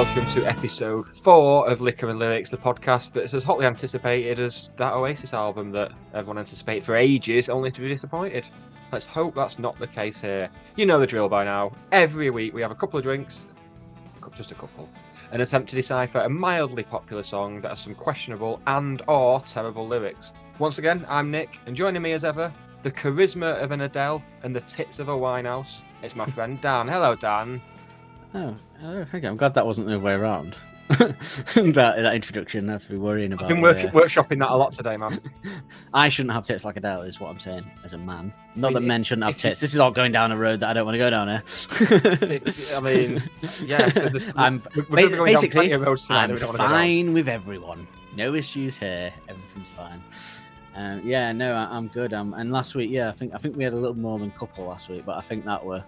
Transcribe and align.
Welcome 0.00 0.30
to 0.30 0.46
episode 0.46 1.14
four 1.14 1.68
of 1.68 1.82
Liquor 1.82 2.08
and 2.08 2.18
Lyrics, 2.18 2.48
the 2.48 2.56
podcast 2.56 3.12
that's 3.12 3.34
as 3.34 3.44
hotly 3.44 3.66
anticipated 3.66 4.40
as 4.40 4.70
that 4.76 4.94
Oasis 4.94 5.34
album 5.34 5.72
that 5.72 5.92
everyone 6.14 6.38
anticipated 6.38 6.84
for 6.84 6.96
ages, 6.96 7.50
only 7.50 7.70
to 7.70 7.82
be 7.82 7.88
disappointed. 7.88 8.48
Let's 8.92 9.04
hope 9.04 9.34
that's 9.34 9.58
not 9.58 9.78
the 9.78 9.86
case 9.86 10.18
here. 10.18 10.48
You 10.76 10.86
know 10.86 10.98
the 10.98 11.06
drill 11.06 11.28
by 11.28 11.44
now. 11.44 11.72
Every 11.92 12.30
week 12.30 12.54
we 12.54 12.62
have 12.62 12.70
a 12.70 12.74
couple 12.74 12.96
of 12.96 13.04
drinks, 13.04 13.44
just 14.32 14.52
a 14.52 14.54
couple, 14.54 14.88
an 15.32 15.42
attempt 15.42 15.68
to 15.68 15.76
decipher 15.76 16.20
a 16.20 16.30
mildly 16.30 16.82
popular 16.82 17.22
song 17.22 17.60
that 17.60 17.68
has 17.68 17.80
some 17.80 17.94
questionable 17.94 18.58
and 18.68 19.02
or 19.06 19.42
terrible 19.42 19.86
lyrics. 19.86 20.32
Once 20.58 20.78
again, 20.78 21.04
I'm 21.10 21.30
Nick, 21.30 21.58
and 21.66 21.76
joining 21.76 22.00
me 22.00 22.12
as 22.12 22.24
ever, 22.24 22.50
the 22.84 22.90
charisma 22.90 23.62
of 23.62 23.70
an 23.70 23.82
Adele 23.82 24.22
and 24.44 24.56
the 24.56 24.62
tits 24.62 24.98
of 24.98 25.10
a 25.10 25.14
Winehouse. 25.14 25.82
It's 26.02 26.16
my 26.16 26.24
friend 26.36 26.58
Dan. 26.62 26.88
Hello, 26.88 27.14
Dan. 27.14 27.60
Oh, 28.34 28.56
okay. 28.84 29.26
I'm 29.26 29.36
glad 29.36 29.54
that 29.54 29.66
wasn't 29.66 29.88
the 29.88 29.96
other 29.96 30.04
way 30.04 30.12
around. 30.12 30.56
that, 30.90 31.74
that 31.74 32.14
introduction, 32.14 32.68
I 32.68 32.72
have 32.72 32.82
to 32.82 32.90
be 32.90 32.96
worrying 32.96 33.32
about. 33.32 33.44
I've 33.44 33.48
been 33.48 33.60
work, 33.60 33.78
workshopping 33.78 34.40
that 34.40 34.50
a 34.50 34.56
lot 34.56 34.72
today, 34.72 34.96
man. 34.96 35.20
I 35.94 36.08
shouldn't 36.08 36.32
have 36.32 36.44
tits 36.44 36.64
like 36.64 36.76
Adele, 36.76 37.02
is 37.02 37.20
what 37.20 37.30
I'm 37.30 37.38
saying 37.38 37.70
as 37.84 37.92
a 37.92 37.98
man. 37.98 38.32
Not 38.56 38.72
that 38.72 38.80
men 38.80 39.04
shouldn't 39.04 39.24
have 39.24 39.36
tits. 39.36 39.60
This 39.60 39.72
is 39.72 39.78
all 39.78 39.92
going 39.92 40.10
down 40.10 40.32
a 40.32 40.36
road 40.36 40.58
that 40.60 40.70
I 40.70 40.72
don't 40.72 40.84
want 40.84 40.94
to 40.94 40.98
go 40.98 41.10
down 41.10 41.28
here. 41.28 41.42
I 42.76 42.80
mean, 42.80 43.22
yeah. 43.64 44.08
I'm 44.36 44.64
we're, 44.90 45.10
we're 45.10 45.24
basically 45.26 45.72
I'm 45.72 45.96
fine 45.96 47.12
with 47.12 47.28
everyone. 47.28 47.86
No 48.16 48.34
issues 48.34 48.76
here. 48.76 49.12
Everything's 49.28 49.68
fine. 49.68 50.02
Um, 50.74 51.06
yeah, 51.06 51.30
no, 51.30 51.52
I, 51.52 51.76
am 51.76 51.86
good. 51.86 52.12
Um, 52.12 52.34
and 52.34 52.50
last 52.50 52.74
week, 52.74 52.90
yeah, 52.90 53.08
I 53.08 53.12
think 53.12 53.32
I 53.32 53.38
think 53.38 53.56
we 53.56 53.62
had 53.62 53.74
a 53.74 53.76
little 53.76 53.96
more 53.96 54.18
than 54.18 54.32
couple 54.32 54.66
last 54.66 54.88
week, 54.88 55.04
but 55.06 55.16
I 55.16 55.20
think 55.20 55.44
that 55.44 55.64
were 55.64 55.84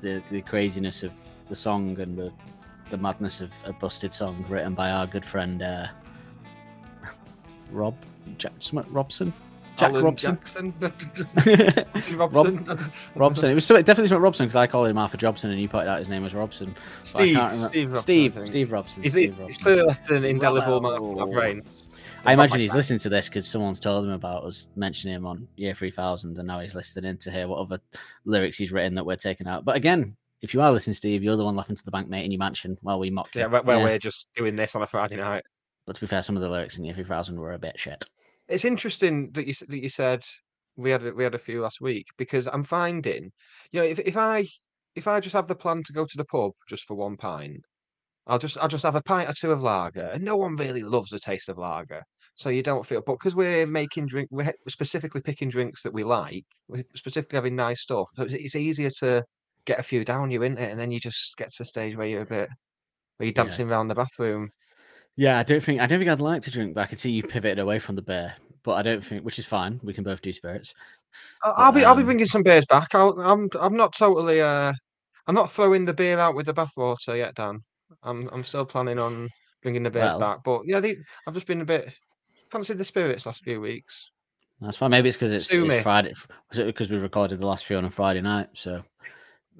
the 0.00 0.22
the 0.30 0.40
craziness 0.40 1.02
of 1.02 1.12
the 1.50 1.56
song 1.56 2.00
and 2.00 2.16
the 2.16 2.32
the 2.90 2.96
madness 2.96 3.40
of 3.40 3.52
a 3.66 3.72
busted 3.72 4.14
song 4.14 4.44
written 4.48 4.74
by 4.74 4.90
our 4.90 5.06
good 5.06 5.24
friend 5.24 5.62
uh, 5.62 5.86
Rob 7.70 7.94
Jack 8.38 8.52
Robson. 8.88 9.32
Jack 9.76 9.90
Alan 9.90 10.04
Robson. 10.04 10.38
Robson. 12.16 12.64
Rob, 12.64 12.90
Robson. 13.14 13.50
It 13.50 13.54
was 13.54 13.66
definitely 13.66 14.08
something 14.08 14.18
Robson 14.22 14.46
because 14.46 14.56
I 14.56 14.66
called 14.66 14.88
him 14.88 14.98
Arthur 14.98 15.16
Jobson 15.16 15.50
and 15.50 15.60
you 15.60 15.68
pointed 15.68 15.88
out 15.88 15.98
his 16.00 16.08
name 16.08 16.22
was 16.22 16.34
Robson. 16.34 16.74
Steve. 17.04 17.38
Steve 17.68 17.90
Robson. 17.90 18.02
Steve. 18.02 18.38
Steve 18.44 18.72
Robson. 18.72 19.04
Is 19.04 19.16
it, 19.16 19.38
Robson. 19.38 19.62
clearly 19.62 19.82
left 19.82 20.10
an 20.10 20.24
indelible 20.24 20.80
mark 20.80 21.00
on 21.00 21.14
my 21.14 21.34
brain. 21.34 21.62
I 22.26 22.34
imagine 22.34 22.60
he's 22.60 22.74
listening 22.74 22.98
to 23.00 23.08
this 23.08 23.28
because 23.28 23.46
someone's 23.46 23.80
told 23.80 24.04
him 24.04 24.10
about 24.10 24.44
us 24.44 24.68
mentioning 24.76 25.16
him 25.16 25.26
on 25.26 25.48
Year 25.56 25.74
3000, 25.74 26.36
and 26.36 26.46
now 26.46 26.60
he's 26.60 26.74
listening 26.74 27.16
to 27.16 27.30
hear 27.30 27.48
what 27.48 27.60
other 27.60 27.80
lyrics 28.26 28.58
he's 28.58 28.72
written 28.72 28.94
that 28.96 29.06
we're 29.06 29.16
taking 29.16 29.46
out. 29.46 29.64
But 29.64 29.76
again, 29.76 30.16
if 30.42 30.54
you 30.54 30.60
are 30.60 30.72
listening, 30.72 30.94
Steve, 30.94 31.22
you're 31.22 31.36
the 31.36 31.44
one 31.44 31.56
laughing 31.56 31.76
to 31.76 31.84
the 31.84 31.90
bank, 31.90 32.08
mate, 32.08 32.24
in 32.24 32.30
your 32.30 32.38
mansion 32.38 32.76
while 32.82 32.98
we 32.98 33.10
mock 33.10 33.34
you. 33.34 33.42
Yeah, 33.42 33.46
well, 33.46 33.78
yeah. 33.78 33.84
we're 33.84 33.98
just 33.98 34.28
doing 34.34 34.56
this 34.56 34.74
on 34.74 34.82
a 34.82 34.86
Friday 34.86 35.16
night. 35.16 35.42
But 35.86 35.96
to 35.96 36.00
be 36.00 36.06
fair, 36.06 36.22
some 36.22 36.36
of 36.36 36.42
the 36.42 36.48
lyrics 36.48 36.78
in 36.78 36.84
Year 36.84 36.94
3000 36.94 37.38
were 37.38 37.52
a 37.52 37.58
bit 37.58 37.78
shit. 37.78 38.04
It's 38.48 38.64
interesting 38.64 39.30
that 39.32 39.46
you 39.46 39.54
that 39.68 39.82
you 39.82 39.88
said 39.88 40.22
we 40.76 40.90
had 40.90 41.02
we 41.14 41.24
had 41.24 41.34
a 41.34 41.38
few 41.38 41.60
last 41.60 41.80
week 41.80 42.06
because 42.16 42.48
I'm 42.48 42.62
finding, 42.62 43.30
you 43.72 43.80
know, 43.80 43.86
if 43.86 43.98
if 44.00 44.16
I 44.16 44.46
if 44.96 45.06
I 45.06 45.20
just 45.20 45.34
have 45.34 45.48
the 45.48 45.54
plan 45.54 45.82
to 45.84 45.92
go 45.92 46.04
to 46.04 46.16
the 46.16 46.24
pub 46.24 46.52
just 46.68 46.84
for 46.84 46.96
one 46.96 47.16
pint, 47.16 47.60
I'll 48.26 48.38
just 48.38 48.58
I'll 48.58 48.68
just 48.68 48.84
have 48.84 48.96
a 48.96 49.02
pint 49.02 49.28
or 49.28 49.34
two 49.34 49.52
of 49.52 49.62
lager, 49.62 50.10
and 50.12 50.24
no 50.24 50.36
one 50.36 50.56
really 50.56 50.82
loves 50.82 51.10
the 51.10 51.18
taste 51.18 51.48
of 51.48 51.58
lager, 51.58 52.02
so 52.34 52.48
you 52.48 52.62
don't 52.62 52.86
feel. 52.86 53.02
But 53.04 53.14
because 53.14 53.36
we're 53.36 53.66
making 53.66 54.06
drink, 54.06 54.28
we're 54.30 54.52
specifically 54.68 55.20
picking 55.20 55.48
drinks 55.48 55.82
that 55.82 55.92
we 55.92 56.04
like, 56.04 56.44
we're 56.68 56.84
specifically 56.94 57.36
having 57.36 57.56
nice 57.56 57.82
stuff. 57.82 58.08
So 58.14 58.24
it's, 58.24 58.34
it's 58.34 58.56
easier 58.56 58.90
to 59.00 59.22
get 59.70 59.78
a 59.78 59.84
few 59.84 60.04
down 60.04 60.30
you, 60.30 60.42
isn't 60.42 60.58
it? 60.58 60.70
And 60.70 60.80
then 60.80 60.90
you 60.90 60.98
just 60.98 61.36
get 61.36 61.52
to 61.52 61.62
a 61.62 61.66
stage 61.66 61.96
where 61.96 62.06
you're 62.06 62.22
a 62.22 62.26
bit 62.26 62.48
where 63.16 63.26
you're 63.26 63.32
dancing 63.32 63.68
yeah. 63.68 63.74
around 63.74 63.88
the 63.88 63.94
bathroom. 63.94 64.50
Yeah, 65.16 65.38
I 65.38 65.42
don't 65.42 65.62
think 65.62 65.80
I 65.80 65.86
don't 65.86 65.98
think 65.98 66.10
I'd 66.10 66.20
like 66.20 66.42
to 66.42 66.50
drink, 66.50 66.74
but 66.74 66.82
I 66.82 66.86
can 66.86 66.98
see 66.98 67.10
you 67.10 67.22
pivoted 67.22 67.58
away 67.58 67.78
from 67.78 67.96
the 67.96 68.02
beer. 68.02 68.34
But 68.62 68.72
I 68.72 68.82
don't 68.82 69.02
think, 69.02 69.24
which 69.24 69.38
is 69.38 69.46
fine. 69.46 69.80
We 69.82 69.94
can 69.94 70.04
both 70.04 70.20
do 70.20 70.32
spirits. 70.32 70.74
I'll, 71.42 71.54
but, 71.54 71.60
I'll 71.60 71.72
be 71.72 71.84
um, 71.84 71.88
I'll 71.88 71.96
be 71.96 72.04
bringing 72.04 72.26
some 72.26 72.42
beers 72.42 72.66
back. 72.66 72.94
i 72.94 73.00
am 73.00 73.18
I'm, 73.18 73.48
I'm 73.58 73.76
not 73.76 73.94
totally 73.94 74.40
uh 74.40 74.72
I'm 75.26 75.34
not 75.34 75.50
throwing 75.50 75.84
the 75.84 75.94
beer 75.94 76.18
out 76.18 76.34
with 76.34 76.46
the 76.46 76.54
bathwater 76.54 77.16
yet, 77.16 77.34
Dan. 77.34 77.62
I'm 78.02 78.28
I'm 78.32 78.44
still 78.44 78.64
planning 78.64 78.98
on 78.98 79.28
bringing 79.62 79.82
the 79.82 79.90
beers 79.90 80.12
well, 80.12 80.20
back. 80.20 80.44
But 80.44 80.62
yeah, 80.64 80.80
they, 80.80 80.96
I've 81.26 81.34
just 81.34 81.46
been 81.46 81.60
a 81.60 81.66
bit 81.66 81.92
fancied 82.50 82.78
the 82.78 82.84
spirits 82.84 83.26
last 83.26 83.44
few 83.44 83.60
weeks. 83.60 84.10
That's 84.60 84.76
fine. 84.76 84.90
Maybe 84.90 85.08
it's 85.08 85.16
because 85.16 85.32
it's, 85.32 85.50
it's 85.50 85.82
Friday. 85.82 86.12
Was 86.50 86.58
it 86.58 86.66
because 86.66 86.90
we 86.90 86.98
recorded 86.98 87.40
the 87.40 87.46
last 87.46 87.64
few 87.64 87.76
on 87.76 87.84
a 87.84 87.90
Friday 87.90 88.20
night? 88.20 88.48
So 88.52 88.82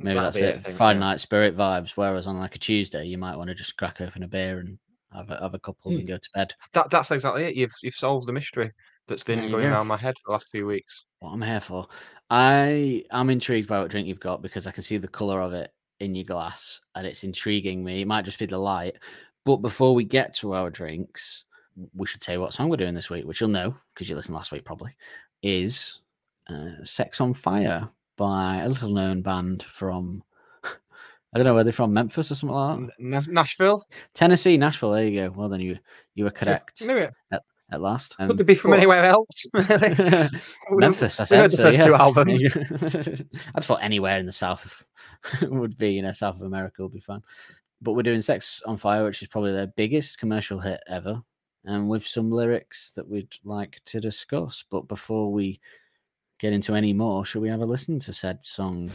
maybe 0.01 0.19
That'd 0.19 0.35
that's 0.35 0.37
it. 0.37 0.63
Thing, 0.65 0.75
Friday 0.75 0.99
yeah. 0.99 1.07
night 1.07 1.21
spirit 1.21 1.57
vibes. 1.57 1.91
Whereas 1.91 2.27
on 2.27 2.39
like 2.39 2.57
a 2.57 2.59
Tuesday, 2.59 3.05
you 3.05 3.19
might 3.19 3.37
want 3.37 3.49
to 3.49 3.55
just 3.55 3.77
crack 3.77 4.01
open 4.01 4.23
a 4.23 4.29
beer 4.29 4.59
and 4.59 4.79
have 5.13 5.31
a, 5.31 5.39
have 5.41 5.55
a 5.55 5.59
couple 5.59 5.93
mm. 5.93 5.99
and 5.99 6.09
go 6.09 6.17
to 6.17 6.31
bed. 6.35 6.55
That 6.73 6.91
that's 6.91 7.11
exactly 7.11 7.45
it. 7.45 7.55
You've 7.55 7.73
you've 7.83 7.95
solved 7.95 8.27
the 8.27 8.33
mystery 8.33 8.73
that's 9.07 9.25
been 9.25 9.51
going 9.51 9.67
around 9.67 9.89
my 9.89 9.97
head 9.97 10.17
for 10.19 10.31
the 10.31 10.33
last 10.33 10.51
few 10.51 10.67
weeks. 10.67 11.05
What 11.19 11.31
I'm 11.31 11.43
here 11.43 11.61
for. 11.61 11.87
I 12.31 13.05
am 13.11 13.29
intrigued 13.29 13.69
by 13.69 13.81
what 13.81 13.91
drink 13.91 14.07
you've 14.07 14.21
got 14.21 14.41
because 14.41 14.67
I 14.67 14.71
can 14.71 14.85
see 14.85 14.99
the 14.99 15.09
color 15.09 15.41
of 15.41 15.53
it 15.53 15.73
in 15.99 16.15
your 16.15 16.25
glass 16.25 16.81
and 16.95 17.07
it's 17.07 17.25
intriguing 17.25 17.83
me. 17.83 18.03
It 18.03 18.07
might 18.07 18.25
just 18.25 18.39
be 18.39 18.47
the 18.47 18.59
light. 18.59 18.97
But 19.45 19.59
before 19.59 19.95
we 19.95 20.05
get 20.05 20.35
to 20.37 20.55
our 20.55 20.71
drinks, 20.71 21.45
we 21.95 22.07
should 22.07 22.23
say 22.23 22.39
what 22.39 22.53
song 22.53 22.69
we're 22.69 22.77
doing 22.77 22.95
this 22.95 23.11
week, 23.11 23.25
which 23.25 23.41
you'll 23.41 23.51
know 23.51 23.75
because 23.95 24.09
you 24.09 24.15
listened 24.15 24.35
last 24.35 24.53
week 24.53 24.65
probably, 24.65 24.95
is 25.43 26.01
uh, 26.49 26.85
Sex 26.85 27.21
on 27.21 27.35
Fire 27.35 27.89
by 28.21 28.59
a 28.59 28.69
little 28.69 28.91
known 28.91 29.23
band 29.23 29.63
from, 29.63 30.23
I 30.63 30.69
don't 31.39 31.45
know, 31.45 31.55
where 31.55 31.65
they're 31.65 31.73
from, 31.73 31.95
Memphis 31.95 32.31
or 32.31 32.35
something 32.35 32.55
like 32.55 32.91
that? 32.99 33.29
Nashville? 33.33 33.83
Tennessee, 34.13 34.59
Nashville. 34.59 34.91
There 34.91 35.07
you 35.07 35.23
go. 35.23 35.31
Well, 35.35 35.49
then 35.49 35.61
you 35.61 35.79
you 36.15 36.25
were 36.25 36.31
correct. 36.31 36.83
At, 36.83 37.43
at 37.73 37.81
last. 37.81 38.17
Um, 38.19 38.29
Could 38.29 38.37
they 38.37 38.45
be 38.45 38.55
from 38.55 38.73
but, 38.73 38.81
anywhere 38.81 39.05
else? 39.05 39.47
Memphis, 40.71 41.19
I 41.19 41.25
said. 41.25 41.51
so, 41.51 41.71
yeah. 41.71 41.87
two 41.87 41.95
albums. 41.95 42.43
I 43.55 43.61
thought 43.63 43.83
anywhere 43.83 44.19
in 44.19 44.27
the 44.27 44.33
South 44.33 44.85
would 45.41 45.79
be, 45.79 45.93
you 45.93 46.03
know, 46.03 46.13
South 46.13 46.37
of 46.37 46.43
America 46.43 46.83
would 46.83 46.93
be 46.93 47.01
fun. 47.01 47.23
But 47.81 47.95
we're 47.95 48.03
doing 48.03 48.21
Sex 48.21 48.61
on 48.67 48.77
Fire, 48.77 49.03
which 49.03 49.23
is 49.23 49.29
probably 49.29 49.53
their 49.53 49.69
biggest 49.69 50.19
commercial 50.19 50.61
hit 50.61 50.81
ever 50.87 51.23
and 51.65 51.89
with 51.89 52.07
some 52.07 52.31
lyrics 52.31 52.91
that 52.97 53.09
we'd 53.09 53.33
like 53.45 53.81
to 53.87 53.99
discuss. 53.99 54.63
But 54.71 54.89
before 54.89 55.33
we 55.33 55.59
get 56.41 56.55
into 56.55 56.75
any 56.75 56.95
more, 56.95 57.23
should 57.25 57.43
we 57.43 57.51
have 57.51 57.61
a 57.61 57.67
listen 57.67 57.99
to 57.99 58.15
said 58.15 58.43
song? 58.43 58.91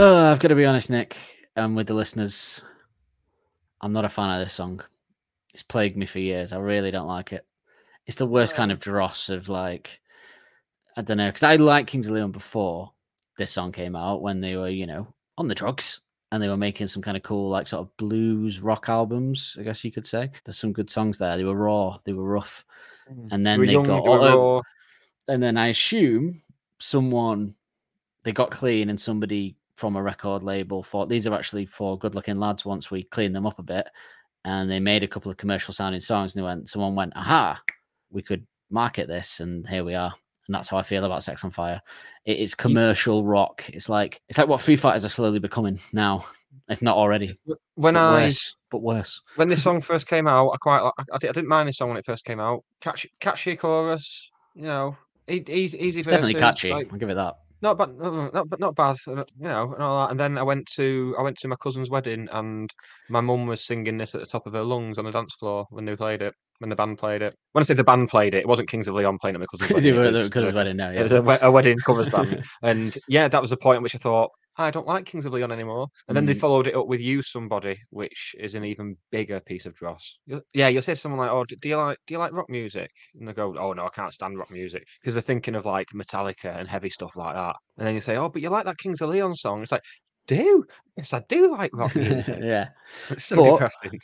Oh, 0.00 0.30
I've 0.30 0.38
got 0.38 0.48
to 0.48 0.54
be 0.54 0.64
honest, 0.64 0.90
Nick, 0.90 1.16
and 1.58 1.74
with 1.74 1.88
the 1.88 1.94
listeners, 1.94 2.62
I'm 3.80 3.92
not 3.92 4.04
a 4.04 4.08
fan 4.08 4.30
of 4.30 4.44
this 4.44 4.52
song. 4.52 4.80
It's 5.52 5.62
plagued 5.62 5.96
me 5.96 6.06
for 6.06 6.20
years. 6.20 6.52
I 6.52 6.58
really 6.58 6.90
don't 6.90 7.08
like 7.08 7.32
it. 7.32 7.44
It's 8.06 8.16
the 8.16 8.26
worst 8.26 8.54
kind 8.54 8.70
of 8.70 8.78
dross 8.78 9.28
of 9.28 9.48
like, 9.48 10.00
I 10.96 11.02
don't 11.02 11.16
know, 11.16 11.28
because 11.28 11.42
I 11.42 11.56
liked 11.56 11.88
Kings 11.88 12.06
of 12.06 12.12
Leon 12.12 12.32
before 12.32 12.92
this 13.36 13.50
song 13.50 13.72
came 13.72 13.96
out 13.96 14.22
when 14.22 14.40
they 14.40 14.56
were, 14.56 14.68
you 14.68 14.86
know, 14.86 15.12
on 15.36 15.48
the 15.48 15.54
drugs 15.54 16.00
and 16.30 16.42
they 16.42 16.48
were 16.48 16.56
making 16.56 16.86
some 16.86 17.02
kind 17.02 17.16
of 17.16 17.22
cool, 17.22 17.50
like 17.50 17.66
sort 17.66 17.82
of 17.82 17.96
blues 17.96 18.60
rock 18.60 18.88
albums, 18.88 19.56
I 19.58 19.64
guess 19.64 19.84
you 19.84 19.90
could 19.90 20.06
say. 20.06 20.30
There's 20.44 20.58
some 20.58 20.72
good 20.72 20.88
songs 20.88 21.18
there. 21.18 21.36
They 21.36 21.44
were 21.44 21.54
raw, 21.54 21.98
they 22.04 22.12
were 22.12 22.24
rough, 22.24 22.64
mm. 23.12 23.28
and 23.32 23.44
then 23.44 23.60
they 23.60 23.72
young, 23.72 23.86
got, 23.86 24.04
raw. 24.04 24.60
and 25.26 25.42
then 25.42 25.56
I 25.56 25.68
assume 25.68 26.40
someone 26.78 27.54
they 28.22 28.32
got 28.32 28.50
clean 28.50 28.90
and 28.90 29.00
somebody 29.00 29.56
from 29.78 29.94
a 29.94 30.02
record 30.02 30.42
label 30.42 30.82
for 30.82 31.06
these 31.06 31.24
are 31.24 31.34
actually 31.34 31.64
for 31.64 31.96
good 31.96 32.16
looking 32.16 32.40
lads 32.40 32.64
once 32.64 32.90
we 32.90 33.04
cleaned 33.04 33.34
them 33.34 33.46
up 33.46 33.60
a 33.60 33.62
bit 33.62 33.86
and 34.44 34.68
they 34.68 34.80
made 34.80 35.04
a 35.04 35.08
couple 35.08 35.30
of 35.30 35.36
commercial 35.36 35.72
sounding 35.72 36.00
songs 36.00 36.34
and 36.34 36.42
they 36.42 36.44
went 36.44 36.68
someone 36.68 36.96
went 36.96 37.12
aha 37.14 37.60
we 38.10 38.20
could 38.20 38.44
market 38.70 39.06
this 39.06 39.38
and 39.38 39.68
here 39.68 39.84
we 39.84 39.94
are 39.94 40.12
and 40.48 40.54
that's 40.54 40.68
how 40.68 40.78
I 40.78 40.82
feel 40.82 41.04
about 41.04 41.22
Sex 41.22 41.44
on 41.44 41.50
Fire. 41.50 41.78
It 42.24 42.38
is 42.38 42.54
commercial 42.54 43.22
rock. 43.22 43.68
It's 43.68 43.90
like 43.90 44.22
it's 44.30 44.38
like 44.38 44.48
what 44.48 44.62
Foo 44.62 44.78
Fighters 44.78 45.04
are 45.04 45.10
slowly 45.10 45.38
becoming 45.38 45.78
now, 45.92 46.24
if 46.70 46.80
not 46.80 46.96
already. 46.96 47.38
When 47.74 47.94
but 47.94 48.00
I 48.00 48.24
worse, 48.24 48.56
but 48.70 48.80
worse. 48.80 49.20
When 49.36 49.48
this 49.48 49.62
song 49.62 49.82
first 49.82 50.06
came 50.06 50.26
out, 50.26 50.48
I 50.48 50.56
quite 50.56 50.90
I, 51.12 51.18
didn't 51.18 51.48
mind 51.48 51.68
this 51.68 51.76
song 51.76 51.90
when 51.90 51.98
it 51.98 52.06
first 52.06 52.24
came 52.24 52.40
out. 52.40 52.64
Catchy, 52.80 53.12
catchy 53.20 53.56
chorus, 53.56 54.30
you 54.54 54.62
know, 54.62 54.96
easy, 55.28 55.76
easy. 55.78 56.00
It's 56.00 56.08
definitely 56.08 56.32
catchy. 56.32 56.70
Like, 56.70 56.90
I'll 56.90 56.98
give 56.98 57.10
it 57.10 57.16
that 57.16 57.36
not 57.62 57.78
bad, 57.78 57.90
not, 57.98 58.48
but 58.48 58.60
not 58.60 58.74
bad, 58.76 58.96
uh, 59.06 59.24
you 59.38 59.48
know, 59.48 59.72
and 59.72 59.82
all 59.82 60.06
that. 60.06 60.10
And 60.10 60.20
then 60.20 60.38
I 60.38 60.42
went 60.42 60.66
to 60.76 61.14
I 61.18 61.22
went 61.22 61.38
to 61.38 61.48
my 61.48 61.56
cousin's 61.56 61.90
wedding, 61.90 62.28
and 62.32 62.72
my 63.08 63.20
mum 63.20 63.46
was 63.46 63.64
singing 63.64 63.98
this 63.98 64.14
at 64.14 64.20
the 64.20 64.26
top 64.26 64.46
of 64.46 64.52
her 64.52 64.62
lungs 64.62 64.98
on 64.98 65.04
the 65.04 65.10
dance 65.10 65.34
floor 65.34 65.66
when 65.70 65.84
they 65.84 65.96
played 65.96 66.22
it, 66.22 66.34
when 66.58 66.70
the 66.70 66.76
band 66.76 66.98
played 66.98 67.22
it. 67.22 67.34
When 67.52 67.62
I 67.62 67.64
say 67.64 67.74
the 67.74 67.84
band 67.84 68.08
played 68.08 68.34
it, 68.34 68.38
it 68.38 68.48
wasn't 68.48 68.68
Kings 68.68 68.86
of 68.88 68.94
Leon 68.94 69.18
playing 69.18 69.36
at 69.36 69.40
my 69.40 69.46
cousin's 69.50 69.70
wedding. 69.74 69.94
They 69.94 69.98
it 69.98 70.12
were 70.12 70.18
was, 70.18 70.30
cousin's 70.30 70.54
uh, 70.54 70.56
wedding 70.56 70.76
now, 70.76 70.90
It 70.90 71.02
was 71.02 71.12
a, 71.12 71.38
a 71.42 71.50
wedding 71.50 71.78
covers 71.78 72.08
band, 72.08 72.44
and 72.62 72.96
yeah, 73.08 73.28
that 73.28 73.40
was 73.40 73.50
the 73.50 73.56
point 73.56 73.76
at 73.76 73.82
which 73.82 73.94
I 73.94 73.98
thought 73.98 74.30
I 74.58 74.70
don't 74.70 74.86
like 74.86 75.06
Kings 75.06 75.24
of 75.24 75.32
Leon 75.32 75.52
anymore. 75.52 75.86
And 76.08 76.16
then 76.16 76.26
they 76.26 76.34
Mm. 76.34 76.40
followed 76.40 76.66
it 76.66 76.74
up 76.74 76.86
with 76.88 77.00
"Use 77.00 77.30
Somebody," 77.30 77.78
which 77.90 78.34
is 78.38 78.54
an 78.54 78.64
even 78.64 78.96
bigger 79.10 79.40
piece 79.40 79.66
of 79.66 79.74
dross. 79.74 80.18
You'll- 80.26 80.42
Yeah, 80.52 80.68
you'll 80.68 80.82
say 80.82 80.94
to 80.94 81.00
someone 81.00 81.20
like, 81.20 81.30
"Oh, 81.30 81.44
do 81.44 81.68
you 81.68 81.76
like 81.76 81.98
do 82.06 82.14
you 82.14 82.18
like 82.18 82.32
rock 82.32 82.48
music?" 82.50 82.90
And 83.18 83.28
they 83.28 83.32
go, 83.32 83.56
"Oh 83.58 83.72
no, 83.72 83.86
I 83.86 83.90
can't 83.90 84.12
stand 84.12 84.36
rock 84.38 84.50
music," 84.50 84.84
because 85.00 85.14
they're 85.14 85.22
thinking 85.22 85.54
of 85.54 85.64
like 85.64 85.86
Metallica 85.94 86.56
and 86.58 86.68
heavy 86.68 86.90
stuff 86.90 87.16
like 87.16 87.34
that. 87.34 87.56
And 87.78 87.86
then 87.86 87.94
you 87.94 88.00
say, 88.00 88.16
"Oh, 88.16 88.28
but 88.28 88.42
you 88.42 88.50
like 88.50 88.64
that 88.66 88.78
Kings 88.78 89.00
of 89.00 89.10
Leon 89.10 89.34
song?" 89.36 89.62
It's 89.62 89.72
like, 89.72 89.84
"Do 90.26 90.64
yes, 90.96 91.12
I 91.12 91.20
do 91.28 91.50
like 91.52 91.70
rock 91.72 91.94
music." 92.34 92.38
yeah. 92.42 92.68
It's 93.10 93.24
so 93.24 93.36
But- 93.36 93.52
depressing. 93.52 94.00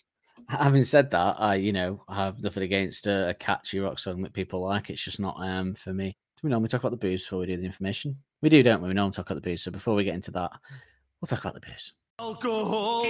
Having 0.48 0.84
said 0.84 1.10
that, 1.12 1.36
I, 1.40 1.54
you 1.54 1.72
know, 1.72 2.04
I 2.08 2.16
have 2.16 2.42
nothing 2.42 2.64
against 2.64 3.06
a, 3.06 3.30
a 3.30 3.34
catchy 3.34 3.78
rock 3.78 3.98
song 3.98 4.20
that 4.22 4.34
people 4.34 4.60
like. 4.60 4.90
It's 4.90 5.02
just 5.02 5.18
not 5.18 5.36
um 5.40 5.74
for 5.74 5.94
me. 5.94 6.08
Do 6.36 6.40
we 6.42 6.50
normally 6.50 6.68
talk 6.68 6.80
about 6.82 6.90
the 6.90 6.96
booze 6.98 7.22
before 7.22 7.38
we 7.40 7.46
do 7.46 7.56
the 7.56 7.64
information? 7.64 8.16
We 8.44 8.50
do, 8.50 8.62
don't 8.62 8.82
we? 8.82 8.88
We 8.88 8.94
normally 8.94 9.12
talk 9.12 9.30
about 9.30 9.42
the 9.42 9.50
booze. 9.50 9.62
So 9.62 9.70
before 9.70 9.94
we 9.94 10.04
get 10.04 10.14
into 10.14 10.30
that, 10.32 10.50
we'll 11.18 11.26
talk 11.26 11.40
about 11.40 11.54
the 11.54 11.60
booze. 11.60 11.94
Alcohol. 12.18 13.04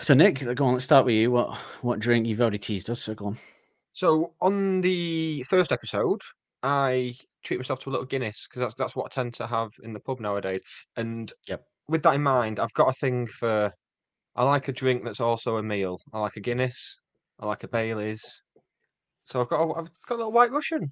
So 0.00 0.14
Nick, 0.14 0.40
go 0.56 0.64
on. 0.64 0.72
Let's 0.72 0.84
start 0.84 1.06
with 1.06 1.14
you. 1.14 1.30
What 1.30 1.56
what 1.82 2.00
drink 2.00 2.26
you've 2.26 2.40
already 2.40 2.58
teased 2.58 2.90
us? 2.90 3.00
So 3.00 3.14
go 3.14 3.26
on. 3.26 3.38
So 3.92 4.32
on 4.40 4.80
the 4.80 5.44
first 5.44 5.70
episode, 5.70 6.20
I 6.64 7.14
treat 7.44 7.58
myself 7.58 7.78
to 7.84 7.90
a 7.90 7.92
little 7.92 8.06
Guinness 8.06 8.48
because 8.50 8.58
that's 8.62 8.74
that's 8.74 8.96
what 8.96 9.04
I 9.04 9.08
tend 9.14 9.34
to 9.34 9.46
have 9.46 9.70
in 9.84 9.92
the 9.92 10.00
pub 10.00 10.18
nowadays. 10.18 10.62
And 10.96 11.32
Yep. 11.48 11.64
with 11.86 12.02
that 12.02 12.16
in 12.16 12.24
mind, 12.24 12.58
I've 12.58 12.72
got 12.72 12.88
a 12.88 12.92
thing 12.94 13.28
for. 13.28 13.72
I 14.34 14.42
like 14.42 14.66
a 14.66 14.72
drink 14.72 15.04
that's 15.04 15.20
also 15.20 15.58
a 15.58 15.62
meal. 15.62 16.00
I 16.12 16.18
like 16.18 16.34
a 16.34 16.40
Guinness. 16.40 16.98
I 17.38 17.46
like 17.46 17.62
a 17.62 17.68
Bailey's. 17.68 18.42
So 19.24 19.40
I've 19.40 19.48
got 19.48 19.60
a, 19.62 19.72
I've 19.74 19.88
got 20.08 20.14
a 20.14 20.18
little 20.18 20.32
White 20.32 20.50
Russian 20.52 20.90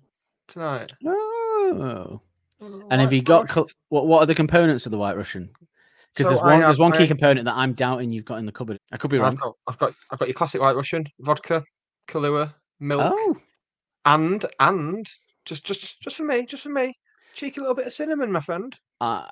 tonight. 0.49 0.93
Oh. 1.07 2.21
A 2.61 2.65
little 2.65 2.89
And 2.91 3.01
have 3.01 3.13
you 3.13 3.23
got 3.23 3.49
Russian. 3.49 3.67
what? 3.89 4.07
What 4.07 4.21
are 4.23 4.27
the 4.27 4.35
components 4.35 4.87
of 4.87 4.93
the 4.93 4.99
White 4.99 5.17
Russian? 5.17 5.51
Because 6.15 6.27
So 6.27 6.31
there's 6.31 6.41
I 6.43 6.47
one 6.53 6.61
there's 6.61 6.79
one 6.79 6.93
key 6.93 7.05
I- 7.05 7.09
component 7.09 7.45
that 7.47 7.55
I'm 7.57 7.73
doubting 7.73 8.13
you've 8.13 8.25
got 8.25 8.39
in 8.39 8.47
the 8.47 8.53
cupboard. 8.53 8.79
I 8.93 8.97
could 8.97 9.11
be 9.11 9.19
wrong. 9.19 9.33
I've 9.35 9.39
got 9.41 9.55
I've 9.69 9.79
got 9.79 9.93
I've 10.11 10.19
got 10.19 10.29
your 10.29 10.35
classic 10.35 10.61
White 10.61 10.77
Russian, 10.77 11.05
vodka, 11.21 11.63
Kahlua, 12.09 12.53
milk, 12.81 13.01
Oh, 13.15 13.37
and 14.05 14.45
and 14.59 15.07
just 15.45 15.65
just 15.65 16.01
just 16.03 16.17
for 16.17 16.25
me, 16.25 16.45
just 16.47 16.63
for 16.65 16.69
me, 16.71 16.95
cheeky 17.35 17.61
little 17.61 17.75
bit 17.75 17.87
of 17.87 17.93
cinnamon, 17.93 18.31
my 18.33 18.41
friend. 18.41 18.77
uh, 19.01 19.27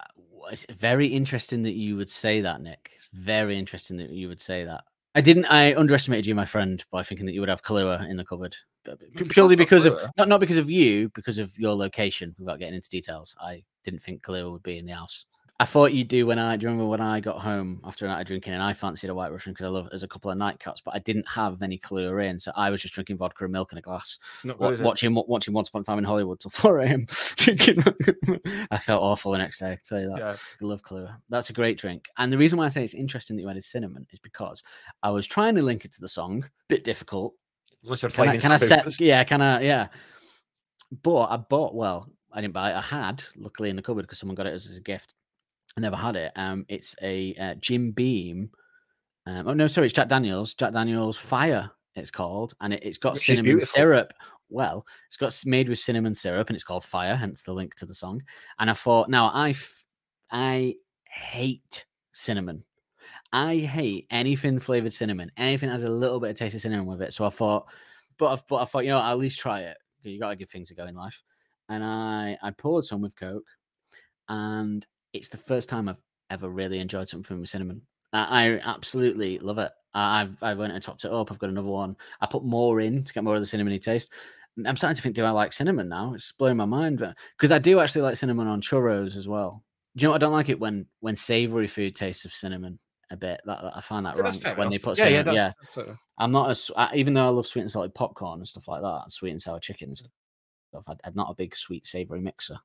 it's 0.51 0.65
very 0.71 1.09
interesting 1.09 1.63
that 1.65 1.75
you 1.75 1.97
would 1.97 2.09
say 2.09 2.41
that, 2.41 2.63
Nick. 2.63 2.93
It's 2.95 3.09
very 3.13 3.59
interesting 3.59 3.97
that 3.99 4.11
you 4.11 4.29
would 4.29 4.41
say 4.41 4.65
that. 4.65 4.85
I 5.15 5.21
didn't. 5.21 5.47
I 5.47 5.75
underestimated 5.75 6.27
you, 6.27 6.35
my 6.35 6.45
friend, 6.45 6.85
by 6.91 7.03
thinking 7.03 7.27
that 7.27 7.33
you 7.33 7.41
would 7.41 7.49
have 7.49 7.63
Kahlua 7.63 8.09
in 8.09 8.17
the 8.17 8.25
cupboard. 8.25 8.55
But 8.85 9.01
p- 9.01 9.25
Of 9.25 9.31
Purely 9.31 9.57
course 9.57 9.87
I've 9.87 9.93
got 9.93 10.01
because 10.01 10.05
of 10.05 10.11
not 10.17 10.29
not 10.29 10.41
because 10.41 10.57
of 10.59 10.71
you, 10.71 11.09
because 11.15 11.39
of 11.39 11.57
your 11.59 11.75
location. 11.75 12.35
Without 12.39 12.59
getting 12.59 12.75
into 12.75 12.89
details, 12.89 13.35
I 13.41 13.65
didn't 13.85 14.03
think 14.03 14.23
Kahlua 14.23 14.53
would 14.53 14.63
be 14.63 14.79
in 14.79 14.87
the 14.87 14.93
house. 14.93 15.25
I 15.61 15.65
thought 15.65 15.93
you'd 15.93 16.07
do 16.07 16.25
when 16.25 16.39
I 16.39 16.57
do 16.57 16.65
you 16.65 16.69
remember 16.69 16.89
when 16.89 17.01
I 17.01 17.19
got 17.19 17.41
home 17.41 17.81
after 17.83 18.07
a 18.07 18.09
night 18.09 18.21
of 18.21 18.27
drinking 18.29 18.53
and 18.53 18.63
I 18.63 18.73
fancied 18.73 19.11
a 19.11 19.15
white 19.15 19.33
Russian 19.33 19.53
because 19.53 19.67
I 19.67 19.69
love 19.69 19.89
there's 19.91 20.05
a 20.05 20.09
couple 20.09 20.31
of 20.31 20.39
nightcaps, 20.39 20.83
but 20.85 20.95
I 20.95 21.01
didn't 21.01 21.27
have 21.27 21.63
any 21.63 21.79
Kahlua 21.79 22.31
in, 22.31 22.39
so 22.39 22.53
I 22.55 22.71
was 22.71 22.81
just 22.81 22.95
drinking 22.95 23.17
vodka 23.17 23.43
and 23.43 23.53
milk 23.53 23.73
in 23.73 23.79
a 23.79 23.83
glass. 23.83 24.21
It's 24.37 24.45
not 24.45 24.61
wa- 24.61 24.71
good, 24.71 24.81
it? 24.81 24.85
watching 24.85 25.15
watching 25.27 25.55
Once 25.55 25.69
Upon 25.69 25.81
a 25.81 25.85
Time 25.85 25.99
in 25.99 26.05
Hollywood 26.05 26.39
till 26.39 26.51
4 26.53 26.79
a.m. 26.79 27.07
drinking. 27.37 27.83
I 28.71 28.79
felt 28.79 29.03
awful 29.03 29.33
the 29.33 29.39
next 29.39 29.59
day. 29.59 29.73
I 29.73 29.77
can 29.77 29.85
tell 29.85 30.01
you 30.01 30.11
that. 30.11 30.19
Yeah. 30.19 30.37
I 30.37 30.65
love 30.65 30.83
Kahlua. 30.83 31.17
That's 31.29 31.51
a 31.51 31.55
great 31.55 31.77
drink. 31.77 32.09
And 32.19 32.33
the 32.33 32.39
reason 32.39 32.57
why 32.57 32.67
I 32.67 32.69
say 32.69 32.85
it's 32.85 32.95
interesting 32.95 33.37
that 33.37 33.43
you 33.43 33.49
added 33.49 33.65
cinnamon 33.65 34.07
is 34.13 34.21
because 34.21 34.63
I 35.03 35.11
was 35.11 35.27
trying 35.27 35.57
to 35.57 35.63
link 35.63 35.85
it 35.85 35.93
to 35.95 36.01
the 36.01 36.09
song. 36.09 36.49
Bit 36.69 36.85
difficult. 36.85 37.35
Unless 37.83 38.03
you're 38.03 38.11
Can 38.11 38.29
I, 38.29 38.37
can 38.37 38.53
I 38.53 38.57
set? 38.59 39.01
Yeah, 39.01 39.25
can 39.25 39.43
I? 39.43 39.63
Yeah. 39.63 39.89
But 41.03 41.27
I 41.27 41.37
bought. 41.37 41.75
Well, 41.75 42.09
I 42.33 42.41
didn't 42.41 42.55
buy 42.55 42.71
it. 42.71 42.77
I 42.77 42.81
had 42.81 43.25
luckily 43.37 43.71
in 43.71 43.77
the 43.77 43.83
cupboard 43.83 44.03
because 44.03 44.19
someone 44.19 44.37
got 44.37 44.47
it 44.47 44.53
as, 44.53 44.67
as 44.67 44.77
a 44.77 44.81
gift. 44.81 45.15
I 45.79 45.81
never 45.81 45.95
had 45.95 46.17
it. 46.17 46.33
Um, 46.35 46.67
it's 46.69 46.97
a 47.03 47.35
uh, 47.35 47.55
Jim 47.55 47.93
Beam. 47.93 48.51
Um, 49.27 49.47
oh 49.47 49.55
no, 49.55 49.69
sorry, 49.69 49.87
it's 49.87 49.95
Jack 49.95 50.09
Daniels. 50.09 50.55
Jack 50.55 50.73
Daniels 50.73 51.17
Fire. 51.17 51.71
It's 51.95 52.11
called, 52.11 52.55
and 52.61 52.75
it, 52.75 52.83
it's 52.83 52.99
got 52.99 53.13
Which 53.13 53.27
cinnamon 53.27 53.61
syrup. 53.61 54.13
Well, 54.51 54.85
it's 55.07 55.17
got 55.17 55.41
made 55.47 55.69
with 55.69 55.79
cinnamon 55.79 56.17
syrup, 56.17 56.49
and 56.49 56.57
it's 56.57 56.65
called 56.65 56.83
Fire. 56.83 57.15
Hence 57.15 57.45
the 57.45 57.53
link 57.53 57.77
to 57.77 57.87
the 57.87 57.95
song. 57.95 58.21
And 58.59 58.69
I 58.69 58.73
thought, 58.73 59.09
now 59.09 59.29
I, 59.29 59.51
f- 59.51 59.85
I 60.33 60.75
hate 61.05 61.87
cinnamon. 62.11 62.65
I 63.33 63.59
hate 63.59 64.09
anything 64.11 64.59
flavored 64.59 64.93
cinnamon. 64.93 65.31
Anything 65.37 65.69
that 65.69 65.75
has 65.75 65.85
a 65.85 65.89
little 65.89 66.19
bit 66.19 66.31
of 66.31 66.37
taste 66.37 66.57
of 66.57 66.61
cinnamon 66.61 66.87
with 66.87 67.03
it. 67.03 67.13
So 67.13 67.25
I 67.25 67.31
thought, 67.31 67.67
but 68.19 68.33
I, 68.33 68.43
but 68.49 68.57
I 68.57 68.65
thought, 68.65 68.85
you 68.85 68.91
know, 68.91 68.99
I'll 68.99 69.13
at 69.13 69.19
least 69.19 69.39
try 69.39 69.61
it. 69.61 69.77
You 70.03 70.19
got 70.19 70.31
to 70.31 70.37
give 70.37 70.51
things 70.51 70.73
a 70.73 70.75
go 70.75 70.87
in 70.87 70.97
life. 70.97 71.23
And 71.69 71.85
I 71.85 72.37
I 72.43 72.51
poured 72.51 72.85
some 72.85 73.01
with 73.01 73.15
Coke, 73.15 73.47
and 74.29 74.85
it's 75.13 75.29
the 75.29 75.37
first 75.37 75.69
time 75.69 75.89
I've 75.89 75.97
ever 76.31 76.49
really 76.49 76.79
enjoyed 76.79 77.09
something 77.09 77.41
with 77.41 77.51
cinnamon. 77.51 77.83
I, 78.13 78.47
I 78.47 78.61
absolutely 78.65 79.39
love 79.39 79.59
it. 79.59 79.73
I- 79.95 80.23
I've 80.23 80.43
I 80.43 80.55
went 80.55 80.73
and 80.73 80.83
topped 80.83 81.05
it 81.05 81.13
up. 81.13 81.31
I've 81.33 81.39
got 81.39 81.51
another 81.51 81.69
one. 81.69 81.97
I 82.21 82.27
put 82.27 82.45
more 82.45 82.81
in 82.81 83.05
to 83.05 83.13
get 83.13 83.25
more 83.25 83.35
of 83.35 83.41
the 83.41 83.47
cinnamony 83.47 83.81
taste. 83.81 84.11
I'm 84.67 84.77
starting 84.77 84.97
to 84.97 85.03
think, 85.03 85.15
do 85.15 85.25
I 85.25 85.31
like 85.31 85.53
cinnamon 85.53 85.89
now? 85.89 86.15
It's 86.15 86.33
blowing 86.33 86.57
my 86.57 86.65
mind, 86.65 86.99
but 86.99 87.17
because 87.37 87.53
I 87.53 87.59
do 87.59 87.79
actually 87.81 88.03
like 88.03 88.17
cinnamon 88.17 88.49
on 88.49 88.61
churros 88.61 89.17
as 89.17 89.29
well. 89.29 89.63
Do 89.97 90.03
you 90.03 90.09
know 90.09 90.13
what 90.13 90.23
I 90.23 90.27
don't 90.27 90.33
like 90.33 90.49
it 90.49 90.61
when 90.61 90.87
when 91.01 91.17
savory 91.17 91.69
food 91.69 91.95
tastes 91.95 92.25
of 92.25 92.33
cinnamon 92.33 92.79
a 93.11 93.17
bit? 93.17 93.41
That, 93.47 93.63
that- 93.63 93.77
I 93.77 93.81
find 93.81 94.05
that 94.07 94.17
Yeah, 94.17 94.23
wrong 94.23 94.57
when 94.57 94.69
they 94.69 94.75
enough. 94.77 94.83
put 94.83 94.99
yeah, 94.99 95.09
yeah, 95.09 95.23
that's, 95.23 95.37
Yeah, 95.37 95.53
that's. 95.75 95.99
I'm 96.19 96.33
not 96.33 96.51
as 96.51 96.71
even 96.95 97.15
though 97.15 97.27
I 97.27 97.31
love 97.31 97.47
sweet 97.47 97.63
and 97.63 97.71
salted 97.71 97.95
popcorn 97.95 98.41
and 98.41 98.49
stuff 98.49 98.69
like 98.69 98.83
that, 98.83 99.05
sweet 99.13 99.31
and 99.31 99.41
sour 99.43 99.61
chicken 99.61 99.89
and 99.91 99.97
mm. 99.97 100.09
stuff. 100.71 100.85
I- 100.89 101.09
I'm 101.09 101.15
not 101.15 101.31
a 101.31 101.35
big 101.35 101.57
sweet 101.57 101.87
savory 101.87 102.21
mixer 102.21 102.59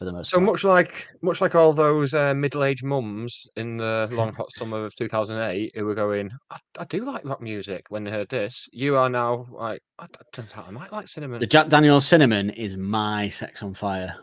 for 0.00 0.06
the 0.06 0.12
most 0.12 0.30
So 0.30 0.38
part. 0.38 0.46
much 0.50 0.64
like 0.64 1.08
much 1.20 1.42
like 1.42 1.54
all 1.54 1.74
those 1.74 2.14
uh, 2.14 2.32
middle-aged 2.34 2.82
mums 2.82 3.46
in 3.56 3.76
the 3.76 4.08
long 4.12 4.32
hot 4.32 4.50
summer 4.56 4.86
of 4.86 4.96
2008 4.96 5.72
who 5.74 5.84
were 5.84 5.94
going, 5.94 6.30
I, 6.50 6.56
I 6.78 6.84
do 6.86 7.04
like 7.04 7.22
rock 7.22 7.42
music 7.42 7.84
when 7.90 8.02
they 8.04 8.10
heard 8.10 8.30
this. 8.30 8.66
You 8.72 8.96
are 8.96 9.10
now 9.10 9.46
like, 9.52 9.82
I, 9.98 10.06
I 10.38 10.62
I 10.66 10.70
might 10.70 10.90
like 10.90 11.06
cinnamon. 11.06 11.38
The 11.38 11.46
Jack 11.46 11.68
Daniel's 11.68 12.06
cinnamon 12.08 12.48
is 12.48 12.78
my 12.78 13.28
sex 13.28 13.62
on 13.62 13.74
fire. 13.74 14.16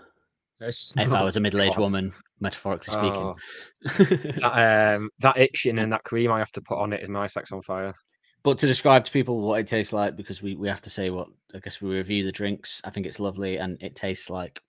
Yes. 0.59 0.93
If 0.97 1.13
I 1.13 1.21
was 1.21 1.35
a 1.35 1.39
middle-aged 1.39 1.77
woman, 1.77 2.11
metaphorically 2.39 2.95
Oh, 2.97 3.35
speaking. 3.83 4.33
that, 4.41 4.95
um, 4.97 5.11
that 5.19 5.37
itching 5.37 5.77
and 5.77 5.91
that 5.91 6.03
cream 6.05 6.31
I 6.31 6.39
have 6.39 6.51
to 6.53 6.61
put 6.61 6.79
on 6.79 6.91
it 6.91 7.03
is 7.03 7.09
my 7.09 7.27
sex 7.27 7.51
on 7.51 7.61
fire. 7.61 7.93
But 8.41 8.57
to 8.59 8.65
describe 8.65 9.03
to 9.03 9.11
people 9.11 9.41
what 9.41 9.59
it 9.59 9.67
tastes 9.67 9.93
like, 9.93 10.15
because 10.15 10.41
we, 10.41 10.55
we 10.55 10.67
have 10.69 10.81
to 10.81 10.89
say 10.89 11.11
what 11.11 11.27
I 11.53 11.59
guess 11.59 11.83
we 11.83 11.91
review 11.95 12.23
the 12.23 12.31
drinks. 12.31 12.81
I 12.83 12.89
think 12.89 13.05
it's 13.05 13.19
lovely 13.19 13.57
and 13.57 13.77
it 13.83 13.95
tastes 13.95 14.31
like 14.31 14.59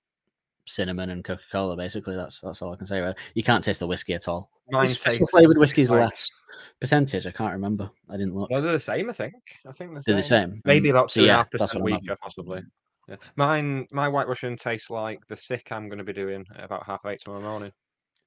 cinnamon 0.68 1.10
and 1.10 1.24
Coca 1.24 1.42
Cola. 1.50 1.76
Basically, 1.76 2.14
that's 2.16 2.40
that's 2.40 2.62
all 2.62 2.72
I 2.72 2.76
can 2.76 2.86
say. 2.86 3.00
Right? 3.00 3.16
You 3.34 3.42
can't 3.42 3.62
taste 3.64 3.80
the 3.80 3.86
whiskey 3.86 4.14
at 4.14 4.28
all. 4.28 4.50
Mine 4.70 4.86
flavored 4.86 5.58
whiskey 5.58 5.82
is 5.82 5.90
like- 5.90 6.10
less 6.10 6.30
percentage. 6.80 7.26
I 7.26 7.30
can't 7.30 7.52
remember. 7.52 7.90
I 8.08 8.16
didn't 8.16 8.34
look. 8.34 8.50
No, 8.50 8.60
they're 8.60 8.72
the 8.72 8.80
same. 8.80 9.08
I 9.10 9.12
think. 9.12 9.34
I 9.66 9.72
think 9.72 9.92
they're, 9.92 10.02
They're 10.06 10.16
the 10.16 10.22
same. 10.22 10.60
Maybe 10.64 10.88
Mm, 10.88 10.92
about 10.92 11.10
so 11.10 11.20
two 11.20 11.24
and 11.24 11.30
a 11.30 11.36
half 11.36 11.50
percent 11.50 11.82
weaker, 11.82 12.16
possibly. 12.20 12.62
Yeah. 13.08 13.16
Mine, 13.36 13.86
my 13.90 14.06
White 14.08 14.28
Russian 14.28 14.56
tastes 14.56 14.90
like 14.90 15.26
the 15.28 15.36
sick 15.36 15.72
I'm 15.72 15.88
going 15.88 15.98
to 15.98 16.04
be 16.04 16.12
doing 16.12 16.44
at 16.56 16.64
about 16.64 16.84
half 16.84 17.06
eight 17.06 17.20
tomorrow 17.24 17.42
morning. 17.42 17.72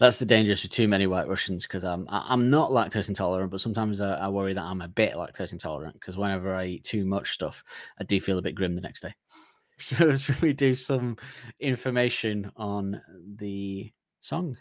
That's 0.00 0.18
the 0.18 0.26
dangerous 0.26 0.62
for 0.62 0.68
too 0.68 0.88
many 0.88 1.06
White 1.06 1.28
Russians 1.28 1.64
because 1.66 1.84
I'm 1.84 2.06
I'm 2.10 2.50
not 2.50 2.70
lactose 2.70 3.08
intolerant, 3.08 3.52
but 3.52 3.60
sometimes 3.60 4.00
I, 4.00 4.14
I 4.14 4.28
worry 4.28 4.54
that 4.54 4.62
I'm 4.62 4.82
a 4.82 4.88
bit 4.88 5.14
lactose 5.14 5.52
intolerant 5.52 5.94
because 5.94 6.16
whenever 6.16 6.52
I 6.54 6.66
eat 6.66 6.84
too 6.84 7.04
much 7.04 7.30
stuff, 7.30 7.62
I 8.00 8.04
do 8.04 8.20
feel 8.20 8.38
a 8.38 8.42
bit 8.42 8.56
grim 8.56 8.74
the 8.74 8.80
next 8.80 9.02
day. 9.02 9.14
So 9.92 10.14
should 10.14 10.40
we 10.40 10.52
do 10.52 10.76
some 10.76 11.16
information 11.58 12.52
on 12.56 13.02
the 13.36 13.92
song? 14.20 14.56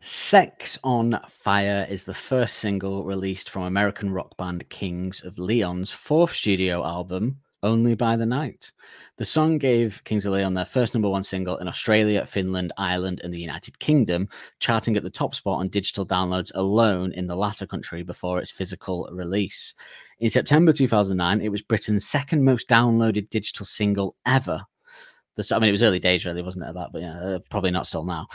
Sex 0.00 0.78
on 0.82 1.20
Fire 1.28 1.86
is 1.88 2.04
the 2.04 2.12
first 2.12 2.56
single 2.56 3.04
released 3.04 3.50
from 3.50 3.62
American 3.62 4.12
rock 4.12 4.36
band 4.36 4.68
Kings 4.68 5.22
of 5.22 5.38
Leon's 5.38 5.92
fourth 5.92 6.32
studio 6.32 6.84
album, 6.84 7.38
Only 7.64 7.94
by 7.94 8.16
the 8.16 8.26
Night. 8.26 8.72
The 9.18 9.24
song 9.24 9.56
gave 9.56 10.02
Kings 10.02 10.26
of 10.26 10.32
Leon 10.32 10.54
their 10.54 10.64
first 10.64 10.94
number 10.94 11.08
one 11.08 11.22
single 11.22 11.58
in 11.58 11.68
Australia, 11.68 12.26
Finland, 12.26 12.72
Ireland, 12.76 13.20
and 13.22 13.32
the 13.32 13.38
United 13.38 13.78
Kingdom, 13.78 14.28
charting 14.58 14.96
at 14.96 15.04
the 15.04 15.10
top 15.10 15.36
spot 15.36 15.60
on 15.60 15.68
digital 15.68 16.04
downloads 16.04 16.50
alone 16.56 17.12
in 17.12 17.28
the 17.28 17.36
latter 17.36 17.64
country 17.64 18.02
before 18.02 18.40
its 18.40 18.50
physical 18.50 19.08
release. 19.12 19.74
In 20.18 20.28
September 20.28 20.72
2009, 20.72 21.40
it 21.40 21.50
was 21.50 21.62
Britain's 21.62 22.04
second 22.04 22.42
most 22.42 22.68
downloaded 22.68 23.30
digital 23.30 23.64
single 23.64 24.16
ever. 24.26 24.62
The, 25.36 25.48
I 25.54 25.60
mean, 25.60 25.68
it 25.68 25.72
was 25.72 25.84
early 25.84 26.00
days, 26.00 26.26
really, 26.26 26.42
wasn't 26.42 26.64
it? 26.64 26.74
That, 26.74 26.90
but 26.92 27.02
yeah, 27.02 27.14
uh, 27.14 27.38
probably 27.48 27.70
not 27.70 27.86
still 27.86 28.04
now. 28.04 28.26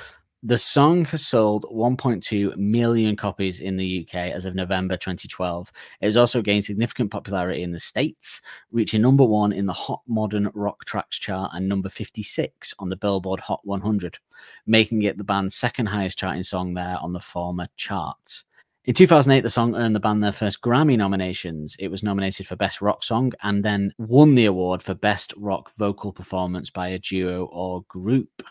The 0.43 0.57
song 0.57 1.03
has 1.05 1.25
sold 1.25 1.65
1.2 1.73 2.55
million 2.57 3.15
copies 3.15 3.59
in 3.59 3.75
the 3.75 4.07
UK 4.07 4.15
as 4.31 4.45
of 4.45 4.53
November 4.53 4.95
2012. 4.95 5.71
It 5.99 6.05
has 6.05 6.15
also 6.15 6.43
gained 6.43 6.63
significant 6.63 7.09
popularity 7.09 7.63
in 7.63 7.71
the 7.71 7.79
States, 7.79 8.41
reaching 8.71 9.01
number 9.01 9.25
one 9.25 9.51
in 9.51 9.65
the 9.65 9.73
Hot 9.73 10.03
Modern 10.07 10.51
Rock 10.53 10.85
Tracks 10.85 11.17
chart 11.17 11.51
and 11.55 11.67
number 11.67 11.89
56 11.89 12.75
on 12.77 12.87
the 12.87 12.95
Billboard 12.95 13.39
Hot 13.39 13.61
100, 13.63 14.19
making 14.67 15.01
it 15.01 15.17
the 15.17 15.23
band's 15.23 15.55
second 15.55 15.87
highest 15.87 16.19
charting 16.19 16.43
song 16.43 16.75
there 16.75 16.97
on 17.01 17.13
the 17.13 17.19
former 17.19 17.67
chart. 17.75 18.43
In 18.85 18.93
2008, 18.93 19.41
the 19.41 19.49
song 19.49 19.75
earned 19.75 19.95
the 19.95 19.99
band 19.99 20.23
their 20.23 20.31
first 20.31 20.61
Grammy 20.61 20.97
nominations. 20.97 21.75
It 21.79 21.87
was 21.87 22.03
nominated 22.03 22.45
for 22.45 22.55
Best 22.55 22.79
Rock 22.79 23.03
Song 23.03 23.33
and 23.41 23.65
then 23.65 23.91
won 23.97 24.35
the 24.35 24.45
award 24.45 24.83
for 24.83 24.93
Best 24.93 25.33
Rock 25.35 25.71
Vocal 25.77 26.13
Performance 26.13 26.69
by 26.69 26.89
a 26.89 26.99
Duo 26.99 27.45
or 27.45 27.81
Group. 27.89 28.43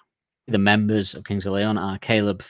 The 0.48 0.58
members 0.58 1.14
of 1.14 1.24
Kings 1.24 1.44
of 1.46 1.54
Leon 1.54 1.76
are 1.76 1.98
Caleb 1.98 2.42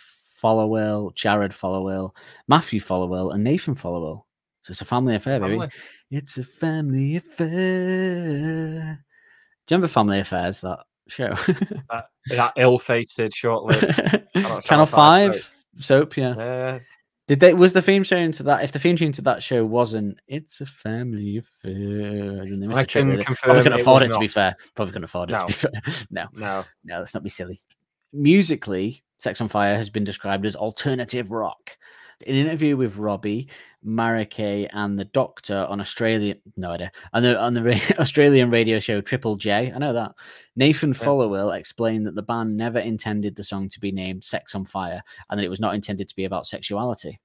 Followill, 0.43 1.15
Jared 1.15 1.53
Followill, 1.53 2.15
Matthew 2.47 2.81
Followill, 2.81 3.33
and 3.35 3.43
Nathan 3.43 3.75
Followill. 3.75 4.23
So 4.63 4.73
it's 4.73 4.81
a 4.81 4.85
family 4.85 5.15
affair, 5.15 5.41
baby. 5.41 5.53
Family. 5.53 5.71
It's 6.11 6.39
a 6.39 6.45
family 6.45 7.17
affair. 7.17 7.47
Do 9.67 9.75
you 9.75 9.79
remember 9.79 9.89
Family 9.89 10.21
Affairs, 10.21 10.61
that 10.61 10.81
show? 11.09 11.35
That, 11.89 12.07
that 12.31 12.53
ill-fated, 12.57 13.33
short-lived. 13.33 13.81
Channel 14.35 14.61
Channel 14.61 14.87
5 14.87 15.35
5 15.37 15.53
soap, 15.79 16.17
yeah. 16.17 16.31
Uh, 16.31 16.79
Did 17.29 17.39
they 17.39 17.55
was 17.55 17.73
the 17.73 17.83
theme 17.83 18.03
tune 18.03 18.33
to 18.33 18.43
that? 18.43 18.65
If 18.65 18.73
the 18.73 18.81
theme 18.81 18.97
tune 18.97 19.13
to 19.13 19.23
that 19.23 19.43
show 19.43 19.65
wasn't 19.65 20.19
"It's 20.27 20.61
a 20.61 20.67
Family 20.67 21.37
Affair," 21.37 21.73
then 21.73 22.59
they 22.59 22.67
missed 22.67 22.79
I 22.79 22.83
a 22.83 22.87
can 22.87 23.23
confirm. 23.23 23.37
Probably 23.37 23.63
couldn't 23.63 23.81
afford 23.81 24.03
it 24.03 24.13
to 24.13 24.19
be 24.19 24.27
fair. 24.27 24.57
Probably 24.75 24.93
couldn't 24.93 25.05
afford 25.05 25.31
it 25.31 25.39
to 25.39 25.47
be 25.47 25.53
fair. 25.53 25.71
No, 26.11 26.27
no. 26.33 26.65
no, 26.85 26.99
let's 26.99 27.15
not 27.15 27.23
be 27.23 27.29
silly. 27.29 27.63
Musically, 28.17 29.05
Sex 29.19 29.41
on 29.41 29.49
Fire 29.49 29.77
has 29.77 29.91
been 29.91 30.05
described 30.05 30.47
as 30.47 30.57
alternative 30.57 31.31
rock. 31.31 31.77
In 32.23 32.35
an 32.35 32.47
interview 32.47 32.79
with 32.79 32.97
Robbie, 32.97 33.49
Marieke, 33.85 34.71
and 34.73 34.99
the 34.99 35.05
Doctor 35.05 35.67
on 35.69 35.81
Australian, 35.83 36.41
no 36.57 36.71
idea, 36.71 36.91
on 37.13 37.23
the 37.23 37.39
on 37.39 37.53
the 37.53 37.63
ra- 37.63 37.79
Australian 37.99 38.51
radio 38.51 38.79
show 38.79 39.03
Triple 39.03 39.37
J, 39.37 39.71
I 39.71 39.77
know 39.79 39.93
that 39.93 40.13
Nathan 40.57 40.91
Yeah. 40.91 40.95
Followill 40.95 41.55
explained 41.55 42.07
that 42.07 42.15
the 42.15 42.23
band 42.23 42.57
never 42.57 42.79
intended 42.79 43.37
the 43.37 43.45
song 43.45 43.69
to 43.69 43.81
be 43.81 43.93
named 43.93 44.25
"Sex 44.25 44.55
on 44.55 44.65
Fire" 44.65 45.03
and 45.29 45.39
that 45.39 45.45
it 45.45 45.51
was 45.51 45.61
not 45.61 45.75
intended 45.75 46.09
to 46.09 46.17
be 46.17 46.25
about 46.25 46.47
sexuality. 46.47 47.21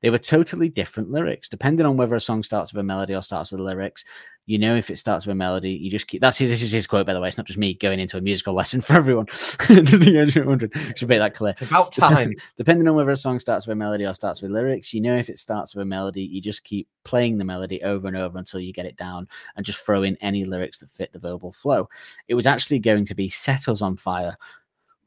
They 0.00 0.10
were 0.10 0.18
totally 0.18 0.68
different 0.68 1.10
lyrics, 1.10 1.48
depending 1.48 1.84
on 1.84 1.96
whether 1.96 2.14
a 2.14 2.20
song 2.20 2.42
starts 2.42 2.72
with 2.72 2.80
a 2.80 2.84
melody 2.84 3.14
or 3.14 3.22
starts 3.22 3.50
with 3.50 3.60
lyrics. 3.60 4.04
You 4.46 4.58
know, 4.58 4.74
if 4.76 4.90
it 4.90 4.98
starts 4.98 5.26
with 5.26 5.32
a 5.32 5.36
melody, 5.36 5.72
you 5.72 5.90
just 5.90 6.06
keep. 6.06 6.20
That's 6.20 6.38
his, 6.38 6.50
this 6.50 6.62
is 6.62 6.72
his 6.72 6.86
quote, 6.86 7.06
by 7.06 7.14
the 7.14 7.20
way. 7.20 7.28
It's 7.28 7.36
not 7.36 7.46
just 7.46 7.58
me 7.58 7.74
going 7.74 8.00
into 8.00 8.16
a 8.16 8.20
musical 8.20 8.54
lesson 8.60 8.80
for 8.80 8.94
everyone. 8.94 9.26
Should 9.28 9.68
make 9.68 11.18
that 11.18 11.32
clear. 11.34 11.54
It's 11.60 11.70
about 11.70 11.92
time. 11.92 12.34
Depending 12.56 12.86
on 12.88 12.94
whether 12.94 13.10
a 13.10 13.16
song 13.16 13.38
starts 13.40 13.66
with 13.66 13.72
a 13.72 13.76
melody 13.76 14.06
or 14.06 14.14
starts 14.14 14.40
with 14.40 14.52
lyrics, 14.52 14.94
you 14.94 15.00
know 15.00 15.16
if 15.16 15.28
it 15.28 15.38
starts 15.38 15.74
with 15.74 15.82
a 15.82 15.86
melody, 15.86 16.22
you 16.22 16.40
just 16.40 16.64
keep 16.64 16.88
playing 17.04 17.38
the 17.38 17.44
melody 17.44 17.82
over 17.82 18.06
and 18.06 18.16
over 18.16 18.38
until 18.38 18.60
you 18.60 18.72
get 18.72 18.86
it 18.86 18.96
down 18.96 19.28
and 19.56 19.66
just 19.66 19.80
throw 19.80 20.04
in 20.04 20.16
any 20.20 20.44
lyrics 20.44 20.78
that 20.78 20.90
fit 20.90 21.12
the 21.12 21.18
verbal 21.18 21.52
flow. 21.52 21.88
It 22.28 22.34
was 22.34 22.46
actually 22.46 22.78
going 22.78 23.04
to 23.06 23.14
be 23.14 23.28
Set 23.28 23.68
Us 23.68 23.82
on 23.82 23.96
Fire. 23.96 24.36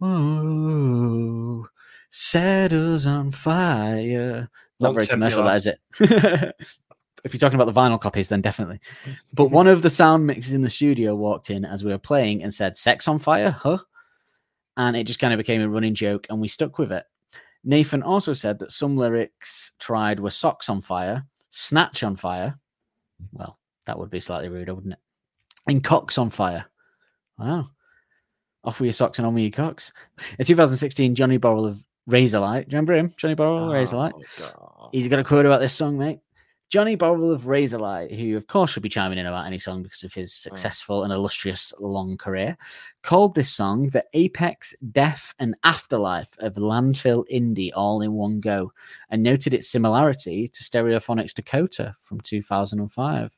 Ooh, 0.04 1.66
set 2.16 2.72
us 2.74 3.08
on 3.08 3.32
fire. 3.32 4.48
Not 4.80 4.90
Don't 4.90 4.96
very 4.96 5.08
commercial, 5.08 5.44
that 5.46 5.56
is 5.56 5.66
it? 5.66 5.80
if 7.24 7.34
you're 7.34 7.40
talking 7.40 7.60
about 7.60 7.74
the 7.74 7.80
vinyl 7.80 8.00
copies, 8.00 8.30
then 8.30 8.40
definitely. 8.40 8.80
But 9.34 9.46
one 9.46 9.66
of 9.66 9.82
the 9.82 9.90
sound 9.90 10.28
mixes 10.28 10.54
in 10.54 10.62
the 10.62 10.70
studio 10.70 11.16
walked 11.16 11.50
in 11.50 11.66
as 11.66 11.84
we 11.84 11.92
were 11.92 11.98
playing 11.98 12.44
and 12.44 12.54
said, 12.54 12.78
Sex 12.78 13.08
on 13.08 13.18
fire, 13.18 13.50
huh? 13.50 13.80
And 14.78 14.96
it 14.96 15.06
just 15.06 15.20
kind 15.20 15.34
of 15.34 15.40
became 15.40 15.62
a 15.62 15.68
running 15.68 15.96
joke 15.96 16.28
and 16.30 16.40
we 16.40 16.48
stuck 16.48 16.78
with 16.78 16.92
it. 16.92 17.04
Nathan 17.64 18.04
also 18.04 18.34
said 18.34 18.60
that 18.60 18.72
some 18.72 18.96
lyrics 18.96 19.72
tried 19.80 20.20
were 20.20 20.30
socks 20.30 20.70
on 20.70 20.82
fire, 20.82 21.26
snatch 21.50 22.04
on 22.04 22.16
fire. 22.16 22.60
Well, 23.32 23.58
that 23.88 23.98
would 23.98 24.12
be 24.12 24.20
slightly 24.20 24.50
ruder, 24.50 24.76
wouldn't 24.76 24.94
it? 24.94 25.00
And 25.68 25.84
cocks 25.84 26.20
on 26.20 26.30
fire. 26.30 26.66
Wow. 27.40 27.70
Off 28.66 28.80
with 28.80 28.86
your 28.86 28.94
socks 28.94 29.18
and 29.18 29.26
on 29.26 29.34
with 29.34 29.44
your 29.44 29.52
cocks. 29.52 29.92
In 30.38 30.46
2016, 30.46 31.16
Johnny 31.16 31.40
Borrell 31.40 31.68
of 31.68 31.84
Razorlight. 32.10 32.66
Do 32.66 32.76
you 32.76 32.78
remember 32.78 32.94
him? 32.94 33.14
Johnny 33.18 33.36
Borrell, 33.36 33.70
Razorlight. 33.70 34.14
Oh, 34.16 34.22
God. 34.40 34.90
He's 34.92 35.08
got 35.08 35.20
a 35.20 35.24
quote 35.24 35.46
about 35.46 35.62
this 35.62 35.74
song, 35.74 35.98
mate. 35.98 36.20
Johnny 36.70 36.98
Borrell 36.98 37.32
of 37.32 37.44
Razorlight, 37.44 38.18
who 38.18 38.36
of 38.36 38.48
course 38.48 38.72
should 38.72 38.82
be 38.82 38.90
chiming 38.90 39.20
in 39.20 39.28
about 39.28 39.46
any 39.46 39.60
song 39.60 39.84
because 39.84 40.04
of 40.04 40.12
his 40.12 40.34
successful 40.34 41.04
and 41.04 41.14
illustrious 41.14 41.72
long 41.80 42.18
career, 42.18 42.58
called 43.04 43.36
this 43.36 43.52
song 43.52 43.90
the 43.90 44.04
apex, 44.14 44.74
death, 44.92 45.36
and 45.38 45.54
afterlife 45.64 46.36
of 46.40 46.56
landfill 46.56 47.26
indie 47.32 47.70
all 47.76 48.02
in 48.02 48.14
one 48.14 48.40
go, 48.40 48.74
and 49.12 49.22
noted 49.22 49.54
its 49.54 49.70
similarity 49.70 50.48
to 50.48 50.64
Stereophonics 50.64 51.36
Dakota 51.36 51.96
from 52.00 52.20
2005, 52.22 53.38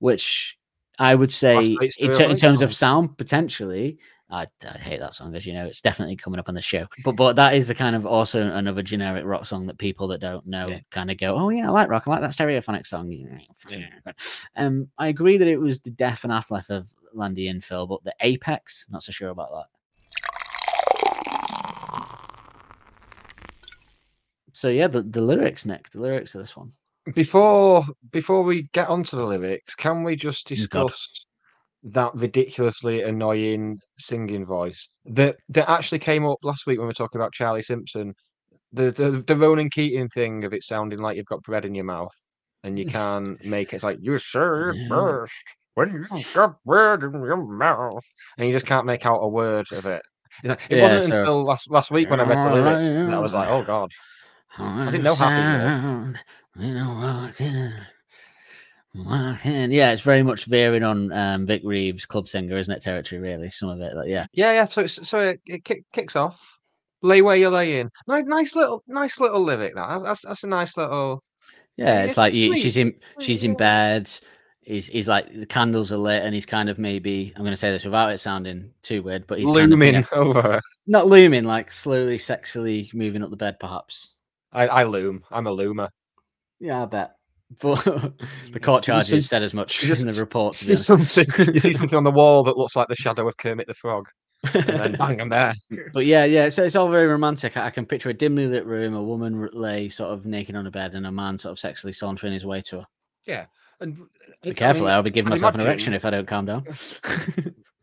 which 0.00 0.58
I 0.98 1.14
would 1.14 1.32
say, 1.32 1.78
in, 1.98 2.20
in 2.20 2.36
terms 2.36 2.60
of 2.60 2.74
sound, 2.74 3.16
potentially. 3.16 3.96
I, 4.30 4.46
I 4.64 4.78
hate 4.78 5.00
that 5.00 5.14
song, 5.14 5.34
as 5.34 5.44
you 5.44 5.52
know. 5.52 5.66
It's 5.66 5.80
definitely 5.80 6.16
coming 6.16 6.38
up 6.38 6.48
on 6.48 6.54
the 6.54 6.60
show. 6.60 6.86
But 7.04 7.16
but 7.16 7.34
that 7.36 7.54
is 7.54 7.66
the 7.68 7.74
kind 7.74 7.96
of 7.96 8.06
also 8.06 8.42
another 8.52 8.82
generic 8.82 9.24
rock 9.24 9.44
song 9.44 9.66
that 9.66 9.78
people 9.78 10.06
that 10.08 10.20
don't 10.20 10.46
know 10.46 10.68
Yeah. 10.68 10.80
kind 10.90 11.10
of 11.10 11.18
go, 11.18 11.36
oh 11.36 11.48
yeah, 11.48 11.66
I 11.68 11.70
like 11.70 11.88
rock. 11.88 12.04
I 12.06 12.10
like 12.10 12.20
that 12.20 12.30
stereophonic 12.30 12.86
song. 12.86 13.12
Um, 14.56 14.88
I 14.98 15.08
agree 15.08 15.36
that 15.36 15.48
it 15.48 15.58
was 15.58 15.80
the 15.80 15.90
death 15.90 16.24
and 16.24 16.32
afterlife 16.32 16.70
of 16.70 16.88
Landy 17.12 17.48
and 17.48 17.62
Phil, 17.62 17.86
but 17.86 18.04
the 18.04 18.14
apex, 18.20 18.86
not 18.90 19.02
so 19.02 19.12
sure 19.12 19.30
about 19.30 19.50
that. 19.52 19.66
So 24.52 24.68
yeah, 24.68 24.88
the, 24.88 25.02
the 25.02 25.20
lyrics, 25.20 25.64
Nick, 25.66 25.90
the 25.90 26.00
lyrics 26.00 26.34
of 26.34 26.40
this 26.40 26.56
one. 26.56 26.72
Before 27.14 27.84
before 28.12 28.42
we 28.42 28.68
get 28.72 28.88
onto 28.88 29.16
the 29.16 29.24
lyrics, 29.24 29.74
can 29.74 30.04
we 30.04 30.16
just 30.16 30.46
discuss? 30.46 30.68
God. 30.68 30.92
That 31.82 32.10
ridiculously 32.14 33.02
annoying 33.02 33.78
singing 33.98 34.44
voice 34.44 34.88
that 35.06 35.36
that 35.48 35.70
actually 35.70 35.98
came 35.98 36.26
up 36.26 36.38
last 36.42 36.66
week 36.66 36.78
when 36.78 36.86
we 36.86 36.90
were 36.90 36.94
talking 36.94 37.20
about 37.20 37.32
Charlie 37.32 37.62
Simpson? 37.62 38.14
The 38.72 38.90
the, 38.90 39.22
the 39.26 39.36
Ronan 39.36 39.70
Keating 39.70 40.08
thing 40.08 40.44
of 40.44 40.52
it 40.52 40.62
sounding 40.62 40.98
like 41.00 41.16
you've 41.16 41.26
got 41.26 41.42
bread 41.42 41.64
in 41.64 41.74
your 41.74 41.84
mouth 41.84 42.14
and 42.62 42.78
you 42.78 42.84
can't 42.98 43.42
make 43.44 43.72
it. 43.72 43.76
It's 43.76 43.84
like 43.84 43.98
you 44.00 44.18
say 44.18 44.40
it 44.40 44.76
Yeah. 44.76 44.88
first 44.88 45.32
when 45.74 45.92
you've 46.12 46.32
got 46.34 46.56
bread 46.64 47.02
in 47.02 47.12
your 47.14 47.36
mouth, 47.42 48.04
and 48.36 48.46
you 48.46 48.52
just 48.52 48.66
can't 48.66 48.86
make 48.86 49.06
out 49.06 49.18
a 49.20 49.28
word 49.28 49.66
of 49.72 49.86
it. 49.86 50.02
Like- 50.44 50.60
it 50.68 50.76
Yeah, 50.76 50.82
wasn't 50.82 51.14
so- 51.14 51.20
until 51.20 51.44
last 51.44 51.70
last 51.70 51.90
week 51.90 52.10
when 52.10 52.20
I 52.20 52.24
read 52.24 52.38
the 52.44 52.54
lyrics 52.54 52.94
that 52.94 53.14
I 53.14 53.18
was 53.18 53.34
like, 53.34 53.48
oh 53.48 53.62
god. 53.64 53.90
I 54.58 54.90
didn't 54.90 55.04
know 55.04 55.14
half 55.14 56.14
Yeah, 58.94 59.92
it's 59.92 60.02
very 60.02 60.22
much 60.22 60.46
veering 60.46 60.82
on 60.82 61.12
um, 61.12 61.46
Vic 61.46 61.62
Reeves, 61.64 62.06
club 62.06 62.28
singer, 62.28 62.56
isn't 62.56 62.72
it? 62.72 62.82
Territory, 62.82 63.20
really. 63.20 63.50
Some 63.50 63.68
of 63.68 63.80
it, 63.80 63.94
like, 63.94 64.08
yeah. 64.08 64.26
Yeah, 64.32 64.52
yeah. 64.52 64.66
So 64.66 64.86
so 64.86 65.20
it, 65.20 65.40
it 65.46 65.64
kick, 65.64 65.84
kicks 65.92 66.16
off. 66.16 66.58
Lay 67.02 67.22
where 67.22 67.36
you're 67.36 67.50
laying. 67.50 67.90
Nice, 68.06 68.26
nice 68.26 68.54
little, 68.54 68.82
nice 68.86 69.20
little 69.20 69.42
lyric. 69.42 69.74
That 69.74 70.02
that's, 70.02 70.22
that's 70.22 70.44
a 70.44 70.48
nice 70.48 70.76
little. 70.76 71.22
Yeah, 71.76 72.02
it's 72.02 72.12
it's 72.12 72.18
like 72.18 72.34
you, 72.34 72.56
she's 72.56 72.76
in 72.76 72.94
she's 73.20 73.42
in 73.44 73.54
bed. 73.54 74.10
He's 74.60 74.88
he's 74.88 75.08
like 75.08 75.32
the 75.32 75.46
candles 75.46 75.92
are 75.92 75.96
lit, 75.96 76.22
and 76.22 76.34
he's 76.34 76.44
kind 76.44 76.68
of 76.68 76.78
maybe 76.78 77.32
I'm 77.36 77.42
going 77.42 77.52
to 77.52 77.56
say 77.56 77.70
this 77.70 77.84
without 77.84 78.12
it 78.12 78.18
sounding 78.18 78.72
too 78.82 79.02
weird, 79.02 79.26
but 79.26 79.38
he's 79.38 79.48
kind 79.48 79.58
of, 79.58 79.64
you 79.64 79.70
looming 79.70 79.94
know, 79.94 80.06
over 80.12 80.42
her. 80.42 80.60
not 80.86 81.06
looming, 81.06 81.44
like 81.44 81.70
slowly, 81.70 82.18
sexually 82.18 82.90
moving 82.92 83.22
up 83.22 83.30
the 83.30 83.36
bed, 83.36 83.58
perhaps. 83.58 84.14
I, 84.52 84.68
I 84.68 84.82
loom. 84.82 85.24
I'm 85.30 85.46
a 85.46 85.56
loomer. 85.56 85.88
Yeah, 86.58 86.82
I 86.82 86.86
bet. 86.86 87.12
But 87.58 87.84
the 88.52 88.60
court 88.60 88.86
You 88.86 88.92
see- 89.02 89.10
charges 89.10 89.28
said 89.28 89.42
as 89.42 89.52
much 89.54 89.80
just 89.80 90.02
in 90.02 90.08
the 90.08 90.20
report. 90.20 90.54
See 90.54 90.74
something. 90.76 91.26
You 91.52 91.60
see 91.60 91.72
something 91.80 91.96
on 91.96 92.04
the 92.04 92.10
wall 92.10 92.44
that 92.44 92.56
looks 92.56 92.76
like 92.76 92.88
the 92.88 92.94
shadow 92.94 93.26
of 93.26 93.36
Kermit 93.36 93.66
the 93.66 93.74
Frog, 93.74 94.08
and 94.54 94.64
then 94.64 94.92
bang, 94.92 95.20
I'm 95.20 95.28
there. 95.28 95.52
But 95.92 96.06
yeah, 96.06 96.24
yeah, 96.24 96.48
so 96.48 96.62
it's 96.62 96.76
all 96.76 96.88
very 96.88 97.06
romantic. 97.06 97.56
I 97.56 97.66
I 97.66 97.70
can 97.70 97.86
picture 97.86 98.08
a 98.10 98.14
dimly 98.14 98.46
lit 98.46 98.64
room, 98.66 98.94
a 98.94 99.02
woman 99.02 99.48
lay 99.52 99.88
sort 99.88 100.12
of 100.12 100.26
naked 100.26 100.54
on 100.54 100.66
a 100.66 100.70
bed, 100.70 100.94
and 100.94 101.06
a 101.06 101.12
man 101.12 101.38
sort 101.38 101.50
of 101.52 101.58
sexually 101.58 101.92
sauntering 101.92 102.32
his 102.32 102.46
way 102.46 102.60
to 102.68 102.78
her. 102.80 102.86
Yeah, 103.26 103.46
and 103.80 103.98
Be 104.42 104.54
careful, 104.54 104.86
I'll 104.86 105.02
be 105.02 105.10
giving 105.10 105.30
myself 105.30 105.54
an 105.54 105.60
erection 105.60 105.92
if 105.92 106.04
I 106.04 106.10
don't 106.10 106.28
calm 106.28 106.46
down. 106.46 106.64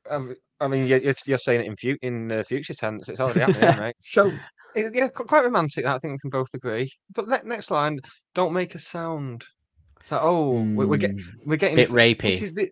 Um, 0.09 0.35
I 0.59 0.67
mean, 0.67 0.87
you're, 0.87 0.99
you're 0.99 1.13
you're 1.25 1.37
saying 1.37 1.61
it 1.61 1.67
in, 1.67 1.75
fu- 1.75 1.97
in 2.01 2.31
uh, 2.31 2.43
future 2.43 2.73
tense. 2.73 3.09
It's 3.09 3.19
already 3.19 3.41
happening, 3.41 3.79
right? 3.79 3.95
So, 4.01 4.31
yeah, 4.75 5.07
quite 5.09 5.43
romantic. 5.43 5.85
That 5.85 5.95
I 5.95 5.99
think 5.99 6.13
we 6.13 6.17
can 6.19 6.29
both 6.31 6.49
agree. 6.53 6.91
But 7.13 7.27
next 7.45 7.69
line, 7.71 7.99
don't 8.33 8.53
make 8.53 8.73
a 8.75 8.79
sound. 8.79 9.43
So, 10.07 10.19
oh, 10.21 10.61
we, 10.61 10.85
we're, 10.85 10.97
get, 10.97 11.11
Mm, 11.11 11.21
we're 11.45 11.57
getting 11.57 11.75
bit 11.75 11.89
f- 11.89 11.95
rapey. 11.95 12.21
This 12.21 12.41
is, 12.41 12.53
the, 12.53 12.71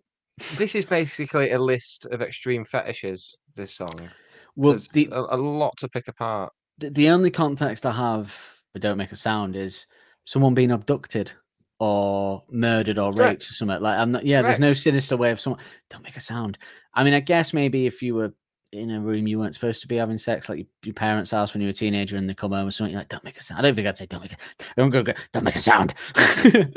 this 0.58 0.74
is 0.74 0.86
basically 0.86 1.52
a 1.52 1.60
list 1.60 2.06
of 2.06 2.22
extreme 2.22 2.64
fetishes. 2.64 3.36
This 3.56 3.76
song. 3.76 4.10
well, 4.56 4.78
the, 4.94 5.10
a, 5.12 5.36
a 5.36 5.38
lot 5.38 5.76
to 5.78 5.88
pick 5.90 6.08
apart. 6.08 6.52
the 6.78 6.90
the 6.90 7.10
only 7.10 7.32
context 7.32 7.86
I 7.86 7.92
have, 7.92 8.62
but 8.74 8.82
don't 8.82 8.98
make 8.98 9.12
a 9.12 9.16
sound, 9.18 9.56
is 9.56 9.86
someone 10.26 10.54
being 10.54 10.72
abducted. 10.72 11.32
or 11.80 12.44
murdered 12.50 12.98
or 12.98 13.12
Correct. 13.14 13.30
raped 13.30 13.50
or 13.50 13.54
something. 13.54 13.82
Like 13.82 13.98
I'm 14.00 14.12
not. 14.12 14.26
Yeah, 14.26 14.42
there's 14.42 14.60
no 14.60 14.74
sinister 14.74 15.18
way 15.18 15.32
of 15.32 15.40
someone. 15.42 15.62
Don't 15.90 16.04
make 16.04 16.16
a 16.16 16.22
sound. 16.22 16.58
I 16.94 17.04
mean, 17.04 17.14
I 17.14 17.20
guess 17.20 17.54
maybe 17.54 17.86
if 17.86 18.02
you 18.02 18.16
were 18.16 18.34
in 18.72 18.92
a 18.92 19.00
room 19.00 19.28
you 19.28 19.40
weren't 19.40 19.54
supposed 19.54 19.82
to 19.82 19.88
be 19.88 19.96
having 19.96 20.18
sex, 20.18 20.50
like 20.50 20.66
your, 20.84 20.94
parents' 20.94 21.32
house 21.32 21.54
when 21.54 21.62
you 21.62 21.68
were 21.68 21.72
a 21.72 21.74
teenager, 21.74 22.18
and 22.18 22.30
they 22.30 22.34
come 22.34 22.52
home 22.52 22.68
or 22.68 22.72
something, 22.72 22.92
you're 22.92 23.00
like, 23.02 23.10
don't 23.10 23.24
make 23.24 23.38
a 23.38 23.44
sound. 23.44 23.60
I 23.60 23.62
don't 23.64 23.76
think 23.76 23.88
I'd 23.88 23.98
say 23.98 24.06
don't 24.06 24.22
make 24.22 24.34
a 24.34 24.38
don't 24.78 24.90
go, 24.90 25.04
go 25.04 25.14
don't 25.32 25.44
make 25.44 25.56
a 25.56 25.62
sound. 25.62 25.94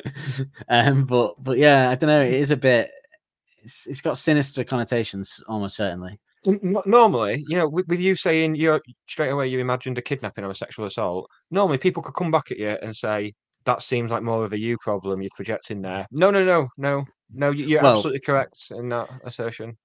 um, 0.69 1.05
but 1.05 1.43
but 1.43 1.59
yeah, 1.59 1.91
I 1.91 1.95
don't 1.95 2.09
know. 2.09 2.21
It 2.23 2.35
is 2.35 2.51
a 2.51 2.57
bit. 2.57 2.91
It's, 3.63 3.87
it's 3.87 4.01
got 4.01 4.19
sinister 4.19 4.65
connotations, 4.65 5.43
almost 5.49 5.77
certainly. 5.77 6.19
Normally, 6.45 7.45
you 7.49 7.59
know, 7.59 7.69
with, 7.69 7.89
with 7.89 8.01
you 8.01 8.15
saying 8.15 8.55
you're 8.55 8.81
straight 9.09 9.31
away 9.31 9.49
you 9.49 9.59
imagined 9.59 9.99
a 9.99 10.03
kidnapping 10.03 10.45
or 10.45 10.51
a 10.51 10.55
sexual 10.55 10.87
assault. 10.87 11.29
Normally, 11.51 11.79
people 11.79 12.03
could 12.03 12.15
come 12.15 12.31
back 12.31 12.51
at 12.51 12.59
you 12.59 12.77
and 12.81 12.95
say 12.95 13.35
that 13.65 13.83
seems 13.83 14.11
like 14.11 14.23
more 14.23 14.45
of 14.45 14.53
a 14.53 14.59
you 14.59 14.79
problem. 14.79 15.21
You're 15.21 15.31
projecting 15.35 15.83
there. 15.83 16.07
No, 16.11 16.31
no, 16.31 16.45
no, 16.45 16.69
no, 16.79 17.05
no. 17.33 17.51
you- 17.51 17.67
You're 17.67 17.83
Well- 17.83 17.97
absolutely 17.97 18.21
correct 18.21 18.71
in 18.71 18.89
that 18.91 19.11
assertion. 19.25 19.77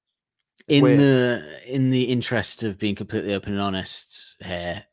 In 0.67 0.83
Weird. 0.83 1.00
the 1.00 1.60
in 1.67 1.91
the 1.91 2.03
interest 2.03 2.63
of 2.63 2.79
being 2.79 2.95
completely 2.95 3.33
open 3.33 3.53
and 3.53 3.62
honest 3.62 4.36
here, 4.43 4.83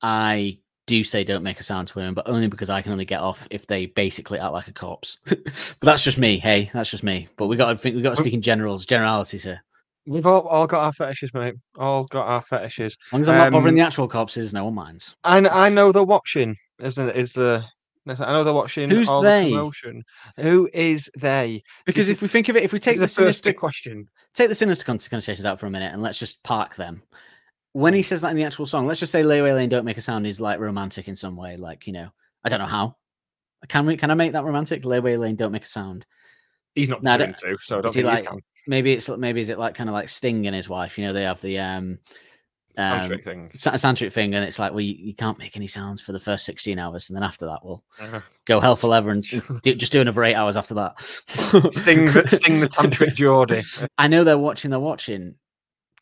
I 0.00 0.58
do 0.86 1.04
say 1.04 1.24
don't 1.24 1.42
make 1.44 1.60
a 1.60 1.62
sound 1.62 1.88
to 1.88 1.98
women, 1.98 2.14
but 2.14 2.28
only 2.28 2.48
because 2.48 2.70
I 2.70 2.82
can 2.82 2.92
only 2.92 3.04
get 3.04 3.20
off 3.20 3.46
if 3.50 3.66
they 3.66 3.86
basically 3.86 4.38
act 4.38 4.52
like 4.52 4.68
a 4.68 4.72
corpse. 4.72 5.18
but 5.24 5.80
that's 5.80 6.04
just 6.04 6.18
me. 6.18 6.38
Hey, 6.38 6.70
that's 6.74 6.90
just 6.90 7.04
me. 7.04 7.28
But 7.36 7.46
we 7.46 7.56
got 7.56 7.70
to 7.70 7.76
think 7.76 7.96
we 7.96 8.02
got 8.02 8.16
to 8.16 8.22
speak 8.22 8.34
in 8.34 8.42
generals, 8.42 8.86
generalities 8.86 9.44
here. 9.44 9.62
We've 10.04 10.26
all, 10.26 10.40
all 10.48 10.66
got 10.66 10.82
our 10.82 10.92
fetishes, 10.92 11.32
mate. 11.32 11.54
All 11.78 12.04
got 12.04 12.26
our 12.26 12.42
fetishes. 12.42 12.98
As 13.06 13.12
long 13.12 13.22
as 13.22 13.28
I'm 13.28 13.36
not 13.36 13.52
bothering 13.52 13.74
Um, 13.74 13.76
the 13.76 13.82
actual 13.82 14.08
corpses, 14.08 14.52
no 14.52 14.64
one 14.64 14.74
minds. 14.74 15.14
And 15.22 15.46
I 15.46 15.68
know 15.68 15.92
they're 15.92 16.02
watching, 16.02 16.56
isn't 16.80 17.10
it? 17.10 17.16
Is 17.16 17.32
the 17.34 17.64
I 18.06 18.14
know 18.32 18.44
they're 18.44 18.52
watching. 18.52 18.90
Who's 18.90 19.08
they? 19.22 19.44
The 19.44 19.50
commotion. 19.50 20.04
Who 20.38 20.68
is 20.72 21.10
they? 21.16 21.62
Because 21.86 22.08
if 22.08 22.22
we 22.22 22.28
think 22.28 22.48
of 22.48 22.56
it, 22.56 22.62
if 22.64 22.72
we 22.72 22.78
take 22.78 22.98
the 22.98 23.06
sinister 23.08 23.52
question. 23.52 24.08
take 24.34 24.48
the 24.48 24.54
sinister 24.54 24.84
con- 24.84 24.98
connotations 24.98 25.44
out 25.44 25.60
for 25.60 25.66
a 25.66 25.70
minute 25.70 25.92
and 25.92 26.02
let's 26.02 26.18
just 26.18 26.42
park 26.42 26.74
them. 26.76 27.02
When 27.72 27.94
he 27.94 28.02
says 28.02 28.20
that 28.20 28.30
in 28.30 28.36
the 28.36 28.44
actual 28.44 28.66
song, 28.66 28.86
let's 28.86 29.00
just 29.00 29.12
say 29.12 29.22
"Lay 29.22 29.38
"Layaway 29.38 29.54
Lane, 29.54 29.68
Don't 29.68 29.84
Make 29.84 29.96
a 29.96 30.02
Sound" 30.02 30.26
is 30.26 30.40
like 30.40 30.58
romantic 30.58 31.08
in 31.08 31.16
some 31.16 31.36
way. 31.36 31.56
Like 31.56 31.86
you 31.86 31.92
know, 31.92 32.08
I 32.44 32.48
don't 32.48 32.58
know 32.58 32.66
how. 32.66 32.96
Can 33.68 33.86
we? 33.86 33.96
Can 33.96 34.10
I 34.10 34.14
make 34.14 34.32
that 34.32 34.44
romantic? 34.44 34.84
"Lay 34.84 34.98
"Layaway 34.98 35.18
Lane, 35.18 35.36
Don't 35.36 35.52
Make 35.52 35.64
a 35.64 35.68
Sound." 35.68 36.04
He's 36.74 36.88
not 36.88 37.02
No, 37.02 37.12
I 37.12 37.18
going 37.18 37.32
to, 37.32 37.56
so 37.62 37.78
I 37.78 37.80
don't 37.82 37.92
think 37.92 38.06
like- 38.06 38.26
can. 38.26 38.40
Maybe 38.66 38.92
it's 38.92 39.08
maybe 39.08 39.40
is 39.40 39.48
it 39.48 39.58
like 39.58 39.74
kind 39.74 39.90
of 39.90 39.94
like 39.94 40.08
Sting 40.08 40.46
and 40.46 40.54
his 40.54 40.68
wife? 40.68 40.96
You 40.98 41.06
know, 41.06 41.12
they 41.12 41.24
have 41.24 41.40
the 41.40 41.58
um, 41.58 41.98
um 42.78 43.00
Tantric 43.02 43.22
thing. 43.24 43.50
sa- 43.54 43.72
tantric 43.72 44.12
thing, 44.12 44.34
and 44.34 44.44
it's 44.44 44.58
like, 44.58 44.72
well, 44.72 44.80
you, 44.80 44.94
you 44.94 45.14
can't 45.14 45.38
make 45.38 45.56
any 45.56 45.66
sounds 45.66 46.00
for 46.00 46.12
the 46.12 46.20
first 46.20 46.44
sixteen 46.44 46.78
hours, 46.78 47.10
and 47.10 47.16
then 47.16 47.22
after 47.22 47.46
that, 47.46 47.60
we'll 47.62 47.84
Uh-huh. 48.00 48.20
go 48.46 48.60
hell 48.60 48.76
for 48.76 48.88
leather 48.88 49.10
and 49.10 49.22
do, 49.62 49.74
just 49.74 49.92
do 49.92 50.00
another 50.00 50.24
eight 50.24 50.34
hours 50.34 50.56
after 50.56 50.74
that. 50.74 51.00
Sting, 51.72 52.06
the, 52.06 52.26
Sting 52.32 52.60
the 52.60 52.68
tantric 52.68 53.14
Geordie. 53.14 53.62
I 53.98 54.08
know 54.08 54.24
they're 54.24 54.38
watching. 54.38 54.70
They're 54.70 54.80
watching. 54.80 55.34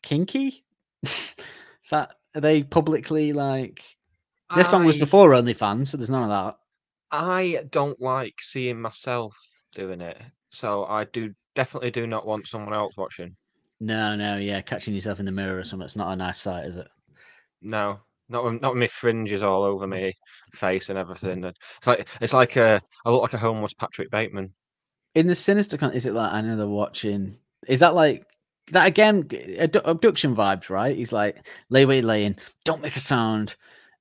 Kinky. 0.01 0.63
Is 1.03 1.35
that 1.91 2.15
are 2.35 2.41
they 2.41 2.63
publicly 2.63 3.33
like? 3.33 3.83
This 4.55 4.69
song 4.69 4.85
was 4.85 4.97
I- 4.97 4.99
before 4.99 5.29
OnlyFans, 5.31 5.87
so 5.87 5.97
there's 5.97 6.09
none 6.09 6.23
of 6.23 6.29
that. 6.29 6.55
I 7.11 7.65
don't 7.71 7.99
like 8.01 8.35
seeing 8.39 8.79
myself 8.81 9.35
doing 9.75 9.99
it, 10.01 10.21
so 10.49 10.85
I 10.85 11.03
do 11.05 11.33
definitely 11.55 11.91
do 11.91 12.07
not 12.07 12.25
want 12.25 12.47
someone 12.47 12.73
else 12.73 12.95
watching. 12.97 13.35
No, 13.83 14.15
no, 14.15 14.37
yeah, 14.37 14.61
catching 14.61 14.93
yourself 14.93 15.19
in 15.19 15.25
the 15.25 15.31
mirror 15.31 15.57
or 15.57 15.63
something. 15.63 15.85
It's 15.85 15.95
not 15.95 16.13
a 16.13 16.15
nice 16.15 16.39
sight, 16.39 16.67
is 16.67 16.75
it? 16.75 16.87
No, 17.63 17.99
not 18.29 18.43
with, 18.43 18.61
not 18.61 18.73
with 18.73 18.79
my 18.79 18.87
fringes 18.87 19.41
all 19.41 19.63
over 19.63 19.87
me 19.87 20.15
mm. 20.53 20.57
face 20.57 20.89
and 20.89 20.99
everything. 20.99 21.43
It's 21.43 21.87
like 21.87 22.07
it's 22.21 22.33
like 22.33 22.55
a 22.57 22.79
I 23.03 23.09
look 23.09 23.23
like 23.23 23.33
a 23.33 23.39
homeless 23.39 23.73
Patrick 23.73 24.11
Bateman. 24.11 24.53
In 25.15 25.25
the 25.25 25.33
sinister, 25.33 25.77
con- 25.77 25.93
is 25.93 26.05
it 26.05 26.13
like 26.13 26.31
I 26.31 26.41
know 26.41 26.55
they're 26.55 26.67
watching? 26.67 27.35
Is 27.67 27.79
that 27.79 27.95
like 27.95 28.23
that 28.71 28.85
again? 28.85 29.27
Abdu- 29.57 29.81
abduction 29.83 30.35
vibes, 30.35 30.69
right? 30.69 30.95
He's 30.95 31.11
like 31.11 31.47
lay 31.69 31.87
wait 31.87 32.03
laying, 32.03 32.37
don't 32.63 32.83
make 32.83 32.95
a 32.95 32.99
sound. 32.99 33.55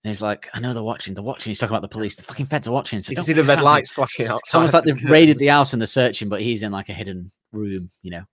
And 0.05 0.11
he's 0.11 0.22
like, 0.22 0.48
I 0.52 0.61
know 0.61 0.74
they're 0.74 0.83
watching. 0.83 1.14
They're 1.14 1.24
watching. 1.24 1.50
He's 1.50 1.59
talking 1.59 1.74
about 1.74 1.83
the 1.83 1.88
police. 1.88 2.16
The 2.16 2.22
fucking 2.22 2.46
feds 2.46 2.68
are 2.68 2.72
watching. 2.72 3.00
So 3.00 3.11
You 3.11 3.16
can 3.16 3.24
see 3.24 3.33
the 3.33 3.44
red 3.44 3.55
sound. 3.55 3.64
lights 3.64 3.90
flashing 3.90 4.26
out. 4.26 4.40
It's 4.44 4.55
almost 4.55 4.74
like 4.74 4.85
they've 4.85 5.05
raided 5.05 5.38
the 5.38 5.48
house 5.48 5.72
and 5.72 5.81
they're 5.81 5.87
searching, 5.87 6.28
but 6.28 6.42
he's 6.42 6.62
in 6.62 6.72
like 6.72 6.90
a 6.90 6.94
hidden 6.94 7.33
room, 7.52 7.90
you 8.02 8.10
know. 8.10 8.24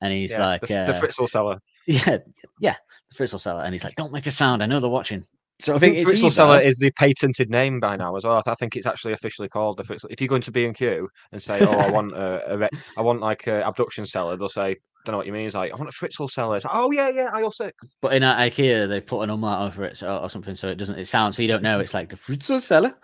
And 0.00 0.12
he's 0.12 0.32
yeah, 0.32 0.46
like, 0.46 0.60
the, 0.62 0.66
the 0.68 0.94
uh, 0.94 1.00
Fritzl 1.00 1.28
cellar. 1.28 1.58
yeah, 1.86 2.18
yeah, 2.60 2.76
the 3.10 3.14
Fritzl 3.14 3.40
cellar, 3.40 3.62
and 3.62 3.74
he's 3.74 3.84
like, 3.84 3.96
"Don't 3.96 4.12
make 4.12 4.26
a 4.26 4.30
sound. 4.30 4.62
I 4.62 4.66
know 4.66 4.80
they're 4.80 4.90
watching." 4.90 5.24
So 5.60 5.72
I 5.72 5.76
I 5.76 5.78
think 5.80 5.96
Fritzl 5.96 6.24
either- 6.24 6.30
cellar 6.30 6.60
is 6.60 6.78
the 6.78 6.90
patented 6.92 7.50
name 7.50 7.80
by 7.80 7.96
now 7.96 8.14
as 8.16 8.24
well. 8.24 8.40
I 8.46 8.54
think 8.54 8.76
it's 8.76 8.86
actually 8.86 9.12
officially 9.12 9.48
called 9.48 9.76
the 9.76 9.82
Fritzl. 9.82 10.06
If 10.10 10.20
you 10.20 10.28
go 10.28 10.36
into 10.36 10.52
B 10.52 10.64
and 10.64 10.74
Q 10.74 11.08
and 11.32 11.42
say, 11.42 11.58
"Oh, 11.60 11.72
I 11.72 11.90
want 11.90 12.12
a, 12.12 12.52
a 12.52 12.58
re- 12.58 12.68
I 12.96 13.00
want 13.00 13.20
like 13.20 13.46
a 13.46 13.66
abduction 13.66 14.06
cellar," 14.06 14.36
they'll 14.36 14.48
say, 14.48 14.76
"Don't 15.04 15.12
know 15.12 15.18
what 15.18 15.26
you 15.26 15.32
mean." 15.32 15.46
It's 15.46 15.54
like, 15.54 15.72
"I 15.72 15.76
want 15.76 15.88
a 15.88 15.92
Fritzl 15.92 16.30
cellar." 16.30 16.56
It's 16.56 16.64
like, 16.64 16.74
"Oh 16.76 16.90
yeah, 16.92 17.08
yeah, 17.08 17.30
I 17.32 17.42
also. 17.42 17.70
But 18.00 18.12
in 18.14 18.22
uh, 18.22 18.36
IKEA, 18.36 18.88
they 18.88 19.00
put 19.00 19.22
an 19.22 19.30
umlaut 19.30 19.66
over 19.66 19.84
it 19.84 19.96
so, 19.96 20.18
or 20.18 20.28
something, 20.28 20.54
so 20.54 20.68
it 20.68 20.76
doesn't. 20.76 20.98
It 20.98 21.06
sounds 21.06 21.36
so 21.36 21.42
you 21.42 21.48
don't 21.48 21.62
know. 21.62 21.80
It's 21.80 21.94
like 21.94 22.08
the 22.08 22.16
Fritzl 22.16 22.60
cellar, 22.60 22.94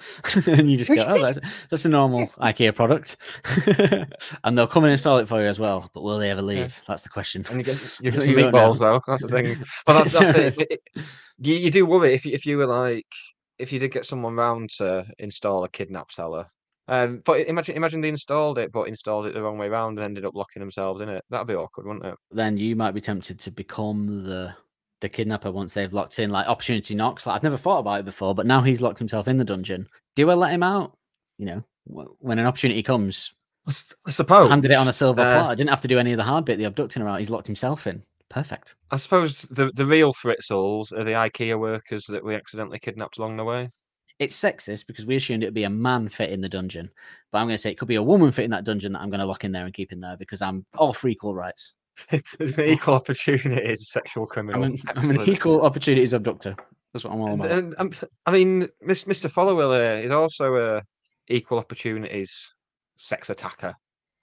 and 0.47 0.71
you 0.71 0.77
just 0.77 0.91
go, 0.91 1.05
"Oh, 1.07 1.21
that's, 1.21 1.39
that's 1.71 1.85
a 1.85 1.89
normal 1.89 2.27
IKEA 2.39 2.75
product," 2.75 3.17
and 4.45 4.59
they'll 4.59 4.67
come 4.67 4.85
and 4.85 4.93
install 4.93 5.19
it 5.19 5.29
for 5.29 5.41
you 5.41 5.49
as 5.49 5.59
well. 5.59 5.91
But 5.95 6.03
will 6.03 6.19
they 6.19 6.31
ever 6.31 6.43
leave? 6.43 6.83
That's 6.87 7.03
the 7.03 7.09
question. 7.09 7.45
And 7.51 7.59
you 7.59 7.65
get 7.65 7.99
you 8.01 8.11
get 8.11 8.23
some 8.23 8.31
you 8.33 8.41
don't 8.41 8.53
meatballs 8.55 8.79
though. 8.79 9.01
That's 9.07 9.23
the 9.23 9.29
thing. 9.29 9.65
But 9.87 10.05
that's, 10.05 10.19
that's 10.19 10.35
it. 10.39 10.59
It- 10.59 10.81
it- 10.97 11.05
You, 11.41 11.55
you 11.57 11.71
do 11.73 11.85
worry 11.85 12.15
if 12.15 12.25
you, 12.25 12.33
if 12.33 12.47
you 12.47 12.57
were 12.59 12.67
like 12.67 13.07
if 13.59 13.73
you 13.73 13.81
did 13.81 13.91
get 13.91 14.05
someone 14.05 14.37
round 14.37 14.71
to 14.79 15.05
install 15.19 15.65
a 15.65 15.69
kidnap 15.69 16.13
cellar. 16.13 16.47
Um, 16.87 17.23
but 17.25 17.40
imagine 17.47 17.77
imagine 17.77 18.01
they 18.01 18.09
installed 18.09 18.59
it, 18.59 18.70
but 18.73 18.88
installed 18.88 19.27
it 19.27 19.35
the 19.35 19.42
wrong 19.42 19.59
way 19.59 19.68
round 19.68 19.99
and 19.99 20.05
ended 20.05 20.25
up 20.25 20.35
locking 20.35 20.61
themselves 20.61 21.01
in 21.01 21.09
it. 21.09 21.25
That'd 21.31 21.47
be 21.47 21.55
awkward, 21.55 21.87
wouldn't 21.87 22.05
it? 22.05 22.14
Then 22.31 22.57
you 22.59 22.77
might 22.77 22.92
be 22.92 23.01
tempted 23.01 23.38
to 23.40 23.51
become 23.51 24.25
the 24.25 24.55
the 25.01 25.09
kidnapper 25.09 25.51
once 25.51 25.75
they've 25.75 25.92
locked 25.92 26.18
in. 26.18 26.31
Like 26.31 26.47
opportunity 26.47 26.94
knocks. 26.94 27.27
Like 27.27 27.37
I've 27.37 27.42
never 27.42 27.57
thought 27.57 27.79
about 27.79 28.01
it 28.01 28.05
before, 28.05 28.35
but 28.35 28.47
now 28.47 28.61
he's 28.61 28.83
locked 28.83 28.99
himself 28.99 29.29
in 29.29 29.38
the 29.38 29.44
dungeon. 29.44 29.88
Do 30.14 30.31
I 30.31 30.35
let 30.35 30.53
him 30.53 30.62
out? 30.62 30.97
You 31.38 31.47
know, 31.47 31.64
when 32.20 32.38
an 32.38 32.47
opportunity 32.47 32.83
comes, 32.83 33.33
I 33.66 34.11
suppose. 34.11 34.51
handed 34.51 34.70
it 34.70 34.75
on 34.75 34.88
a 34.88 34.92
silver 34.92 35.23
uh, 35.23 35.40
platter. 35.40 35.57
Didn't 35.57 35.70
have 35.70 35.81
to 35.81 35.88
do 35.88 35.99
any 35.99 36.12
of 36.12 36.18
the 36.18 36.25
hard 36.25 36.44
bit, 36.44 36.59
the 36.59 36.64
abducting 36.64 37.03
her 37.03 37.09
out. 37.09 37.18
He's 37.18 37.31
locked 37.31 37.47
himself 37.47 37.87
in. 37.87 38.03
Perfect. 38.29 38.75
I 38.90 38.97
suppose 38.97 39.42
the 39.42 39.70
the 39.75 39.85
real 39.85 40.12
Fritzls 40.12 40.92
are 40.92 41.05
the 41.05 41.12
IKEA 41.12 41.59
workers 41.59 42.05
that 42.07 42.25
we 42.25 42.35
accidentally 42.35 42.79
kidnapped 42.79 43.18
along 43.18 43.37
the 43.37 43.44
way. 43.44 43.70
It's 44.18 44.38
sexist 44.38 44.87
because 44.87 45.07
we 45.07 45.16
assumed 45.16 45.42
it'd 45.42 45.55
be 45.55 45.64
a 45.64 45.70
man 45.70 46.09
fit 46.09 46.31
in 46.31 46.40
the 46.40 46.48
dungeon, 46.48 46.90
but 47.33 47.38
I'm 47.38 47.46
going 47.46 47.55
to 47.57 47.59
say 47.59 47.70
it 47.70 47.79
could 47.79 47.88
be 47.88 47.96
a 47.96 48.03
woman 48.03 48.31
fit 48.31 48.44
in 48.44 48.50
that 48.53 48.64
dungeon 48.64 48.92
that 48.92 49.00
I'm 49.00 49.11
going 49.11 49.20
to 49.20 49.27
lock 49.27 49.44
in 49.44 49.53
there 49.53 49.64
and 49.64 49.74
keep 49.74 49.92
in 49.92 50.00
there 50.00 50.16
because 50.16 50.40
I'm 50.40 50.64
all 50.77 50.92
for 50.92 51.09
equal 51.09 51.35
rights. 51.35 51.74
There's 52.38 52.53
an 52.55 52.64
equal 52.64 52.94
opportunity 52.94 53.74
sexual 53.77 54.27
criminal. 54.27 54.64
I'm 54.64 54.72
an, 54.72 54.79
I'm 54.96 55.11
an 55.11 55.29
equal 55.29 55.62
opportunities 55.62 56.12
abductor. 56.12 56.55
That's 56.92 57.05
what 57.05 57.12
I'm 57.12 57.20
all 57.20 57.33
And, 57.33 57.40
about. 57.44 57.50
and, 57.59 57.74
um, 57.79 57.92
I 58.27 58.31
mean, 58.31 58.68
Mr. 58.87 59.31
Followill 59.31 59.72
uh, 59.72 60.03
is 60.05 60.12
also 60.12 60.57
a 60.57 60.83
equal 61.29 61.59
opportunities 61.59 62.53
sex 62.96 63.31
attacker. 63.31 63.74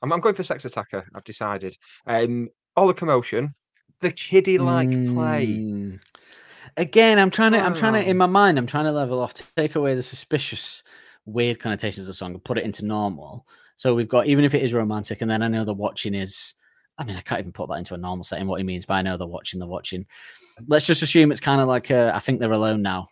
I'm, 0.01 0.11
I'm 0.13 0.19
going 0.21 0.35
for 0.35 0.43
sex 0.43 0.65
attacker. 0.65 1.05
I've 1.13 1.23
decided. 1.25 1.77
Um, 2.07 2.49
all 2.75 2.87
the 2.87 2.93
commotion, 2.93 3.53
the 3.99 4.11
kiddie 4.11 4.57
like 4.57 4.89
play. 4.89 5.99
Again, 6.77 7.19
I'm 7.19 7.29
trying 7.29 7.51
to. 7.53 7.59
I'm 7.59 7.73
trying 7.75 7.93
to. 7.93 8.03
In 8.03 8.15
Oh. 8.17 8.19
my 8.19 8.25
mind, 8.27 8.57
I'm 8.57 8.67
trying 8.67 8.85
to 8.85 8.91
level 8.91 9.19
off, 9.19 9.33
take 9.55 9.75
away 9.75 9.95
the 9.95 10.03
suspicious, 10.03 10.83
weird 11.25 11.59
connotations 11.59 12.05
of 12.05 12.07
the 12.07 12.13
song, 12.13 12.31
and 12.33 12.43
put 12.43 12.57
it 12.57 12.63
into 12.63 12.85
normal. 12.85 13.45
So 13.77 13.95
we've 13.95 14.07
got 14.09 14.27
even 14.27 14.45
if 14.45 14.53
it 14.53 14.63
is 14.63 14.73
romantic, 14.73 15.21
and 15.21 15.29
then 15.31 15.41
I 15.41 15.47
know 15.47 15.65
the 15.65 15.73
watching 15.73 16.13
is. 16.13 16.53
I 16.97 17.03
mean, 17.03 17.15
I 17.15 17.21
can't 17.21 17.39
even 17.39 17.53
put 17.53 17.67
that 17.69 17.75
into 17.75 17.95
a 17.95 17.97
normal 17.97 18.23
setting. 18.23 18.47
What 18.47 18.59
he 18.59 18.63
means, 18.65 18.85
but 18.85 18.93
I 18.95 19.01
know 19.01 19.17
they're 19.17 19.25
watching. 19.25 19.59
They're 19.59 19.67
watching. 19.67 20.05
Let's 20.67 20.85
just 20.85 21.01
assume 21.01 21.31
it's 21.31 21.41
kind 21.41 21.59
of 21.61 21.67
like 21.67 21.89
a. 21.89 22.15
I 22.15 22.19
think 22.19 22.39
they're 22.39 22.51
alone 22.51 22.81
now, 22.81 23.07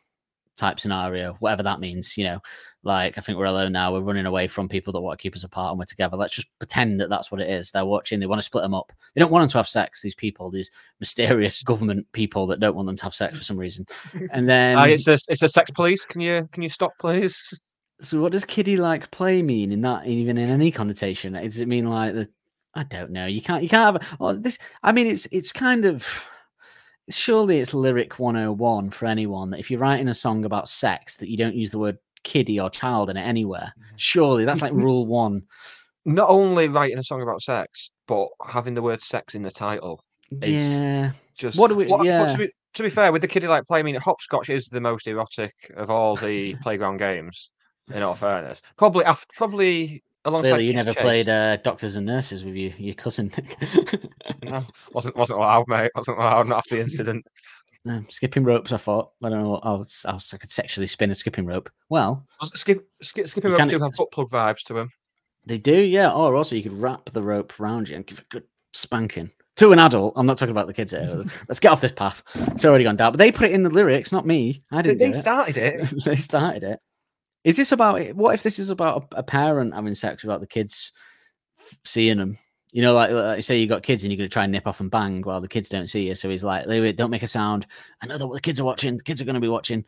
type 0.60 0.80
scenario. 0.80 1.34
Whatever 1.40 1.64
that 1.64 1.80
means, 1.80 2.18
you 2.18 2.26
know. 2.26 2.40
Like 2.82 3.18
I 3.18 3.22
think 3.22 3.38
we're 3.38 3.46
alone 3.46 3.74
now. 3.74 3.92
We're 3.92 4.00
running 4.00 4.26
away 4.26 4.48
from 4.48 4.70
people 4.70 4.94
that 4.94 5.02
want 5.02 5.20
to 5.20 5.22
keep 5.22 5.36
us 5.36 5.44
apart, 5.44 5.72
and 5.72 5.80
we're 5.80 5.86
together. 5.86 6.16
Let's 6.16 6.36
just 6.36 6.48
pretend 6.60 7.02
that 7.02 7.10
that's 7.10 7.30
what 7.30 7.42
it 7.42 7.50
is. 7.50 7.72
They're 7.72 7.86
watching. 7.86 8.22
They 8.22 8.26
want 8.26 8.40
to 8.40 8.44
split 8.44 8.62
them 8.64 8.74
up. 8.74 8.94
They 9.14 9.20
don't 9.20 9.32
want 9.32 9.44
them 9.44 9.50
to 9.50 9.58
have 9.58 9.68
sex. 9.68 10.02
These 10.02 10.16
people, 10.16 10.50
these 10.50 10.72
mysterious 11.02 11.62
government 11.72 12.10
people 12.14 12.48
that 12.48 12.62
don't 12.62 12.76
want 12.76 12.86
them 12.86 12.96
to 12.96 13.04
have 13.04 13.14
sex 13.14 13.38
for 13.38 13.44
some 13.44 13.58
reason. 13.58 13.86
And 14.32 14.48
then, 14.48 14.78
Ah, 14.78 14.86
it's 14.86 15.08
a 15.08 15.18
it's 15.28 15.42
a 15.42 15.50
sex 15.50 15.72
police. 15.72 16.06
Can 16.06 16.22
you 16.22 16.48
can 16.54 16.64
you 16.64 16.70
stop, 16.70 16.94
please? 17.00 17.60
so 18.02 18.22
what 18.22 18.32
does 18.32 18.46
kiddie 18.46 18.78
like 18.78 19.12
play 19.12 19.42
mean 19.42 19.74
in 19.74 19.82
that? 19.82 20.08
Even 20.08 20.38
in 20.38 20.50
any 20.50 20.72
connotation, 20.72 21.34
does 21.34 21.60
it 21.60 21.68
mean 21.68 21.90
like 21.90 22.14
the? 22.14 22.30
I 22.76 22.84
don't 22.84 23.12
know. 23.12 23.26
You 23.26 23.42
can't. 23.42 23.62
You 23.62 23.68
can't 23.68 24.02
have. 24.02 24.18
Oh, 24.22 24.36
this. 24.36 24.58
I 24.84 24.94
mean, 24.94 25.08
it's 25.08 25.28
it's 25.34 25.52
kind 25.52 25.84
of. 25.84 26.24
Surely 27.10 27.60
it's 27.60 27.74
lyric 27.74 28.20
101 28.20 28.90
for 28.92 29.06
anyone 29.06 29.50
that 29.52 29.60
if 29.60 29.70
you're 29.72 29.80
writing 29.80 30.08
a 30.08 30.14
song 30.14 30.46
about 30.46 30.70
sex 30.70 31.18
that 31.18 31.30
you 31.30 31.38
don't 31.38 31.56
use 31.56 31.72
the 31.72 31.80
word 31.80 31.98
kiddie 32.24 32.60
or 32.60 32.70
child 32.70 33.10
in 33.10 33.18
it 33.18 33.22
anywhere. 33.22 33.74
Mm-hmm. 33.78 33.96
Surely 33.98 34.46
that's 34.46 34.62
like 34.62 34.74
rule 34.74 35.06
one. 35.06 35.44
Not 36.06 36.30
only 36.30 36.68
writing 36.68 36.98
a 36.98 37.04
song 37.04 37.22
about 37.22 37.42
sex, 37.42 37.92
but 38.08 38.28
having 38.46 38.74
the 38.74 38.82
word 38.82 39.02
sex 39.02 39.36
in 39.36 39.42
the 39.42 39.52
title. 39.52 40.04
Is- 40.42 40.78
Yeah. 40.80 41.12
Just 41.36 41.58
What 41.58 41.70
do 41.70 41.76
we- 41.76 41.86
but 41.86 42.04
yeah. 42.04 42.26
to, 42.28 42.38
be, 42.38 42.50
to 42.74 42.84
be 42.84 42.90
fair, 42.90 43.12
with 43.12 43.22
the 43.22 43.28
kiddie 43.28 43.48
like 43.48 43.66
play, 43.66 43.80
I 43.80 43.84
mean, 43.84 43.96
hopscotch 43.96 44.50
is 44.50 44.68
the 44.68 44.82
most 44.82 45.08
erotic 45.08 45.54
of 45.78 45.90
all 45.90 46.16
the 46.16 46.56
playground 46.62 46.98
games. 46.98 47.50
In 47.92 48.04
all 48.04 48.14
fairness, 48.14 48.62
probably 48.78 49.04
after 49.04 49.26
probably 49.36 50.04
alongside 50.26 50.50
Clearly, 50.50 50.68
you 50.68 50.74
never 50.74 50.94
Chase. 50.94 51.02
played 51.02 51.30
uh, 51.30 51.58
Doctors 51.58 51.96
and 51.96 52.06
Nurses 52.06 52.44
with 52.44 52.56
you, 52.56 52.74
your 52.78 52.96
cousin. 52.96 53.32
No, 54.44 54.66
wasn't 54.94 55.16
wasn't 55.16 55.38
allowed, 55.40 55.68
mate. 55.68 55.92
Wasn't 55.96 56.18
allowed. 56.18 56.48
Not 56.48 56.60
after 56.60 56.76
the 56.76 56.82
incident. 56.82 57.26
Um, 57.88 58.08
skipping 58.10 58.44
ropes, 58.44 58.72
I 58.72 58.78
thought. 58.78 59.12
I 59.24 59.30
don't 59.30 59.44
know. 59.44 59.56
I 59.58 59.72
was, 59.74 60.06
I 60.08 60.14
was, 60.14 60.34
I 60.34 60.38
could 60.38 60.50
sexually 60.50 60.88
spin 60.88 61.12
a 61.12 61.16
skipping 61.16 61.46
rope. 61.46 61.70
Well, 61.90 62.26
Skip, 62.56 62.88
skip, 63.02 63.28
skipping 63.28 63.52
ropes 63.52 63.68
do 63.68 63.80
have 63.80 63.94
butt 63.94 64.12
plug 64.12 64.30
vibes 64.30 64.64
to 64.64 64.74
them. 64.74 64.90
they 65.46 65.58
do, 65.60 65.76
yeah. 65.76 66.12
Or 66.12 66.36
also, 66.36 66.56
you 66.56 66.64
could 66.64 66.74
wrap 66.74 67.10
the 67.12 67.22
rope 67.22 67.60
around 67.60 67.90
you 67.90 67.96
and 67.96 68.08
give 68.08 68.20
a 68.20 68.24
good 68.30 68.44
spanking 68.74 69.30
to 69.58 69.72
an 69.72 69.80
adult. 69.80 70.14
I'm 70.16 70.26
not 70.26 70.38
talking 70.38 70.52
about 70.52 70.68
the 70.68 70.74
kids 70.74 70.92
here. 70.92 71.24
Let's 71.48 71.60
get 71.60 71.72
off 71.72 71.82
this 71.82 71.92
path. 71.92 72.24
It's 72.34 72.66
already 72.66 72.86
gone 72.86 72.96
down. 72.96 73.12
But 73.12 73.18
they 73.20 73.32
put 73.32 73.48
it 73.50 73.54
in 73.54 73.64
the 73.64 73.70
lyrics, 73.70 74.12
not 74.12 74.26
me. 74.26 74.64
I 74.72 74.82
didn't. 74.82 74.98
they 74.98 75.06
do 75.06 75.12
it. 75.12 75.16
started 75.22 75.58
it. 75.58 75.90
they 76.06 76.16
started 76.16 76.64
it. 76.64 76.80
Is 77.44 77.56
this 77.58 77.72
about? 77.72 78.16
What 78.16 78.34
if 78.34 78.44
this 78.44 78.60
is 78.60 78.70
about 78.70 79.08
a, 79.14 79.20
a 79.20 79.24
parent 79.24 79.74
having 79.74 79.96
sex 79.96 80.24
without 80.24 80.42
the 80.42 80.48
kids 80.48 80.92
seeing 81.84 82.18
them? 82.18 82.38
You 82.72 82.84
know, 82.84 82.94
like, 82.94 83.10
like 83.12 83.44
say 83.44 83.58
you 83.58 83.66
got 83.68 83.82
kids 83.82 84.04
and 84.04 84.12
you're 84.12 84.18
going 84.18 84.30
to 84.30 84.34
try 84.34 84.44
and 84.44 84.52
nip 84.52 84.68
off 84.68 84.80
and 84.80 84.92
bang 84.92 85.22
while 85.24 85.42
the 85.42 85.48
kids 85.48 85.70
don't 85.70 85.88
see 85.88 86.08
you. 86.08 86.16
So 86.16 86.30
he's 86.30 86.44
like, 86.44 86.68
"Wait, 86.68 86.82
wait, 86.82 86.98
don't 86.98 87.10
make 87.10 87.24
a 87.24 87.28
sound. 87.28 87.66
I 88.02 88.06
know 88.08 88.18
that 88.18 88.28
the 88.32 88.42
kids 88.42 88.60
are 88.60 88.66
watching. 88.66 88.98
The 88.98 89.04
kids 89.04 89.22
are 89.22 89.26
going 89.26 89.36
to 89.36 89.40
be 89.40 89.48
watching. 89.48 89.86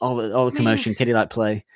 All 0.00 0.16
the 0.16 0.34
all 0.34 0.50
the 0.50 0.56
commotion, 0.56 0.94
kiddie 0.94 1.14
like 1.14 1.30
play. 1.30 1.64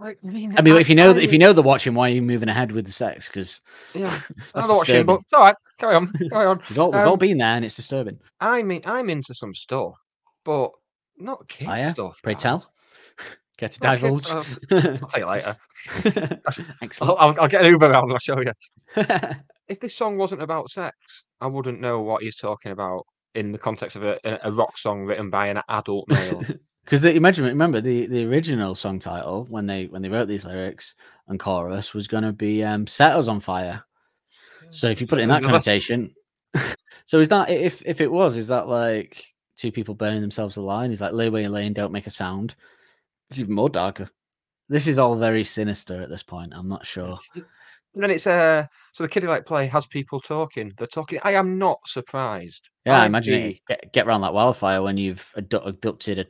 Like, 0.00 0.18
I 0.24 0.28
mean, 0.28 0.56
I 0.56 0.62
mean, 0.62 0.76
if 0.76 0.88
you 0.88 0.94
know 0.94 1.10
if 1.16 1.32
you 1.32 1.40
know 1.40 1.52
they're 1.52 1.64
watching, 1.64 1.92
why 1.92 2.08
are 2.08 2.12
you 2.12 2.22
moving 2.22 2.48
ahead 2.48 2.70
with 2.70 2.86
the 2.86 2.92
sex? 2.92 3.26
Because 3.26 3.60
yeah, 3.94 4.08
that's 4.54 4.64
I'm 4.64 4.68
not 4.68 4.76
watching, 4.76 5.04
but 5.04 5.20
all 5.32 5.40
right. 5.40 5.56
Carry 5.76 5.96
on, 5.96 6.06
carry 6.30 6.46
on. 6.46 6.60
we've 6.68 6.78
all, 6.78 6.92
we've 6.92 7.00
all 7.04 7.14
Um, 7.14 7.18
been 7.18 7.38
there, 7.38 7.56
and 7.56 7.64
it's 7.64 7.74
disturbing. 7.74 8.20
I 8.40 8.62
mean, 8.62 8.82
I'm 8.84 9.10
into 9.10 9.34
some 9.34 9.56
stuff, 9.56 9.94
but 10.44 10.70
not 11.16 11.48
kids 11.48 11.72
Oh, 11.72 11.74
yeah? 11.74 11.92
stuff. 11.92 12.20
Pray 12.22 12.34
tell. 12.34 12.70
Get 13.58 13.72
to 13.72 13.80
divulge. 13.80 14.30
I'll 14.30 14.44
tell 15.08 15.20
you 15.20 15.26
later. 15.26 15.56
I'll, 16.46 16.64
Excellent. 16.80 17.20
I'll, 17.20 17.40
I'll 17.40 17.48
get 17.48 17.62
an 17.62 17.72
Uber 17.72 17.90
around 17.90 18.04
and 18.04 18.12
I'll 18.12 18.18
show 18.18 18.40
you. 18.40 18.52
If 19.68 19.80
this 19.80 19.94
song 19.94 20.16
wasn't 20.16 20.40
about 20.40 20.70
sex, 20.70 20.96
I 21.42 21.46
wouldn't 21.46 21.78
know 21.78 22.00
what 22.00 22.22
he's 22.22 22.36
talking 22.36 22.72
about 22.72 23.04
in 23.34 23.52
the 23.52 23.58
context 23.58 23.96
of 23.96 24.02
a, 24.02 24.18
a, 24.24 24.50
rock 24.50 24.78
song 24.78 25.04
written 25.04 25.28
by 25.28 25.48
an 25.48 25.60
adult 25.68 26.08
male. 26.08 26.42
Because 26.84 27.04
imagine, 27.04 27.44
remember 27.44 27.82
the, 27.82 28.06
the 28.06 28.24
original 28.24 28.74
song 28.74 28.98
title 28.98 29.46
when 29.50 29.66
they 29.66 29.84
when 29.84 30.00
they 30.00 30.08
wrote 30.08 30.24
these 30.26 30.46
lyrics 30.46 30.94
and 31.26 31.38
chorus 31.38 31.92
was 31.92 32.08
going 32.08 32.24
to 32.24 32.32
be 32.32 32.64
um, 32.64 32.86
"Set 32.86 33.14
Us 33.14 33.28
on 33.28 33.40
Fire." 33.40 33.84
So 34.70 34.88
if 34.88 35.02
you 35.02 35.06
put 35.06 35.18
it 35.18 35.22
in 35.24 35.28
that 35.28 35.42
connotation, 35.42 36.14
so 37.04 37.20
is 37.20 37.28
that 37.28 37.50
if 37.50 37.82
if 37.84 38.00
it 38.00 38.10
was, 38.10 38.38
is 38.38 38.48
that 38.48 38.68
like 38.68 39.22
two 39.54 39.70
people 39.70 39.94
burning 39.94 40.22
themselves 40.22 40.56
alive? 40.56 40.88
He's 40.88 41.02
like, 41.02 41.12
"Lay 41.12 41.28
where 41.28 41.42
you're 41.42 41.50
laying, 41.50 41.74
don't 41.74 41.92
make 41.92 42.06
a 42.06 42.10
sound." 42.10 42.54
It's 43.30 43.38
even 43.38 43.54
more 43.54 43.68
darker. 43.68 44.08
This 44.68 44.86
is 44.86 44.98
all 44.98 45.16
very 45.16 45.44
sinister 45.44 46.00
at 46.00 46.08
this 46.08 46.22
point. 46.22 46.52
I'm 46.54 46.68
not 46.68 46.84
sure. 46.86 47.18
And 47.34 48.02
then 48.02 48.10
it's 48.10 48.26
uh 48.26 48.66
so 48.92 49.02
the 49.02 49.08
kiddie 49.08 49.26
like 49.26 49.46
play 49.46 49.66
has 49.66 49.86
people 49.86 50.20
talking. 50.20 50.72
They're 50.76 50.86
talking. 50.86 51.18
I 51.22 51.32
am 51.32 51.58
not 51.58 51.78
surprised. 51.86 52.68
Yeah, 52.84 53.02
I 53.02 53.06
imagine 53.06 53.42
be- 53.42 53.48
it, 53.50 53.60
get 53.66 53.92
get 53.92 54.06
around 54.06 54.20
that 54.22 54.34
wildfire 54.34 54.82
when 54.82 54.96
you've 54.96 55.32
abdu- 55.36 55.58
abducted 55.58 56.18
a, 56.18 56.26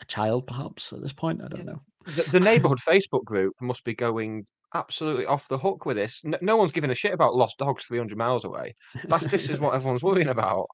a 0.00 0.04
child, 0.06 0.46
perhaps 0.46 0.92
at 0.92 1.00
this 1.00 1.12
point. 1.12 1.42
I 1.42 1.48
don't 1.48 1.64
know. 1.64 1.80
the, 2.06 2.22
the 2.32 2.40
neighborhood 2.40 2.78
Facebook 2.78 3.24
group 3.24 3.54
must 3.60 3.84
be 3.84 3.94
going 3.94 4.46
absolutely 4.74 5.26
off 5.26 5.48
the 5.48 5.58
hook 5.58 5.86
with 5.86 5.96
this. 5.96 6.20
No, 6.24 6.38
no 6.42 6.56
one's 6.56 6.72
giving 6.72 6.90
a 6.90 6.94
shit 6.94 7.14
about 7.14 7.34
lost 7.34 7.58
dogs 7.58 7.86
300 7.86 8.18
miles 8.18 8.44
away. 8.44 8.74
That's 9.04 9.26
this 9.26 9.48
is 9.48 9.60
what 9.60 9.74
everyone's 9.74 10.02
worrying 10.02 10.28
about. 10.28 10.66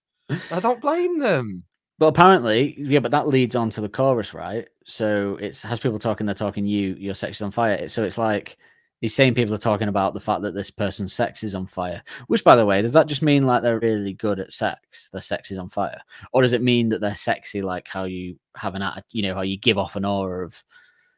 I 0.50 0.60
don't 0.60 0.80
blame 0.80 1.18
them. 1.18 1.62
But 1.98 2.06
apparently, 2.06 2.74
yeah, 2.78 2.98
but 2.98 3.10
that 3.12 3.28
leads 3.28 3.54
on 3.54 3.70
to 3.70 3.80
the 3.80 3.88
chorus, 3.88 4.34
right? 4.34 4.68
So 4.84 5.36
it's 5.40 5.62
has 5.62 5.78
people 5.78 5.98
talking, 5.98 6.26
they're 6.26 6.34
talking 6.34 6.66
you, 6.66 6.94
your 6.94 7.14
sex 7.14 7.38
is 7.38 7.42
on 7.42 7.50
fire. 7.50 7.88
So 7.88 8.02
it's 8.02 8.18
like 8.18 8.58
these 9.02 9.14
same 9.14 9.34
people 9.34 9.54
are 9.54 9.58
talking 9.58 9.88
about 9.88 10.14
the 10.14 10.20
fact 10.20 10.42
that 10.42 10.54
this 10.54 10.70
person's 10.70 11.12
sex 11.12 11.42
is 11.42 11.54
on 11.54 11.66
fire. 11.66 12.02
Which, 12.28 12.44
by 12.44 12.56
the 12.56 12.64
way, 12.64 12.80
does 12.82 12.92
that 12.92 13.08
just 13.08 13.20
mean 13.20 13.44
like 13.44 13.62
they're 13.62 13.80
really 13.80 14.14
good 14.14 14.38
at 14.38 14.52
sex? 14.52 15.10
Their 15.10 15.20
sex 15.20 15.50
is 15.50 15.58
on 15.58 15.68
fire, 15.68 16.00
or 16.32 16.42
does 16.42 16.52
it 16.52 16.62
mean 16.62 16.88
that 16.90 17.00
they're 17.00 17.14
sexy, 17.14 17.62
like 17.62 17.88
how 17.88 18.04
you 18.04 18.38
have 18.56 18.74
an, 18.74 18.82
atti- 18.82 19.02
you 19.10 19.22
know, 19.22 19.34
how 19.34 19.42
you 19.42 19.58
give 19.58 19.76
off 19.76 19.96
an 19.96 20.04
aura 20.04 20.46
of 20.46 20.62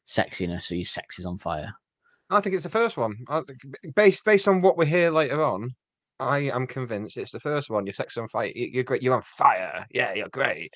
sexiness, 0.07 0.63
so 0.63 0.75
your 0.75 0.85
sex 0.87 1.19
is 1.19 1.27
on 1.27 1.39
fire? 1.39 1.75
I 2.31 2.41
think 2.41 2.55
it's 2.55 2.65
the 2.65 2.71
first 2.71 2.97
one. 2.97 3.25
Based 3.95 4.25
based 4.25 4.49
on 4.49 4.63
what 4.63 4.79
we 4.79 4.87
hear 4.87 5.11
later 5.11 5.45
on, 5.45 5.75
I 6.25 6.41
am 6.55 6.67
convinced 6.67 7.17
it's 7.17 7.31
the 7.33 7.41
first 7.41 7.71
one. 7.71 7.87
Your 7.87 7.93
sex 7.93 8.17
on 8.17 8.29
fire. 8.29 8.51
You- 8.55 8.71
You're 8.73 8.85
great. 8.85 9.03
You're 9.03 9.15
on 9.15 9.23
fire. 9.23 9.87
Yeah, 9.91 10.13
you're 10.15 10.29
great. 10.29 10.73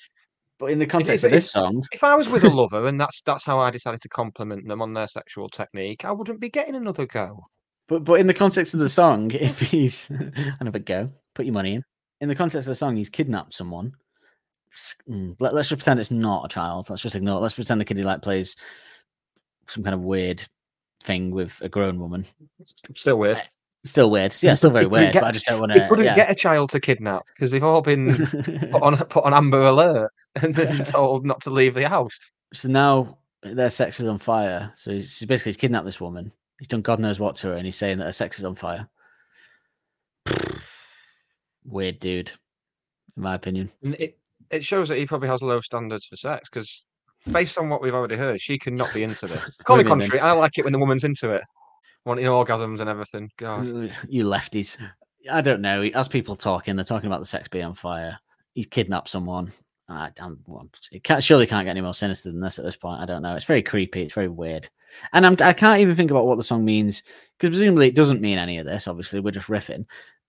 But 0.57 0.71
in 0.71 0.79
the 0.79 0.85
context 0.85 1.23
of 1.23 1.31
this 1.31 1.49
song, 1.49 1.85
If 1.93 2.03
I 2.03 2.15
was 2.15 2.27
with 2.27 2.43
a 2.43 2.49
lover 2.49 2.87
and 2.87 2.99
that's 2.99 3.21
that's 3.21 3.45
how 3.45 3.59
I 3.59 3.71
decided 3.71 4.01
to 4.01 4.09
compliment 4.09 4.67
them 4.67 4.81
on 4.81 4.93
their 4.93 5.07
sexual 5.07 5.47
technique, 5.47 6.03
I 6.03 6.11
wouldn't 6.11 6.41
be 6.41 6.49
getting 6.49 6.75
another 6.75 7.05
go. 7.05 7.45
But 7.87 8.03
but 8.03 8.19
in 8.19 8.27
the 8.27 8.33
context 8.33 8.73
of 8.73 8.81
the 8.81 8.89
song, 8.89 9.31
if 9.33 9.59
he's 9.59 10.09
another 10.59 10.79
go, 10.79 11.11
put 11.33 11.45
your 11.45 11.53
money 11.53 11.75
in. 11.75 11.83
In 12.21 12.27
the 12.27 12.35
context 12.35 12.67
of 12.67 12.71
the 12.71 12.75
song, 12.75 12.97
he's 12.97 13.09
kidnapped 13.09 13.53
someone. 13.53 13.93
Mm, 15.09 15.35
Let, 15.39 15.53
us 15.53 15.69
just 15.69 15.79
pretend 15.79 15.99
it's 15.99 16.11
not 16.11 16.45
a 16.45 16.49
child. 16.49 16.89
Let's 16.89 17.01
just 17.01 17.15
ignore. 17.15 17.37
it. 17.37 17.41
Let's 17.41 17.55
pretend 17.55 17.79
the 17.79 17.85
kiddie 17.85 18.03
like 18.03 18.21
plays 18.21 18.55
some 19.67 19.83
kind 19.83 19.93
of 19.95 20.01
weird 20.01 20.43
thing 21.01 21.31
with 21.31 21.57
a 21.61 21.69
grown 21.69 21.99
woman. 21.99 22.25
It's 22.59 22.75
still 22.95 23.17
weird. 23.17 23.41
Still 23.85 24.11
weird. 24.11 24.35
Yeah, 24.41 24.55
still 24.55 24.71
very 24.71 24.85
weird. 24.87 25.13
get- 25.13 25.21
but 25.21 25.27
I 25.29 25.31
just 25.31 25.45
don't 25.45 25.59
want 25.59 25.73
They 25.73 25.79
to. 25.79 25.87
couldn't 25.87 26.05
Yeah. 26.05 26.15
get 26.15 26.29
a 26.29 26.35
child 26.35 26.69
to 26.71 26.79
kidnap 26.81 27.23
because 27.33 27.49
they've 27.51 27.63
all 27.63 27.81
been 27.81 28.13
put 28.71 28.81
on 28.83 28.97
put 29.07 29.23
on 29.23 29.33
amber 29.33 29.61
alert 29.63 30.11
and 30.41 30.53
then 30.53 30.83
told 30.83 31.25
not 31.25 31.41
to 31.41 31.49
leave 31.49 31.73
the 31.75 31.87
house. 31.87 32.19
so 32.53 32.67
now 32.67 33.17
their 33.41 33.69
sex 33.69 33.99
is 34.01 34.07
on 34.09 34.17
fire. 34.17 34.71
So 34.75 34.91
he's, 34.91 35.23
basically 35.25 35.51
he's 35.51 35.57
kidnapped 35.57 35.85
this 35.85 36.01
woman. 36.01 36.33
He's 36.59 36.67
done 36.67 36.81
God 36.81 36.99
knows 36.99 37.21
what 37.21 37.35
to 37.37 37.47
her, 37.47 37.53
and 37.55 37.65
he's 37.65 37.77
saying 37.77 37.99
that 37.99 38.03
her 38.05 38.11
sex 38.11 38.37
is 38.37 38.43
on 38.43 38.55
fire. 38.55 38.89
Weird 41.65 41.99
dude, 41.99 42.31
in 43.15 43.23
my 43.23 43.35
opinion. 43.35 43.71
And 43.83 43.95
it 43.95 44.17
it 44.49 44.65
shows 44.65 44.89
that 44.89 44.97
he 44.97 45.05
probably 45.05 45.29
has 45.29 45.41
low 45.41 45.61
standards 45.61 46.05
for 46.07 46.15
sex 46.15 46.49
because 46.49 46.83
based 47.31 47.57
on 47.57 47.69
what 47.69 47.81
we've 47.81 47.93
already 47.93 48.15
heard, 48.15 48.41
she 48.41 48.57
could 48.57 48.73
not 48.73 48.93
be 48.93 49.03
into 49.03 49.27
this. 49.27 49.57
Call 49.63 49.77
me 49.77 49.83
contrary. 49.83 50.19
I 50.19 50.31
like 50.31 50.57
it 50.57 50.63
when 50.63 50.73
the 50.73 50.79
woman's 50.79 51.03
into 51.03 51.31
it, 51.31 51.43
wanting 52.05 52.25
orgasms 52.25 52.81
and 52.81 52.89
everything. 52.89 53.31
God, 53.37 53.91
You 54.07 54.23
lefties. 54.23 54.77
I 55.29 55.41
don't 55.41 55.61
know. 55.61 55.83
As 55.93 56.07
people 56.07 56.35
talking, 56.35 56.75
they're 56.75 56.85
talking 56.85 57.07
about 57.07 57.19
the 57.19 57.25
sex 57.25 57.47
being 57.47 57.65
on 57.65 57.73
fire. 57.73 58.17
He's 58.53 58.67
kidnapped 58.67 59.09
someone. 59.09 59.51
I, 59.87 60.11
I'm, 60.19 60.39
well, 60.45 60.69
it 60.91 61.03
can't, 61.03 61.23
surely 61.23 61.47
can't 61.47 61.65
get 61.65 61.71
any 61.71 61.81
more 61.81 61.93
sinister 61.93 62.31
than 62.31 62.39
this 62.39 62.59
at 62.59 62.65
this 62.65 62.75
point. 62.75 63.01
I 63.01 63.05
don't 63.05 63.23
know. 63.23 63.35
It's 63.35 63.45
very 63.45 63.63
creepy. 63.63 64.03
It's 64.03 64.13
very 64.13 64.27
weird. 64.27 64.69
And 65.13 65.25
I'm, 65.25 65.35
I 65.41 65.53
can't 65.53 65.81
even 65.81 65.95
think 65.95 66.11
about 66.11 66.25
what 66.25 66.37
the 66.37 66.43
song 66.43 66.63
means 66.63 67.03
because 67.37 67.55
presumably 67.55 67.87
it 67.87 67.95
doesn't 67.95 68.21
mean 68.21 68.37
any 68.37 68.59
of 68.59 68.65
this. 68.65 68.87
Obviously, 68.87 69.19
we're 69.19 69.31
just 69.31 69.47
riffing. 69.47 69.85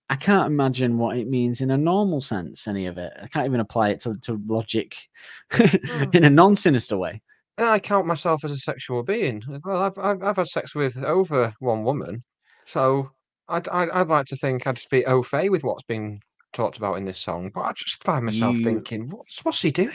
I 0.09 0.15
can't 0.15 0.47
imagine 0.47 0.97
what 0.97 1.17
it 1.17 1.29
means 1.29 1.61
in 1.61 1.71
a 1.71 1.77
normal 1.77 2.19
sense, 2.19 2.67
any 2.67 2.85
of 2.87 2.97
it. 2.97 3.13
I 3.21 3.27
can't 3.27 3.45
even 3.45 3.61
apply 3.61 3.89
it 3.89 4.01
to, 4.01 4.17
to 4.23 4.41
logic 4.45 4.97
hmm. 5.51 6.09
in 6.13 6.25
a 6.25 6.29
non 6.29 6.55
sinister 6.55 6.97
way. 6.97 7.21
And 7.61 7.69
I 7.69 7.77
count 7.77 8.07
myself 8.07 8.43
as 8.43 8.49
a 8.49 8.57
sexual 8.57 9.03
being. 9.03 9.43
Well, 9.63 9.83
I've 9.83 9.95
I've, 9.99 10.23
I've 10.23 10.35
had 10.37 10.47
sex 10.47 10.73
with 10.73 10.97
over 10.97 11.53
one 11.59 11.83
woman, 11.83 12.23
so 12.65 13.11
I'd, 13.49 13.69
I'd 13.69 13.91
I'd 13.91 14.07
like 14.07 14.25
to 14.27 14.35
think 14.35 14.65
I'd 14.65 14.77
just 14.77 14.89
be 14.89 15.05
au 15.05 15.21
fait 15.21 15.49
with 15.49 15.63
what's 15.63 15.83
being 15.83 16.23
talked 16.53 16.77
about 16.77 16.95
in 16.95 17.05
this 17.05 17.19
song. 17.19 17.51
But 17.53 17.61
I 17.61 17.73
just 17.73 18.03
find 18.03 18.25
myself 18.25 18.57
You- 18.57 18.63
thinking, 18.63 19.09
what's 19.11 19.45
what's 19.45 19.61
he 19.61 19.69
doing? 19.69 19.93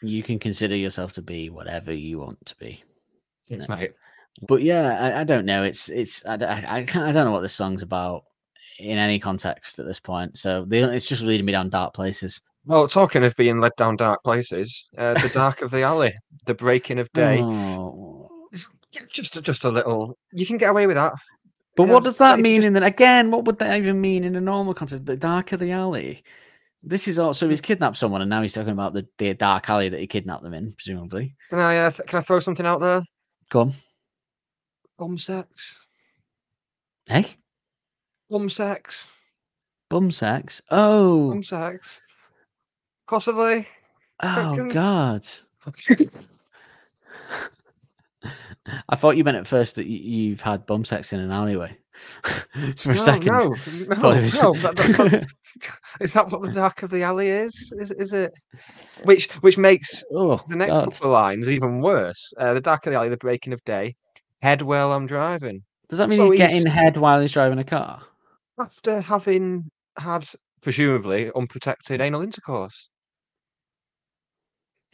You 0.00 0.22
can 0.22 0.38
consider 0.38 0.76
yourself 0.76 1.12
to 1.12 1.22
be 1.22 1.50
whatever 1.50 1.92
you 1.92 2.20
want 2.20 2.42
to 2.46 2.56
be. 2.56 2.82
No. 3.50 3.66
mate. 3.68 3.92
but 4.48 4.62
yeah, 4.62 4.98
I, 4.98 5.20
I 5.20 5.24
don't 5.24 5.44
know. 5.44 5.62
It's 5.62 5.90
it's 5.90 6.24
I, 6.24 6.38
d- 6.38 6.46
I, 6.46 6.78
I 6.78 6.82
can't, 6.84 7.04
I 7.04 7.12
don't 7.12 7.26
know 7.26 7.32
what 7.32 7.42
this 7.42 7.52
song's 7.52 7.82
about 7.82 8.24
in 8.78 8.96
any 8.96 9.18
context 9.18 9.78
at 9.78 9.84
this 9.84 10.00
point. 10.00 10.38
So 10.38 10.64
the, 10.66 10.90
it's 10.94 11.06
just 11.06 11.20
leading 11.22 11.44
me 11.44 11.52
down 11.52 11.68
dark 11.68 11.92
places. 11.92 12.40
Well, 12.66 12.88
talking 12.88 13.24
of 13.24 13.36
being 13.36 13.58
led 13.60 13.72
down 13.76 13.96
dark 13.96 14.22
places, 14.24 14.88
uh, 14.96 15.14
the 15.14 15.28
dark 15.34 15.60
of 15.62 15.70
the 15.70 15.82
alley, 15.82 16.14
the 16.46 16.54
breaking 16.54 16.98
of 16.98 17.10
day. 17.12 17.40
Oh. 17.42 18.30
Just, 19.10 19.42
just 19.42 19.64
a 19.64 19.70
little. 19.70 20.16
You 20.32 20.46
can 20.46 20.56
get 20.56 20.70
away 20.70 20.86
with 20.86 20.94
that. 20.96 21.14
But 21.76 21.88
Yeah, 21.88 21.92
what 21.94 22.04
does 22.04 22.18
that 22.18 22.38
mean? 22.38 22.56
just- 22.58 22.66
in 22.68 22.72
the 22.74 22.84
again, 22.84 23.30
what 23.32 23.44
would 23.44 23.58
that 23.58 23.76
even 23.76 24.00
mean 24.00 24.22
in 24.24 24.36
a 24.36 24.40
normal 24.40 24.72
context? 24.74 25.04
The 25.04 25.16
dark 25.16 25.50
of 25.52 25.58
the 25.60 25.72
alley. 25.72 26.22
This 26.86 27.08
is 27.08 27.18
also 27.18 27.48
he's 27.48 27.60
kidnapped 27.62 27.96
someone, 27.96 28.20
and 28.20 28.28
now 28.30 28.42
he's 28.42 28.52
talking 28.52 28.70
about 28.72 28.92
the, 28.94 29.06
the 29.18 29.34
dark 29.34 29.68
alley 29.70 29.88
that 29.88 29.98
he 29.98 30.06
kidnapped 30.06 30.42
them 30.44 30.54
in, 30.54 30.72
presumably. 30.74 31.34
Can 31.50 31.58
I 31.58 31.78
uh, 31.78 31.90
th- 31.90 32.06
can 32.06 32.18
I 32.18 32.22
throw 32.22 32.38
something 32.40 32.66
out 32.66 32.80
there? 32.80 33.02
Go 33.50 33.60
on, 33.62 33.74
Bum 34.98 35.18
sex. 35.18 35.76
hey, 37.08 37.26
Bum 38.30 38.48
sex. 38.48 39.08
bum 39.90 40.10
sex. 40.12 40.60
Oh, 40.70 41.30
Bum 41.30 41.42
sex. 41.42 42.00
Possibly. 43.14 43.64
oh 44.24 44.68
God. 44.72 45.24
I 48.88 48.96
thought 48.96 49.16
you 49.16 49.22
meant 49.22 49.36
at 49.36 49.46
first 49.46 49.76
that 49.76 49.86
you've 49.86 50.40
had 50.40 50.66
bum 50.66 50.84
sex 50.84 51.12
in 51.12 51.20
an 51.20 51.30
alleyway 51.30 51.76
for 52.76 52.90
a 52.90 52.94
no, 52.96 53.00
second. 53.04 53.26
no, 53.26 53.38
no, 53.44 53.94
no. 53.94 54.20
that- 54.20 54.74
that- 54.76 55.26
is 56.00 56.12
that 56.14 56.28
what 56.28 56.42
the 56.42 56.50
dark 56.52 56.82
of 56.82 56.90
the 56.90 57.04
alley 57.04 57.28
is? 57.28 57.72
Is 57.78 57.92
is 57.92 58.12
it? 58.12 58.36
Which 59.04 59.30
which 59.42 59.56
makes 59.58 60.02
oh, 60.12 60.40
the 60.48 60.56
next 60.56 60.72
God. 60.72 60.84
couple 60.90 61.06
of 61.06 61.12
lines 61.12 61.48
even 61.48 61.80
worse. 61.80 62.32
Uh, 62.36 62.54
the 62.54 62.60
dark 62.60 62.84
of 62.86 62.92
the 62.92 62.98
alley, 62.98 63.10
the 63.10 63.16
breaking 63.16 63.52
of 63.52 63.62
day. 63.64 63.94
Head 64.42 64.62
while 64.62 64.90
I'm 64.92 65.06
driving. 65.06 65.62
Does 65.88 65.98
that 66.00 66.08
mean 66.08 66.16
So 66.16 66.30
he's 66.32 66.40
he's- 66.40 66.50
getting 66.50 66.66
head 66.66 66.96
while 66.96 67.20
he's 67.20 67.30
driving 67.30 67.60
a 67.60 67.64
car? 67.64 68.02
After 68.58 69.00
having 69.00 69.70
had 69.98 70.26
presumably 70.62 71.30
unprotected 71.36 72.00
anal 72.00 72.22
intercourse. 72.22 72.88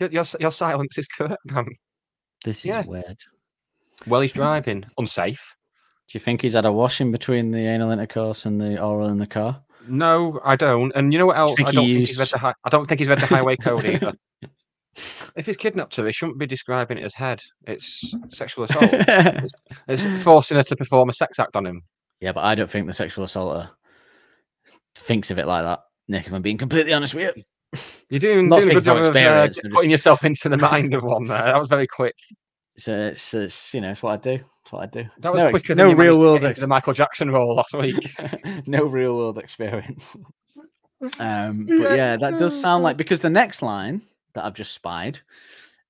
Your, 0.01 0.11
your, 0.11 0.25
your 0.41 0.51
silence 0.53 0.99
is 0.99 1.07
correct, 1.09 1.39
man. 1.47 1.59
Um, 1.59 1.69
this 2.45 2.61
is 2.61 2.65
Yeah. 2.67 2.85
weird. 2.87 3.19
Well, 4.07 4.23
he's 4.23 4.33
driving 4.33 4.85
unsafe. 4.99 5.55
Do 6.09 6.17
you 6.17 6.21
think 6.21 6.41
he's 6.43 6.55
had 6.55 6.65
a 6.65 6.73
washing 6.73 7.13
between 7.13 7.51
the 7.51 7.59
anal 7.61 7.91
intercourse 7.91 8.47
and 8.47 8.61
the 8.61 8.83
oral 8.83 9.09
in 9.09 9.19
the 9.19 9.27
car? 9.27 9.63
No, 9.87 10.41
I 10.45 10.57
don't. 10.57 10.91
And 10.97 11.13
you 11.13 11.19
know 11.19 11.27
what 11.27 11.37
else? 11.37 11.55
think 11.55 11.69
I 11.69 11.71
he 11.73 11.77
don't 11.77 11.85
think 11.87 11.99
he's 11.99 12.19
read 12.19 12.23
used- 12.23 12.33
the 12.35 12.39
hi- 12.39 12.55
I 12.65 12.69
don't 12.71 12.87
think 12.87 12.99
he's 13.01 13.09
read 13.09 13.21
the 13.21 13.27
highway 13.27 13.57
code 13.57 13.85
either. 13.87 14.13
If 15.37 15.47
he's 15.47 15.57
kidnapped 15.57 15.95
her, 15.97 16.07
he 16.07 16.13
shouldn't 16.13 16.39
be 16.39 16.47
describing 16.47 16.99
it 16.99 17.05
as 17.05 17.15
head. 17.15 17.41
It's 17.67 18.13
sexual 18.31 18.65
assault. 18.65 18.89
it's 19.89 20.03
forcing 20.25 20.57
her 20.57 20.63
to 20.65 20.77
perform 20.77 21.11
a 21.11 21.13
sex 21.13 21.39
act 21.39 21.55
on 21.57 21.67
him. 21.67 21.83
yeah, 22.21 22.33
but 22.33 22.45
I 22.45 22.55
don't 22.55 22.69
think 22.69 22.87
the 22.87 22.93
sexual 22.93 23.25
assaulter 23.25 23.71
thinks 24.97 25.31
of 25.31 25.39
it 25.39 25.47
like 25.47 25.63
that. 25.65 25.81
Nick, 26.09 26.27
if 26.27 26.33
I'm 26.33 26.43
being 26.43 26.59
completely 26.59 26.93
honest 26.93 27.15
with 27.15 27.37
you. 27.37 27.43
You're 28.11 28.19
doing, 28.21 28.49
Not 28.49 28.61
doing 28.61 28.73
a 28.73 28.75
good 28.75 28.85
speaking 28.85 28.85
job 28.85 28.97
of 28.99 29.17
uh, 29.17 29.19
experience, 29.21 29.57
just- 29.57 29.73
putting 29.75 29.91
yourself 29.91 30.25
into 30.25 30.49
the 30.49 30.59
mind 30.59 30.95
of 30.95 31.03
one 31.05 31.25
there. 31.25 31.45
That 31.45 31.59
was 31.59 31.69
very 31.69 31.87
quick. 31.87 32.17
So 32.77 32.93
it's, 32.93 33.33
it's 33.35 33.73
you 33.75 33.81
know, 33.81 33.91
it's 33.91 34.03
what 34.03 34.13
I 34.13 34.17
do. 34.17 34.45
It's 34.63 34.73
what 34.73 34.83
I 34.83 34.87
do. 34.87 35.09
That 35.21 35.33
was 35.33 35.41
no, 35.43 35.49
ex- 35.49 35.61
quicker 35.61 35.75
no 35.75 35.85
than 35.89 35.91
you 35.91 35.97
real 35.97 36.13
managed 36.13 36.21
to 36.21 36.25
world 36.27 36.41
get 36.41 36.49
into 36.49 36.61
the 36.61 36.67
Michael 36.69 36.93
Jackson 36.93 37.31
role 37.31 37.55
last 37.55 37.75
week. 37.75 38.15
no 38.67 38.85
real 38.85 39.17
world 39.17 39.39
experience. 39.39 40.17
Um, 41.19 41.65
but 41.65 41.97
yeah, 41.97 42.19
that 42.19 42.39
does 42.39 42.61
sound 42.61 42.83
like 42.85 42.99
because 42.99 43.21
the 43.21 43.31
next 43.31 43.63
line 43.63 44.03
that 44.35 44.45
I've 44.45 44.53
just 44.53 44.73
spied 44.75 45.19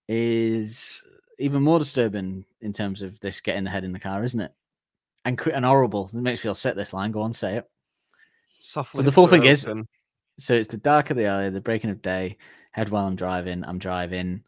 is 0.06 1.02
even 1.40 1.64
more 1.64 1.80
disturbing 1.80 2.44
in 2.60 2.72
terms 2.72 3.02
of 3.02 3.18
this 3.18 3.40
getting 3.40 3.64
the 3.64 3.70
head 3.70 3.82
in 3.82 3.90
the 3.90 3.98
car, 3.98 4.22
isn't 4.22 4.38
it? 4.40 4.52
And 5.24 5.36
cr- 5.36 5.50
and 5.50 5.64
horrible. 5.64 6.10
It 6.14 6.20
makes 6.20 6.38
me 6.38 6.42
feel 6.42 6.54
sick. 6.54 6.76
This 6.76 6.92
line. 6.92 7.10
Go 7.10 7.22
on, 7.22 7.32
say 7.32 7.56
it. 7.56 7.68
Softly 8.56 8.98
so 8.98 9.02
the 9.02 9.10
full 9.10 9.26
thing 9.26 9.44
is- 9.44 9.64
open. 9.66 9.88
So 10.40 10.54
it's 10.54 10.68
the 10.68 10.78
dark 10.78 11.10
of 11.10 11.16
the 11.16 11.26
alley, 11.26 11.50
the 11.50 11.60
breaking 11.60 11.90
of 11.90 12.00
day. 12.02 12.38
Head 12.72 12.88
while 12.88 13.04
I'm 13.06 13.16
driving. 13.16 13.64
I'm 13.64 13.78
driving. 13.78 14.42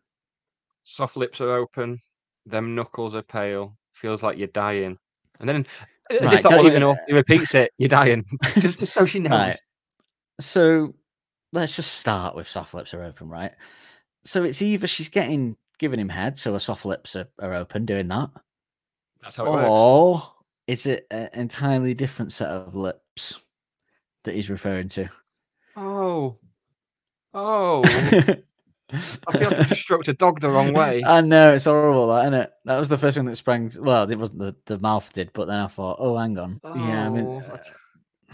soft 0.85 1.17
lips 1.17 1.41
are 1.41 1.51
open, 1.57 2.01
them 2.47 2.75
knuckles 2.75 3.15
are 3.15 3.23
pale, 3.23 3.77
feels 3.93 4.23
like 4.23 4.39
you're 4.39 4.49
dying. 4.49 4.97
And 5.41 5.49
then, 5.49 5.67
as 6.11 6.21
Right, 6.23 6.35
if 6.35 6.43
that 6.45 6.51
wasn't 6.53 6.67
even- 6.69 6.77
enough, 6.83 6.99
he 7.07 7.13
repeats 7.15 7.55
it, 7.55 7.73
you're 7.79 7.89
dying. 7.89 8.25
just, 8.59 8.79
just 8.81 8.95
so 8.95 9.05
she 9.07 9.19
knows. 9.19 9.31
Right. 9.31 9.57
So 10.41 10.95
let's 11.53 11.77
just 11.77 11.95
start 11.95 12.35
with 12.35 12.49
soft 12.49 12.75
lips 12.75 12.95
are 12.95 13.03
open, 13.03 13.29
right? 13.29 13.53
So 14.25 14.45
it's 14.45 14.63
either 14.63 14.87
she's 14.87 15.09
getting 15.09 15.57
giving 15.79 16.01
him 16.01 16.09
head, 16.09 16.39
so 16.39 16.53
her 16.53 16.59
soft 16.59 16.85
lips 16.87 17.15
are, 17.17 17.29
are 17.41 17.55
open 17.55 17.85
doing 17.87 18.09
that, 18.09 18.31
That's 19.21 19.37
how 19.37 19.47
it 19.47 19.51
works. 19.51 19.69
or 19.69 20.33
is 20.69 20.87
it 20.87 21.07
an 21.11 21.29
entirely 21.35 21.93
different 21.93 22.31
set 22.33 22.49
of 22.49 22.75
lips 22.77 23.41
that 24.25 24.35
he's 24.37 24.49
referring 24.51 24.89
to? 24.91 25.09
Oh. 25.77 26.37
Oh. 27.35 27.83
I 27.85 29.39
feel 29.39 29.49
like 29.49 29.59
I 29.59 29.63
just 29.63 29.81
stroked 29.81 30.07
a 30.09 30.13
dog 30.13 30.41
the 30.43 30.51
wrong 30.51 30.75
way. 30.75 31.03
I 31.07 31.23
know 31.23 31.55
it's 31.55 31.65
horrible, 31.65 32.09
that 32.09 32.25
isn't 32.25 32.35
it? 32.35 32.53
That 32.67 32.77
was 32.79 32.91
the 32.91 32.99
first 32.99 33.17
thing 33.17 33.25
that 33.25 33.37
sprang. 33.37 33.71
Well, 33.81 34.11
it 34.11 34.19
wasn't 34.19 34.41
the, 34.41 34.55
the 34.67 34.79
mouth 34.81 35.11
did, 35.15 35.31
but 35.33 35.47
then 35.47 35.59
I 35.61 35.67
thought, 35.67 35.97
oh, 35.99 36.19
hang 36.19 36.37
on, 36.39 36.61
yeah, 36.63 37.07
I 37.07 37.09
mean, 37.09 37.25
Oh, 37.25 37.39
uh, 37.39 37.57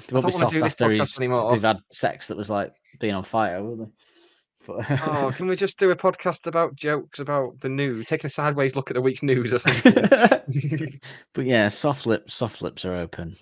they 0.08 0.14
won't 0.14 0.26
be 0.26 0.32
soft 0.32 0.56
after 0.56 0.90
he's 0.90 1.16
anymore. 1.16 1.52
they've 1.52 1.62
had 1.62 1.78
sex 1.92 2.26
that 2.26 2.36
was 2.36 2.50
like 2.50 2.72
being 2.98 3.14
on 3.14 3.22
fire, 3.22 3.62
will 3.62 3.76
they? 3.76 3.86
But- 4.66 5.00
Oh, 5.06 5.32
can 5.36 5.46
we 5.46 5.54
just 5.54 5.78
do 5.78 5.92
a 5.92 5.96
podcast 5.96 6.48
about 6.48 6.74
jokes 6.74 7.20
about 7.20 7.60
the 7.60 7.68
news? 7.68 8.06
Taking 8.06 8.26
a 8.26 8.30
sideways 8.30 8.74
look 8.74 8.90
at 8.90 8.94
the 8.94 9.00
week's 9.00 9.22
news 9.22 9.52
or 9.52 9.60
something. 9.60 9.94
but 11.34 11.44
yeah, 11.44 11.68
soft 11.68 12.04
lips, 12.04 12.34
soft 12.34 12.62
lips 12.62 12.84
are 12.84 12.96
open. 12.96 13.36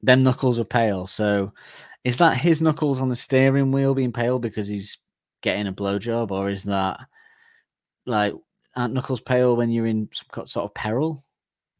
Them 0.00 0.22
knuckles 0.22 0.60
are 0.60 0.64
pale. 0.64 1.08
So 1.08 1.52
is 2.04 2.16
that 2.18 2.36
his 2.36 2.60
knuckles 2.60 3.00
on 3.00 3.08
the 3.08 3.16
steering 3.16 3.72
wheel 3.72 3.94
being 3.94 4.12
pale 4.12 4.38
because 4.38 4.68
he's 4.68 4.98
getting 5.42 5.66
a 5.66 5.72
blowjob, 5.72 6.30
or 6.30 6.50
is 6.50 6.64
that 6.64 7.00
like 8.06 8.34
aren't 8.74 8.94
knuckles 8.94 9.20
pale 9.20 9.56
when 9.56 9.70
you're 9.70 9.86
in 9.86 10.08
some 10.12 10.46
sort 10.46 10.64
of 10.64 10.74
peril, 10.74 11.24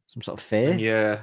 some 0.08 0.22
sort 0.22 0.38
of 0.38 0.44
fear, 0.44 0.72
yeah. 0.74 1.20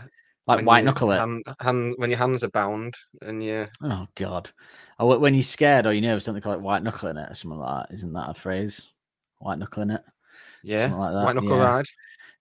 like 0.48 0.58
when 0.58 0.66
white 0.66 0.84
knuckle 0.84 1.12
it? 1.12 1.20
Hand, 1.20 1.44
hand, 1.60 1.94
when 1.98 2.10
your 2.10 2.20
hands 2.20 2.44
are 2.44 2.50
bound 2.50 2.96
and 3.22 3.44
you 3.44 3.68
Oh 3.84 4.08
god! 4.16 4.52
Oh, 5.00 5.18
when 5.18 5.34
you're 5.34 5.44
scared 5.44 5.86
or 5.86 5.94
you 5.94 6.02
know 6.02 6.20
something 6.20 6.42
called 6.42 6.62
white 6.62 6.84
knuckling 6.84 7.18
it 7.18 7.32
or 7.32 7.34
something 7.34 7.60
like 7.60 7.88
that. 7.88 7.94
Isn't 7.94 8.14
that 8.14 8.30
a 8.30 8.34
phrase? 8.34 8.82
White 9.38 9.60
knuckling 9.60 9.92
it. 9.92 10.04
yeah, 10.64 10.80
Something 10.80 11.00
like 11.00 11.14
that, 11.14 11.24
white 11.24 11.36
knuckle 11.36 11.58
yeah. 11.58 11.64
ride. 11.64 11.86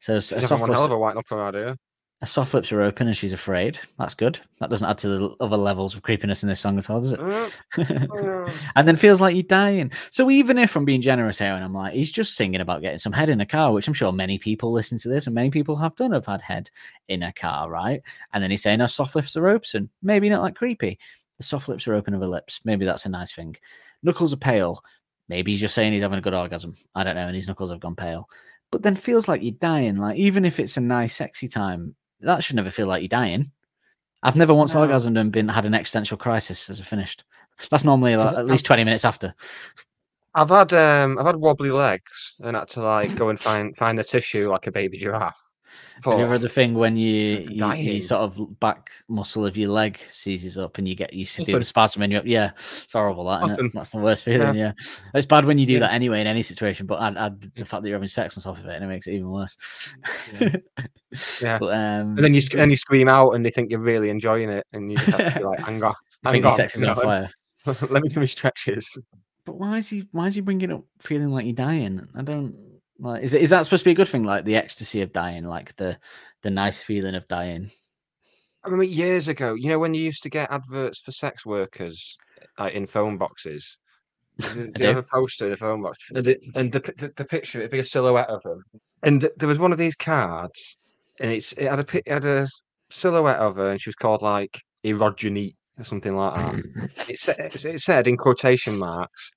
So 0.00 0.16
a 0.16 0.20
She's 0.20 0.48
soft 0.48 0.66
hell 0.66 0.84
of 0.84 0.92
a 0.92 0.98
white 0.98 1.14
knuckle 1.14 1.38
ride 1.38 1.54
here. 1.54 1.76
Her 2.20 2.26
soft 2.26 2.52
lips 2.52 2.72
are 2.72 2.82
open 2.82 3.06
and 3.06 3.16
she's 3.16 3.32
afraid. 3.32 3.78
That's 3.96 4.14
good. 4.14 4.40
That 4.58 4.70
doesn't 4.70 4.88
add 4.88 4.98
to 4.98 5.08
the 5.08 5.36
other 5.38 5.56
levels 5.56 5.94
of 5.94 6.02
creepiness 6.02 6.42
in 6.42 6.48
this 6.48 6.58
song 6.58 6.76
at 6.76 6.90
all, 6.90 7.00
does 7.00 7.12
it? 7.12 7.20
Uh, 7.20 7.48
and 8.74 8.88
then 8.88 8.96
feels 8.96 9.20
like 9.20 9.36
you're 9.36 9.44
dying. 9.44 9.92
So 10.10 10.28
even 10.28 10.58
if 10.58 10.74
I'm 10.74 10.84
being 10.84 11.00
generous 11.00 11.38
here 11.38 11.52
and 11.52 11.62
I'm 11.62 11.72
like, 11.72 11.94
he's 11.94 12.10
just 12.10 12.34
singing 12.34 12.60
about 12.60 12.80
getting 12.80 12.98
some 12.98 13.12
head 13.12 13.28
in 13.28 13.40
a 13.40 13.46
car, 13.46 13.72
which 13.72 13.86
I'm 13.86 13.94
sure 13.94 14.10
many 14.10 14.36
people 14.36 14.72
listen 14.72 14.98
to 14.98 15.08
this 15.08 15.26
and 15.26 15.34
many 15.34 15.50
people 15.50 15.76
have 15.76 15.94
done 15.94 16.10
have 16.10 16.26
had 16.26 16.42
head 16.42 16.70
in 17.06 17.22
a 17.22 17.32
car, 17.32 17.70
right? 17.70 18.02
And 18.32 18.42
then 18.42 18.50
he's 18.50 18.62
saying 18.62 18.80
our 18.80 18.88
soft 18.88 19.14
lips 19.14 19.36
are 19.36 19.46
open. 19.46 19.88
Maybe 20.02 20.28
not 20.28 20.42
that 20.42 20.56
creepy. 20.56 20.98
The 21.36 21.44
soft 21.44 21.68
lips 21.68 21.86
are 21.86 21.94
open 21.94 22.14
of 22.14 22.20
her 22.20 22.26
lips. 22.26 22.60
Maybe 22.64 22.84
that's 22.84 23.06
a 23.06 23.10
nice 23.10 23.32
thing. 23.32 23.56
Knuckles 24.02 24.32
are 24.32 24.38
pale. 24.38 24.82
Maybe 25.28 25.52
he's 25.52 25.60
just 25.60 25.74
saying 25.74 25.92
he's 25.92 26.02
having 26.02 26.18
a 26.18 26.22
good 26.22 26.34
orgasm. 26.34 26.74
I 26.96 27.04
don't 27.04 27.14
know, 27.14 27.26
and 27.26 27.36
his 27.36 27.46
knuckles 27.46 27.70
have 27.70 27.80
gone 27.80 27.94
pale. 27.94 28.28
But 28.72 28.82
then 28.82 28.96
feels 28.96 29.28
like 29.28 29.42
you're 29.42 29.52
dying. 29.52 29.96
Like 29.96 30.16
even 30.16 30.44
if 30.44 30.58
it's 30.58 30.76
a 30.76 30.80
nice, 30.80 31.14
sexy 31.14 31.46
time, 31.46 31.94
that 32.20 32.42
should 32.44 32.56
never 32.56 32.70
feel 32.70 32.86
like 32.86 33.02
you're 33.02 33.08
dying. 33.08 33.50
I've 34.22 34.36
never 34.36 34.52
once 34.54 34.74
No. 34.74 34.80
orgasmed 34.86 35.18
and 35.18 35.30
been 35.30 35.48
had 35.48 35.64
an 35.64 35.74
existential 35.74 36.16
crisis 36.18 36.68
as 36.70 36.80
I 36.80 36.84
finished. 36.84 37.24
That's 37.70 37.84
normally 37.84 38.16
like, 38.16 38.36
at 38.36 38.46
least 38.46 38.64
twenty 38.64 38.84
minutes 38.84 39.04
after. 39.04 39.34
I've 40.34 40.50
had 40.50 40.72
um, 40.72 41.18
I've 41.18 41.26
had 41.26 41.36
wobbly 41.36 41.70
legs 41.70 42.36
and 42.40 42.56
had 42.56 42.68
to 42.70 42.82
like 42.82 43.14
go 43.16 43.28
and 43.28 43.38
find 43.40 43.76
find 43.76 43.98
the 43.98 44.04
tissue 44.04 44.50
like 44.50 44.66
a 44.66 44.72
baby 44.72 44.98
giraffe. 44.98 45.40
Have 46.04 46.18
you 46.18 46.24
ever 46.24 46.38
the 46.38 46.48
thing 46.48 46.74
when 46.74 46.96
you, 46.96 47.46
you, 47.50 47.72
you 47.74 48.02
sort 48.02 48.20
of 48.22 48.60
back 48.60 48.90
muscle 49.08 49.44
of 49.44 49.56
your 49.56 49.70
leg 49.70 49.98
seizes 50.08 50.56
up 50.56 50.78
and 50.78 50.86
you 50.86 50.94
get 50.94 51.12
used 51.12 51.34
to 51.36 51.44
do 51.44 51.58
the 51.58 51.64
spasm 51.64 52.02
and 52.02 52.12
you're 52.12 52.24
yeah, 52.26 52.52
it's 52.56 52.92
horrible 52.92 53.24
that? 53.24 53.70
That's 53.74 53.90
the 53.90 53.98
worst 53.98 54.24
feeling. 54.24 54.54
Yeah. 54.54 54.72
it's 55.14 55.26
bad 55.26 55.44
when 55.44 55.58
you 55.58 55.66
do 55.66 55.74
Yeah. 55.74 55.80
that 55.80 55.92
anyway 55.92 56.20
in 56.20 56.26
any 56.26 56.42
situation, 56.42 56.86
but 56.86 56.98
the 57.54 57.64
fact 57.64 57.82
that 57.82 57.88
you're 57.88 57.96
having 57.96 58.08
sex 58.08 58.36
on 58.36 58.42
top 58.42 58.62
of 58.62 58.66
it 58.68 58.74
and 58.74 58.84
it 58.84 58.88
makes 58.88 59.06
it 59.06 59.14
even 59.14 59.30
worse. 59.30 59.56
Yeah. 60.40 60.56
Yeah. 61.40 61.58
But, 61.58 61.72
um, 61.72 62.16
and 62.16 62.18
then 62.24 62.34
you 62.34 62.40
then 62.42 62.70
you 62.70 62.76
scream 62.76 63.08
out 63.08 63.30
and 63.30 63.44
they 63.44 63.50
think 63.50 63.70
you're 63.70 63.80
really 63.80 64.10
enjoying 64.10 64.50
it 64.50 64.66
and 64.74 64.92
you 64.92 64.98
just 64.98 65.10
have 65.10 65.32
to 65.34 65.38
be 65.40 65.44
like, 65.46 65.58
hang 65.60 65.82
on, 65.82 65.94
I 66.24 66.30
hang 66.30 66.32
think 66.34 66.42
your 66.42 66.50
on, 66.52 66.56
sex 66.56 66.76
is 66.76 66.82
on 66.84 66.94
fire. 66.96 67.30
Let 67.66 68.02
me 68.02 68.08
do 68.10 68.20
my 68.20 68.26
stretches. 68.26 69.06
But 69.46 69.56
why 69.58 69.78
is 69.78 69.88
he 69.88 70.06
why 70.12 70.26
is 70.26 70.34
he 70.34 70.42
bringing 70.42 70.70
up 70.70 70.84
feeling 71.00 71.30
like 71.30 71.46
you're 71.46 71.54
dying? 71.54 72.06
I 72.14 72.20
don't 72.22 72.54
like 72.98 73.22
is 73.22 73.34
it 73.34 73.42
is 73.42 73.50
that 73.50 73.64
supposed 73.64 73.82
to 73.82 73.88
be 73.88 73.92
a 73.92 73.94
good 73.94 74.08
thing 74.08 74.24
like 74.24 74.44
the 74.44 74.56
ecstasy 74.56 75.02
of 75.02 75.12
dying 75.12 75.44
like 75.44 75.76
the 75.76 75.98
the 76.42 76.50
nice 76.50 76.82
feeling 76.82 77.14
of 77.14 77.28
dying? 77.28 77.70
I 78.64 78.68
remember 78.68 78.84
years 78.84 79.28
ago, 79.28 79.54
you 79.54 79.68
know, 79.68 79.78
when 79.78 79.94
you 79.94 80.02
used 80.02 80.22
to 80.24 80.28
get 80.28 80.50
adverts 80.50 81.00
for 81.00 81.12
sex 81.12 81.46
workers 81.46 82.16
like 82.58 82.74
in 82.74 82.86
phone 82.86 83.16
boxes. 83.16 83.78
Do 84.38 84.72
you 84.78 84.86
have 84.86 84.96
a 84.96 85.02
poster 85.02 85.46
in 85.46 85.50
the 85.52 85.56
phone 85.56 85.82
box? 85.82 85.98
And, 86.14 86.26
it, 86.26 86.40
and 86.54 86.70
the, 86.70 86.80
the 86.80 87.12
the 87.16 87.24
picture, 87.24 87.58
it'd 87.58 87.70
be 87.70 87.80
a 87.80 87.84
silhouette 87.84 88.28
of 88.28 88.42
them. 88.42 88.62
And 89.02 89.28
there 89.36 89.48
was 89.48 89.58
one 89.58 89.72
of 89.72 89.78
these 89.78 89.96
cards, 89.96 90.78
and 91.20 91.32
it's 91.32 91.52
it 91.52 91.68
had 91.68 91.80
a 91.80 91.98
it 91.98 92.08
had 92.08 92.24
a 92.24 92.48
silhouette 92.90 93.38
of 93.38 93.56
her, 93.56 93.70
and 93.70 93.80
she 93.80 93.88
was 93.88 93.96
called 93.96 94.22
like 94.22 94.60
Erogenite 94.84 95.56
or 95.78 95.84
something 95.84 96.16
like 96.16 96.34
that. 96.34 96.52
And 96.52 96.90
it, 97.08 97.18
said, 97.18 97.36
it 97.38 97.80
said 97.80 98.06
in 98.06 98.16
quotation 98.16 98.76
marks, 98.78 99.30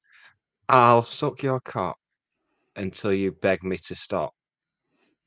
"I'll 0.70 1.02
suck 1.02 1.42
your 1.42 1.60
cock 1.62 1.98
until 2.76 3.14
you 3.14 3.32
beg 3.32 3.64
me 3.64 3.78
to 3.78 3.96
stop." 3.96 4.34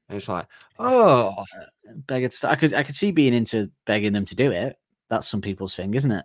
And 0.09 0.19
it's 0.19 0.29
like, 0.29 0.47
oh, 0.79 1.35
uh, 1.39 1.65
Begging 2.07 2.29
to 2.29 2.37
stop. 2.37 2.53
I 2.53 2.57
could 2.57 2.75
I 2.75 2.83
could 2.83 2.97
see 2.97 3.11
being 3.11 3.35
into 3.35 3.71
begging 3.87 4.13
them 4.13 4.27
to 4.27 4.35
do 4.35 4.51
it. 4.53 4.77
That's 5.09 5.29
some 5.29 5.41
people's 5.41 5.75
thing, 5.75 5.95
isn't 5.95 6.11
it? 6.11 6.25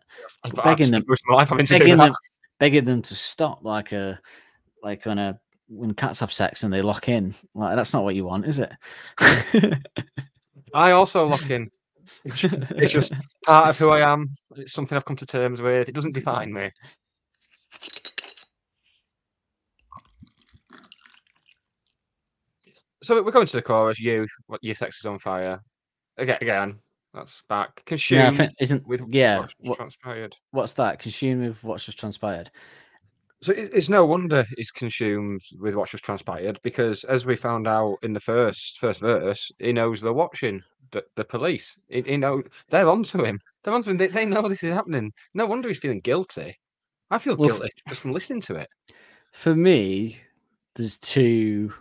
Begging 0.63 0.91
them-. 0.91 1.05
Life, 1.29 1.49
Begging 1.49 1.97
them 1.97 2.13
begging 2.60 2.84
them 2.84 3.01
to 3.01 3.15
stop 3.15 3.63
like 3.63 3.91
a 3.93 4.19
like 4.84 5.08
on 5.08 5.17
a 5.17 5.29
uh, 5.29 5.34
when 5.67 5.93
cats 5.93 6.19
have 6.19 6.34
sex 6.34 6.63
and 6.63 6.73
they 6.73 6.82
lock 6.82 7.10
in. 7.10 7.36
Like 7.55 7.75
that's 7.75 7.93
not 7.93 8.03
what 8.03 8.15
you 8.15 8.25
want, 8.25 8.45
is 8.45 8.60
it? 8.60 8.71
I 10.73 10.91
also 10.91 11.25
lock 11.27 11.49
in. 11.49 11.69
It's 12.25 12.91
just 12.91 13.13
part 13.45 13.69
of 13.69 13.77
who 13.77 13.89
I 13.89 14.12
am. 14.12 14.34
It's 14.55 14.73
something 14.73 14.95
I've 14.95 15.05
come 15.05 15.15
to 15.17 15.25
terms 15.25 15.62
with. 15.62 15.88
It 15.88 15.93
doesn't 15.93 16.13
define 16.13 16.51
me. 16.51 16.71
So 23.10 23.24
we're 23.24 23.32
going 23.32 23.48
to 23.48 23.58
the 23.58 23.63
chorus. 23.63 24.00
You, 24.00 24.28
what 24.45 24.63
your 24.63 24.76
sex 24.76 25.00
is 25.00 25.08
on 25.08 25.17
fire. 25.17 25.60
Again, 26.17 26.38
again. 26.41 26.80
That's 27.12 27.41
back. 27.50 27.84
Consume 27.88 28.19
yeah, 28.19 28.30
think, 28.30 28.52
isn't 28.60 28.86
with 28.88 29.02
yeah. 29.10 29.39
what's 29.39 29.54
What, 29.58 29.78
transpired. 29.78 30.36
what's 30.52 30.74
that? 30.74 31.00
Consume 31.00 31.41
with 31.41 31.63
what's 31.63 31.86
just 31.86 31.98
transpired. 31.98 32.52
So 33.41 33.52
it, 33.52 33.72
it's 33.74 33.89
no 33.89 34.06
wonder 34.06 34.45
he's 34.56 34.69
consumed 34.69 35.41
with 35.60 35.74
what's 35.74 35.89
just 35.89 36.04
transpired 36.04 36.60
because, 36.62 37.04
as 37.06 37.26
we 37.26 37.36
found 37.36 37.67
out 37.67 37.98
in 38.04 38.13
the 38.13 38.19
first 38.19 38.78
first 38.78 39.00
verse, 39.00 39.52
he 39.58 39.74
knows 39.74 40.02
they're 40.02 40.13
watching. 40.13 40.62
the, 40.91 41.04
the 41.15 41.26
police. 41.26 41.80
He, 41.88 42.04
you 42.06 42.19
know, 42.19 42.43
they're 42.69 42.88
onto 42.88 43.24
him. 43.24 43.39
They're 43.63 43.74
onto 43.74 43.89
him. 43.89 43.98
They, 43.98 44.08
they 44.10 44.26
know 44.28 44.48
this 44.48 44.63
is 44.63 44.72
happening. 44.72 45.12
No 45.34 45.48
wonder 45.48 45.67
he's 45.67 45.80
feeling 45.80 46.02
guilty. 46.02 46.56
I 47.10 47.17
feel 47.17 47.36
Well, 47.36 47.50
guilty 47.50 47.69
just 47.88 48.02
from 48.02 48.13
listening 48.13 48.41
to 48.41 48.56
it. 48.58 48.69
For 49.32 49.56
me, 49.56 50.19
there's 50.76 51.00
two 51.00 51.74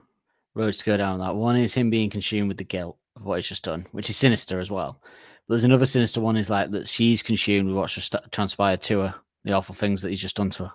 roads 0.59 0.79
to 0.79 0.85
go 0.85 0.97
down. 0.97 1.21
That 1.21 1.37
one 1.37 1.57
is 1.57 1.73
him 1.73 1.89
being 1.91 2.11
consumed 2.11 2.49
with 2.49 2.59
the 2.59 2.65
guilt 2.65 2.99
of 3.17 3.25
what 3.25 3.37
he's 3.37 3.49
just 3.49 3.65
done, 3.65 3.87
which 3.93 4.11
is 4.11 4.17
sinister 4.17 4.61
as 4.61 4.71
well. 4.71 5.01
But 5.47 5.55
there's 5.55 5.65
another 5.65 5.87
sinister 5.87 6.21
one 6.21 6.37
is 6.37 6.51
like 6.51 6.71
that 6.73 6.89
she's 6.89 7.23
consumed 7.23 7.69
with 7.69 7.77
what's 7.77 7.95
just 7.95 8.15
transpired 8.33 8.83
to 8.83 9.01
her, 9.01 9.15
the 9.45 9.53
awful 9.53 9.75
things 9.75 10.03
that 10.03 10.11
he's 10.11 10.21
just 10.21 10.37
done 10.37 10.51
to 10.51 10.65
her. 10.65 10.73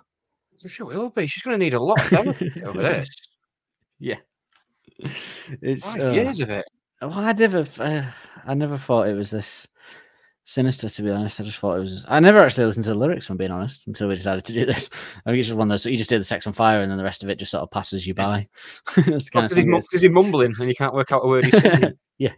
It 0.64 0.80
will 0.80 1.10
be. 1.10 1.26
She's 1.26 1.42
going 1.42 1.58
to 1.58 1.64
need 1.64 1.74
a 1.74 1.80
lot 1.80 2.12
of 2.12 2.26
over 2.64 2.82
this. 2.82 3.08
Yeah, 3.98 4.16
it's 5.62 5.92
Five 5.92 6.00
uh, 6.00 6.10
years 6.10 6.40
of 6.40 6.50
it. 6.50 6.64
Well, 7.00 7.12
I 7.12 7.32
never, 7.32 7.66
uh, 7.78 8.04
I 8.46 8.54
never 8.54 8.76
thought 8.76 9.08
it 9.08 9.14
was 9.14 9.30
this 9.30 9.66
sinister. 10.44 10.88
To 10.88 11.02
be 11.02 11.10
honest, 11.10 11.40
I 11.40 11.44
just 11.44 11.58
thought 11.58 11.76
it 11.76 11.80
was. 11.80 12.04
I 12.08 12.20
never 12.20 12.38
actually 12.38 12.66
listened 12.66 12.84
to 12.84 12.90
the 12.92 12.98
lyrics, 12.98 13.24
if 13.24 13.30
I'm 13.30 13.36
being 13.36 13.50
honest, 13.50 13.86
until 13.86 14.08
we 14.08 14.14
decided 14.14 14.44
to 14.44 14.52
do 14.52 14.64
this. 14.66 14.88
I 15.26 15.30
think 15.30 15.38
it's 15.38 15.48
just 15.48 15.58
one 15.58 15.68
of 15.68 15.74
those. 15.74 15.82
So 15.82 15.88
you 15.88 15.96
just 15.96 16.10
hear 16.10 16.18
the 16.18 16.24
sex 16.24 16.46
on 16.46 16.52
fire, 16.52 16.80
and 16.82 16.90
then 16.90 16.98
the 16.98 17.04
rest 17.04 17.22
of 17.22 17.28
it 17.30 17.38
just 17.38 17.50
sort 17.50 17.62
of 17.62 17.70
passes 17.70 18.06
you 18.06 18.14
by. 18.14 18.46
That's 18.96 19.24
the 19.26 19.30
kind 19.32 19.48
Because 19.48 19.52
he's, 19.52 19.54
song 19.54 19.58
it 19.58 19.66
mu- 19.66 19.78
is. 19.78 19.88
'cause 19.88 20.00
he's 20.02 20.10
mumbling 20.10 20.54
and 20.58 20.68
you 20.68 20.74
can't 20.74 20.94
work 20.94 21.12
out 21.12 21.24
a 21.24 21.28
word 21.28 21.44
he's 21.46 21.60
saying. 21.60 21.92
Yeah, 22.16 22.30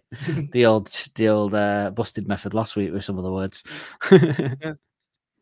the 0.53 0.64
old, 0.64 0.87
the 1.16 1.29
old 1.29 1.53
uh, 1.53 1.90
busted 1.90 2.27
method 2.27 2.55
last 2.55 2.77
week 2.77 2.95
with 2.95 3.05
some 3.05 3.19
of 3.19 3.25
the 3.25 3.31
words. 3.31 3.62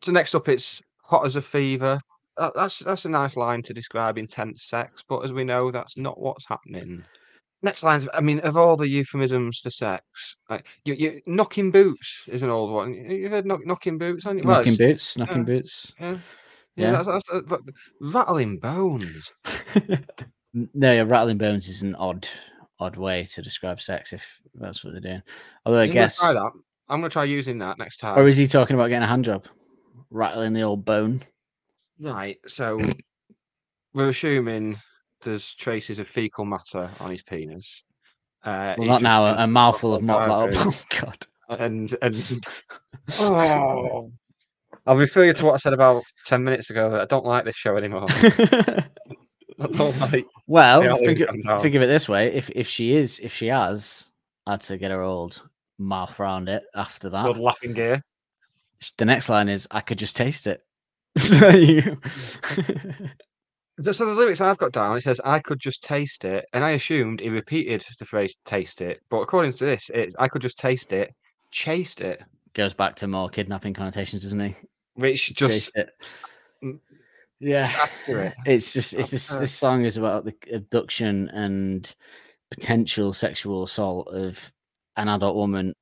so 0.01 0.11
next 0.11 0.35
up, 0.35 0.49
it's 0.49 0.81
hot 1.03 1.25
as 1.25 1.37
a 1.37 1.41
fever. 1.41 1.97
That- 2.37 2.51
That's 2.53 2.79
that's 2.79 3.05
a 3.05 3.09
nice 3.09 3.37
line 3.37 3.61
to 3.63 3.73
describe 3.73 4.17
intense 4.17 4.63
sex, 4.63 5.03
but 5.07 5.19
as 5.19 5.31
we 5.31 5.45
know, 5.45 5.71
that's 5.71 5.95
not 5.97 6.19
what's 6.19 6.45
happening. 6.45 7.03
Next 7.65 7.81
lines, 7.81 8.07
I 8.13 8.21
mean, 8.21 8.39
of 8.41 8.57
all 8.57 8.75
the 8.75 8.87
euphemisms 8.87 9.59
for 9.59 9.71
sex, 9.71 10.35
like 10.51 10.67
you, 10.85 10.93
you 10.93 11.21
knocking 11.25 11.71
boots 11.71 12.21
is 12.27 12.43
an 12.43 12.51
old 12.51 12.71
one. 12.71 12.93
You've 12.93 13.31
heard 13.31 13.47
knock, 13.47 13.65
knocking 13.65 13.97
boots, 13.97 14.23
haven't 14.23 14.43
you? 14.43 14.43
Knocking 14.43 14.75
boots, 14.75 15.17
knocking 15.17 15.37
yeah. 15.37 15.43
boots. 15.43 15.93
Yeah, 15.99 16.11
yeah, 16.11 16.17
Yeah. 16.75 16.91
that's, 16.91 17.07
that's 17.07 17.29
uh, 17.31 17.57
rattling 17.99 18.59
bones. 18.59 19.33
No, 20.73 20.93
yeah, 20.93 21.03
rattling 21.05 21.37
bones 21.37 21.67
is 21.67 21.81
an 21.81 21.95
odd, 21.95 22.27
odd 22.79 22.95
way 22.95 23.25
to 23.25 23.41
describe 23.41 23.81
sex 23.81 24.13
if 24.13 24.39
that's 24.53 24.83
what 24.85 24.93
they're 24.93 25.01
doing. 25.01 25.21
Although 25.65 25.79
I 25.79 25.83
I'm 25.83 25.91
guess, 25.91 26.17
try 26.17 26.31
that. 26.33 26.51
I'm 26.87 27.01
gonna 27.01 27.09
try 27.09 27.25
using 27.25 27.57
that 27.57 27.77
next 27.77 27.97
time. 27.97 28.17
or 28.17 28.27
is 28.27 28.37
he 28.37 28.47
talking 28.47 28.75
about 28.75 28.87
getting 28.87 29.03
a 29.03 29.07
hand 29.07 29.25
job, 29.25 29.47
rattling 30.11 30.53
the 30.53 30.61
old 30.61 30.85
bone? 30.85 31.23
Right, 31.99 32.37
so 32.47 32.79
we're 33.93 34.09
assuming 34.09 34.77
there's 35.21 35.53
traces 35.55 35.99
of 35.99 36.07
fecal 36.07 36.45
matter 36.45 36.89
on 36.99 37.11
his 37.11 37.23
penis. 37.23 37.83
Uh, 38.43 38.75
Well, 38.77 38.87
not 38.87 39.01
now. 39.01 39.25
A, 39.25 39.43
a 39.43 39.47
mouthful 39.47 39.95
of 39.95 40.03
mop 40.03 40.51
that. 40.51 40.59
Oh 40.65 40.83
God. 41.01 41.27
And 41.59 41.95
and 42.01 42.45
oh, 43.19 44.11
I'll 44.85 44.97
refer 44.97 45.25
you 45.25 45.33
to 45.33 45.45
what 45.45 45.53
I 45.53 45.57
said 45.57 45.73
about 45.73 46.03
ten 46.25 46.43
minutes 46.43 46.69
ago 46.69 46.89
that 46.91 47.01
I 47.01 47.05
don't 47.05 47.25
like 47.25 47.45
this 47.45 47.55
show 47.55 47.75
anymore. 47.77 48.05
I 48.09 49.67
don't 49.71 49.99
like. 50.01 50.25
well, 50.47 50.81
think, 50.97 51.19
it 51.21 51.29
think 51.61 51.75
of 51.75 51.81
it 51.81 51.87
this 51.87 52.09
way: 52.09 52.33
if 52.33 52.49
if 52.51 52.67
she 52.67 52.95
is, 52.95 53.19
if 53.19 53.33
she 53.33 53.47
has 53.47 54.05
had 54.47 54.61
to 54.61 54.77
get 54.77 54.91
her 54.91 55.01
old 55.01 55.47
mouth 55.77 56.19
around 56.19 56.49
it 56.49 56.63
after 56.75 57.09
that, 57.09 57.25
Good 57.25 57.37
laughing 57.37 57.73
gear. 57.73 58.03
the 58.97 59.05
next 59.05 59.29
line 59.29 59.49
is, 59.49 59.67
"I 59.71 59.81
could 59.81 59.97
just 59.97 60.15
taste 60.15 60.47
it." 60.47 60.61
So 63.81 64.05
the 64.05 64.13
lyrics 64.13 64.39
I've 64.39 64.57
got 64.57 64.71
down, 64.71 64.95
it 64.97 65.01
says, 65.01 65.19
"I 65.25 65.39
could 65.39 65.59
just 65.59 65.83
taste 65.83 66.23
it," 66.23 66.45
and 66.53 66.63
I 66.63 66.71
assumed 66.71 67.19
he 67.19 67.29
repeated 67.29 67.85
the 67.99 68.05
phrase 68.05 68.33
"taste 68.45 68.81
it," 68.81 69.01
but 69.09 69.17
according 69.17 69.51
to 69.53 69.65
this, 69.65 69.91
it's 69.93 70.15
"I 70.17 70.29
could 70.29 70.41
just 70.41 70.57
taste 70.57 70.93
it, 70.93 71.13
chased 71.51 71.99
it," 72.01 72.21
Goes 72.53 72.73
back 72.73 72.95
to 72.97 73.07
more 73.07 73.29
kidnapping 73.29 73.73
connotations, 73.73 74.23
doesn't 74.23 74.39
he? 74.39 74.55
which 74.93 75.33
just 75.35 75.73
Taste 75.73 75.75
it. 75.75 76.79
Yeah. 77.41 77.69
accurate. 77.75 78.33
It's 78.45 78.71
just 78.71 78.93
it's 78.93 79.09
just 79.09 79.39
this 79.41 79.51
song 79.53 79.83
is 79.83 79.97
about 79.97 80.23
the 80.23 80.33
abduction 80.53 81.27
and 81.29 81.93
potential 82.49 83.11
sexual 83.11 83.63
assault 83.63 84.07
of 84.07 84.53
an 84.95 85.09
adult 85.09 85.35
woman. 85.35 85.73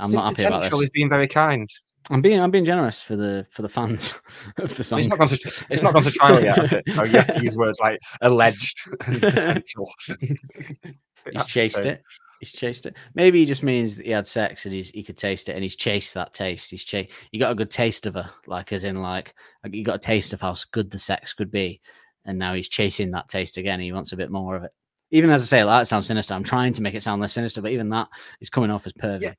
I'm 0.00 0.10
not 0.10 0.30
happy 0.30 0.44
about 0.44 0.60
potential 0.60 0.78
this. 0.78 0.86
is 0.86 0.90
being 0.90 1.10
very 1.10 1.28
kind. 1.28 1.68
I'm 2.10 2.20
being 2.20 2.40
I'm 2.40 2.50
being 2.50 2.64
generous 2.64 3.00
for 3.00 3.16
the 3.16 3.46
for 3.50 3.62
the 3.62 3.68
fans 3.68 4.20
of 4.58 4.74
the 4.76 4.84
song. 4.84 5.00
It's 5.00 5.08
not 5.08 5.18
gone 5.18 5.28
to 5.28 5.64
it's 5.70 5.82
not 5.82 5.94
gone 5.94 6.02
to 6.02 6.10
trial 6.10 6.42
yet? 6.42 6.82
So 6.92 7.04
you 7.04 7.12
have 7.12 7.34
to 7.34 7.42
use 7.42 7.56
words 7.56 7.78
like 7.80 8.00
alleged 8.20 8.80
and 9.06 9.20
potential. 9.20 9.90
He's 10.08 11.44
chased 11.46 11.78
it. 11.78 12.02
He's 12.40 12.52
chased 12.52 12.86
it. 12.86 12.96
Maybe 13.14 13.38
he 13.38 13.46
just 13.46 13.62
means 13.62 13.96
that 13.96 14.06
he 14.06 14.12
had 14.12 14.26
sex 14.26 14.66
and 14.66 14.74
he's 14.74 14.90
he 14.90 15.04
could 15.04 15.16
taste 15.16 15.48
it 15.48 15.52
and 15.52 15.62
he's 15.62 15.76
chased 15.76 16.14
that 16.14 16.32
taste. 16.32 16.70
He's 16.70 16.84
chased. 16.84 17.12
He 17.30 17.38
got 17.38 17.52
a 17.52 17.56
good 17.56 17.70
taste 17.70 18.06
of 18.06 18.14
her, 18.14 18.28
like 18.46 18.72
as 18.72 18.84
in 18.84 19.00
like 19.00 19.34
like, 19.62 19.74
you 19.74 19.84
got 19.84 19.96
a 19.96 20.00
taste 20.00 20.32
of 20.32 20.40
how 20.40 20.56
good 20.72 20.90
the 20.90 20.98
sex 20.98 21.32
could 21.34 21.52
be, 21.52 21.80
and 22.24 22.38
now 22.38 22.54
he's 22.54 22.68
chasing 22.68 23.12
that 23.12 23.28
taste 23.28 23.58
again. 23.58 23.78
He 23.78 23.92
wants 23.92 24.12
a 24.12 24.16
bit 24.16 24.30
more 24.30 24.56
of 24.56 24.64
it. 24.64 24.72
Even 25.12 25.28
as 25.28 25.42
I 25.42 25.44
say, 25.44 25.62
like, 25.62 25.82
that 25.82 25.88
sounds 25.88 26.06
sinister. 26.06 26.32
I'm 26.32 26.42
trying 26.42 26.72
to 26.72 26.82
make 26.82 26.94
it 26.94 27.02
sound 27.02 27.20
less 27.20 27.34
sinister, 27.34 27.60
but 27.60 27.70
even 27.70 27.90
that 27.90 28.08
is 28.40 28.48
coming 28.48 28.70
off 28.70 28.86
as 28.86 28.94
pervy. 28.94 29.20
Yeah. 29.20 29.34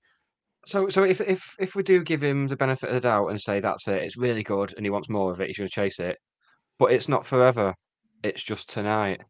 So 0.65 0.89
so 0.89 1.04
if 1.04 1.21
if 1.21 1.56
if 1.60 1.76
we 1.76 1.84
do 1.84 2.04
give 2.04 2.23
him 2.23 2.47
the 2.47 2.56
benefit 2.56 2.89
of 2.89 2.95
the 2.95 3.02
doubt 3.02 3.28
and 3.28 3.41
say 3.41 3.60
that's 3.60 3.88
it, 3.88 4.02
it's 4.02 4.17
really 4.17 4.43
good 4.43 4.73
and 4.76 4.86
he 4.86 4.89
wants 4.89 5.10
more 5.10 5.32
of 5.32 5.41
it, 5.41 5.47
he's 5.47 5.58
gonna 5.58 5.69
chase 5.69 5.99
it. 5.99 6.17
But 6.80 6.91
it's 6.91 7.10
not 7.10 7.26
forever. 7.26 7.73
It's 8.23 8.43
just 8.43 8.69
tonight. 8.69 9.21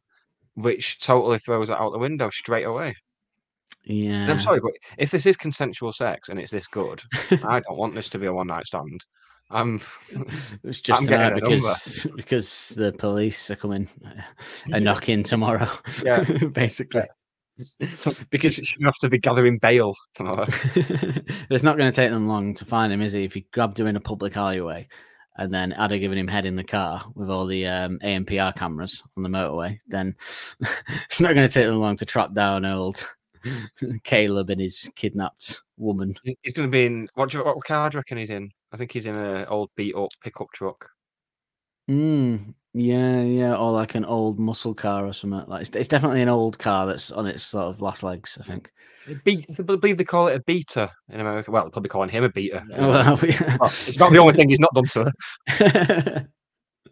Which 0.56 1.00
totally 1.00 1.40
throws 1.40 1.70
it 1.70 1.78
out 1.78 1.92
the 1.92 1.98
window 1.98 2.30
straight 2.30 2.66
away. 2.66 2.94
Yeah. 3.86 4.22
And 4.22 4.32
I'm 4.32 4.40
sorry, 4.40 4.60
but 4.60 4.74
if 4.98 5.10
this 5.12 5.26
is 5.26 5.36
consensual 5.36 5.92
sex 5.92 6.30
and 6.30 6.40
it's 6.40 6.52
this 6.52 6.68
good, 6.68 7.02
I 7.44 7.60
don't 7.60 7.78
want 7.78 7.96
this 7.96 8.10
to 8.10 8.20
be 8.20 8.28
a 8.28 8.34
one 8.34 8.48
night 8.48 8.68
stand. 8.68 9.04
I'm 9.50 9.82
It's 10.64 10.82
just 10.82 11.12
I'm 11.12 11.34
because 11.36 12.08
because 12.16 12.70
the 12.70 12.94
police 12.94 13.52
are 13.52 13.56
coming 13.56 13.88
uh, 14.06 14.22
a 14.72 14.80
knocking 14.80 15.24
tomorrow. 15.24 15.70
Yeah. 16.04 16.24
basically. 16.54 17.04
because 18.30 18.58
you 18.58 18.86
have 18.86 18.98
to 19.02 19.10
be 19.10 19.20
gathering 19.20 19.58
bail 19.58 19.96
tomorrow. 20.14 20.46
it's 21.50 21.64
not 21.64 21.78
going 21.78 21.92
to 21.92 21.96
take 21.96 22.12
them 22.12 22.28
long 22.28 22.54
to 22.56 22.66
find 22.66 22.92
him, 22.92 23.02
is 23.02 23.14
he? 23.14 23.24
If 23.24 23.34
he 23.34 23.46
grabbed 23.52 23.80
him 23.80 23.88
in 23.88 23.96
a 23.96 24.02
public 24.02 24.36
alleyway 24.38 24.88
and 25.38 25.54
then 25.54 25.74
Ada 25.80 26.00
giving 26.00 26.18
him 26.18 26.28
head 26.28 26.46
in 26.46 26.56
the 26.56 26.64
car 26.64 27.04
with 27.16 27.30
all 27.30 27.46
the 27.46 27.66
um, 27.68 28.00
ANPR 28.00 28.56
cameras 28.56 29.02
on 29.18 29.24
the 29.24 29.30
motorway, 29.30 29.78
then 29.88 30.16
it's 31.10 31.22
not 31.22 31.34
going 31.34 31.48
to 31.48 31.54
take 31.54 31.66
them 31.68 31.80
long 31.80 31.96
to 31.98 32.06
trap 32.06 32.34
down 32.34 32.66
old 32.66 33.08
Caleb 34.04 34.50
and 34.50 34.62
his 34.62 34.90
kidnapped 34.96 35.62
woman. 35.78 36.16
He's 36.24 36.54
going 36.54 36.68
to 36.68 36.72
be 36.72 36.86
in 36.86 37.10
what, 37.16 37.30
do 37.30 37.40
you, 37.40 37.44
what 37.44 37.64
car 37.64 37.90
do 37.90 37.96
you 37.96 38.00
reckon 38.00 38.18
he's 38.18 38.30
in? 38.30 38.52
I 38.72 38.78
think 38.78 38.92
he's 38.92 39.06
in 39.06 39.16
an 39.16 39.46
old 39.46 39.70
beat 39.76 39.96
up 39.96 40.10
pickup 40.24 40.48
truck. 40.54 40.90
Mm, 41.90 42.54
yeah, 42.74 43.22
yeah, 43.22 43.56
or 43.56 43.72
like 43.72 43.96
an 43.96 44.06
old 44.06 44.40
muscle 44.40 44.74
car 44.74 45.06
or 45.06 45.14
something. 45.14 45.44
Like 45.48 45.62
it's, 45.62 45.70
it's 45.76 45.88
definitely 45.88 46.22
an 46.22 46.30
old 46.30 46.58
car 46.60 46.86
that's 46.88 47.12
on 47.12 47.28
its 47.28 47.44
sort 47.44 47.66
of 47.66 47.82
last 47.82 48.04
legs. 48.04 48.38
I 48.40 48.44
think. 48.44 48.72
I 49.08 49.14
believe 49.64 49.98
they 49.98 50.04
call 50.06 50.28
it 50.28 50.36
a 50.36 50.40
beater 50.44 50.90
in 51.10 51.20
America. 51.20 51.52
Well, 51.52 51.64
they're 51.64 51.72
probably 51.72 51.90
calling 51.90 52.10
him 52.10 52.24
a 52.24 52.30
beater. 52.30 52.64
Well, 52.72 53.18
Well, 53.22 53.66
it's 53.66 53.96
about 53.96 54.12
the 54.12 54.18
only 54.18 54.34
thing 54.34 54.50
he's 54.50 54.60
not 54.62 54.74
done 54.74 54.86
to 54.86 55.14
her. 55.48 56.28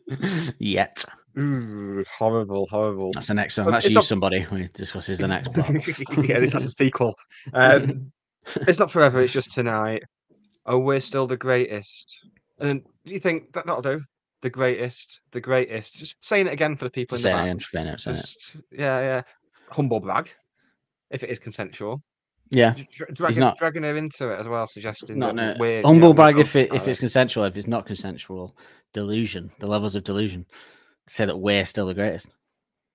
Yet. 0.59 1.05
Ooh, 1.39 2.03
horrible, 2.17 2.67
horrible. 2.69 3.11
That's 3.13 3.27
the 3.27 3.33
next 3.33 3.55
song. 3.55 3.71
That's 3.71 3.85
use 3.85 3.95
not- 3.95 4.03
somebody 4.03 4.41
he 4.41 4.67
discusses 4.73 5.19
the 5.19 5.27
next 5.29 5.53
part. 5.53 5.69
yeah, 6.27 6.39
this 6.39 6.51
has 6.51 6.65
a 6.65 6.69
sequel. 6.69 7.15
Um, 7.53 8.11
it's 8.67 8.79
not 8.79 8.91
forever. 8.91 9.21
It's 9.21 9.31
just 9.31 9.53
tonight. 9.53 10.03
Oh, 10.65 10.79
we're 10.79 10.99
still 10.99 11.27
the 11.27 11.37
greatest. 11.37 12.19
And 12.59 12.83
do 13.05 13.13
you 13.13 13.19
think 13.19 13.53
that 13.53 13.65
that'll 13.65 13.81
do? 13.81 14.03
The 14.41 14.49
greatest, 14.49 15.21
the 15.31 15.41
greatest. 15.41 15.95
Just 15.95 16.23
saying 16.25 16.47
it 16.47 16.53
again 16.53 16.75
for 16.75 16.85
the 16.85 16.91
people 16.91 17.15
in 17.15 17.21
the 17.21 17.29
back. 17.29 17.61
saying 17.61 17.87
it, 17.87 17.99
saying 17.99 18.17
it. 18.17 18.35
Yeah, 18.71 18.99
yeah. 18.99 19.21
Humble 19.69 19.99
brag, 19.99 20.29
if 21.11 21.23
it 21.23 21.29
is 21.29 21.39
consensual. 21.39 22.01
Yeah. 22.49 22.73
Dra- 22.95 23.13
dragging, 23.13 23.39
not- 23.39 23.57
dragging 23.57 23.83
her 23.83 23.95
into 23.95 24.29
it 24.29 24.39
as 24.39 24.47
well, 24.47 24.67
suggesting 24.67 25.19
Not 25.19 25.35
that 25.35 25.53
no, 25.53 25.55
we're 25.59 25.81
humble 25.83 26.13
brag 26.13 26.37
if 26.37 26.55
it 26.55 26.73
if 26.73 26.87
it's 26.87 26.99
consensual. 26.99 27.45
If 27.45 27.55
it's 27.55 27.67
not 27.67 27.85
consensual, 27.85 28.57
delusion. 28.93 29.51
The 29.59 29.67
levels 29.67 29.95
of 29.95 30.03
delusion. 30.03 30.45
Say 31.07 31.25
that 31.25 31.37
we're 31.37 31.65
still 31.65 31.87
the 31.87 31.93
greatest. 31.93 32.35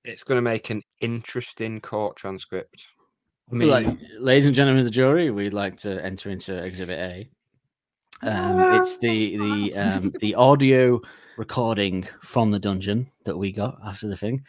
It's 0.04 0.24
going 0.24 0.36
to 0.36 0.42
make 0.42 0.70
an 0.70 0.82
interesting 1.00 1.80
court 1.80 2.16
transcript. 2.16 2.86
I 3.50 3.54
mean, 3.54 3.70
like, 3.70 3.86
ladies 4.18 4.46
and 4.46 4.54
gentlemen 4.54 4.80
of 4.80 4.84
the 4.84 4.90
jury, 4.90 5.30
we'd 5.30 5.52
like 5.52 5.76
to 5.78 6.04
enter 6.04 6.30
into 6.30 6.54
Exhibit 6.54 6.98
A. 6.98 7.30
Um, 8.22 8.80
it's 8.80 8.96
the 8.98 9.36
the 9.36 9.76
um, 9.76 10.12
the 10.20 10.34
audio 10.34 11.00
recording 11.36 12.08
from 12.22 12.50
the 12.50 12.58
dungeon 12.58 13.10
that 13.24 13.36
we 13.36 13.52
got 13.52 13.78
after 13.84 14.08
the 14.08 14.16
thing, 14.16 14.44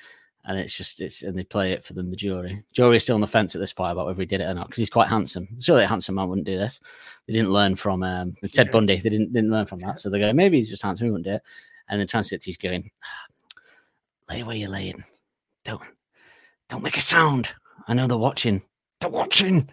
and 0.45 0.57
it's 0.57 0.76
just 0.76 1.01
it's 1.01 1.22
and 1.22 1.38
they 1.38 1.43
play 1.43 1.74
it 1.74 1.84
for 1.84 1.93
them. 1.93 2.09
The 2.09 2.15
jury, 2.15 2.63
jury 2.72 2.97
is 2.97 3.03
still 3.03 3.15
on 3.15 3.22
the 3.22 3.28
fence 3.28 3.55
at 3.55 3.59
this 3.59 3.74
point 3.74 3.91
about 3.91 4.05
whether 4.05 4.22
he 4.22 4.26
did 4.26 4.41
it 4.41 4.45
or 4.45 4.53
not 4.53 4.68
because 4.68 4.80
he's 4.80 4.89
quite 4.89 5.09
handsome. 5.09 5.47
Surely 5.59 5.84
a 5.84 5.88
handsome 5.88 6.15
man 6.15 6.30
wouldn't 6.30 6.47
do 6.47 6.57
this. 6.57 6.80
They 7.28 7.34
didn't 7.34 7.51
learn 7.51 7.76
from 7.76 8.03
um, 8.03 8.36
Ted. 8.51 8.72
Bundy. 8.72 8.97
They 8.97 9.09
didn't 9.09 9.34
didn't 9.34 9.51
learn 9.51 9.65
from 9.65 9.80
that, 9.80 9.99
so 9.99 10.09
they 10.09 10.20
go 10.20 10.32
maybe 10.32 10.57
he's 10.57 10.70
just 10.70 10.84
handsome. 10.84 11.07
He 11.07 11.11
wouldn't 11.11 11.28
do 11.28 11.34
it. 11.34 11.41
And 11.89 12.01
the 12.01 12.05
transcript 12.05 12.45
he's 12.45 12.57
going, 12.57 12.89
lay 14.30 14.43
where 14.43 14.55
you're 14.55 14.70
laying. 14.70 15.03
Don't 15.65 15.82
don't 16.70 16.84
make 16.84 16.97
a 16.97 17.01
sound. 17.01 17.49
I 17.88 17.93
know 17.93 18.07
they're 18.07 18.18
watching. 18.18 18.61
They're 18.99 19.09
watching. 19.09 19.70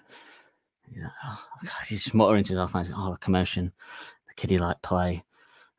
He's 0.92 1.02
like, 1.02 1.12
oh, 1.24 1.44
God, 1.62 1.72
he's 1.88 2.14
muttering 2.14 2.44
to 2.44 2.52
himself, 2.52 2.74
like, 2.74 2.86
oh, 2.94 3.12
the 3.12 3.18
commotion, 3.18 3.72
the 4.28 4.34
kiddie 4.34 4.58
like 4.58 4.80
play. 4.82 5.24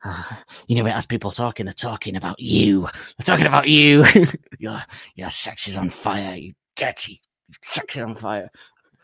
Ah, 0.04 0.44
you 0.68 0.76
know, 0.82 0.90
as 0.90 1.06
people 1.06 1.32
talking, 1.32 1.66
they're 1.66 1.74
talking 1.74 2.16
about 2.16 2.40
you. 2.40 2.82
They're 2.82 3.26
talking 3.26 3.48
about 3.48 3.68
you. 3.68 4.06
your 4.60 4.80
your 5.16 5.30
sex 5.30 5.68
is 5.68 5.78
on 5.78 5.90
fire. 5.90 6.36
You 6.36 6.54
dirty 6.76 7.22
sex 7.62 7.96
is 7.96 8.04
on 8.04 8.16
fire. 8.16 8.50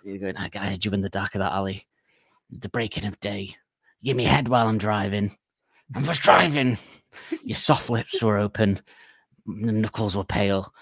You're 0.03 0.19
going, 0.19 0.37
I 0.37 0.49
guided 0.49 0.85
you 0.85 0.91
in 0.91 1.01
the 1.01 1.09
dark 1.09 1.35
of 1.35 1.39
that 1.39 1.53
alley. 1.53 1.87
The 2.51 2.69
breaking 2.69 3.05
of 3.05 3.19
day. 3.19 3.55
Give 4.03 4.17
me 4.17 4.23
head 4.23 4.47
while 4.47 4.67
I'm 4.67 4.77
driving. 4.77 5.35
I'm 5.95 6.03
just 6.03 6.21
driving. 6.21 6.77
Your 7.43 7.57
soft 7.57 7.89
lips 7.89 8.21
were 8.21 8.37
open. 8.37 8.81
The 9.45 9.71
knuckles 9.71 10.15
were 10.15 10.23
pale. 10.23 10.73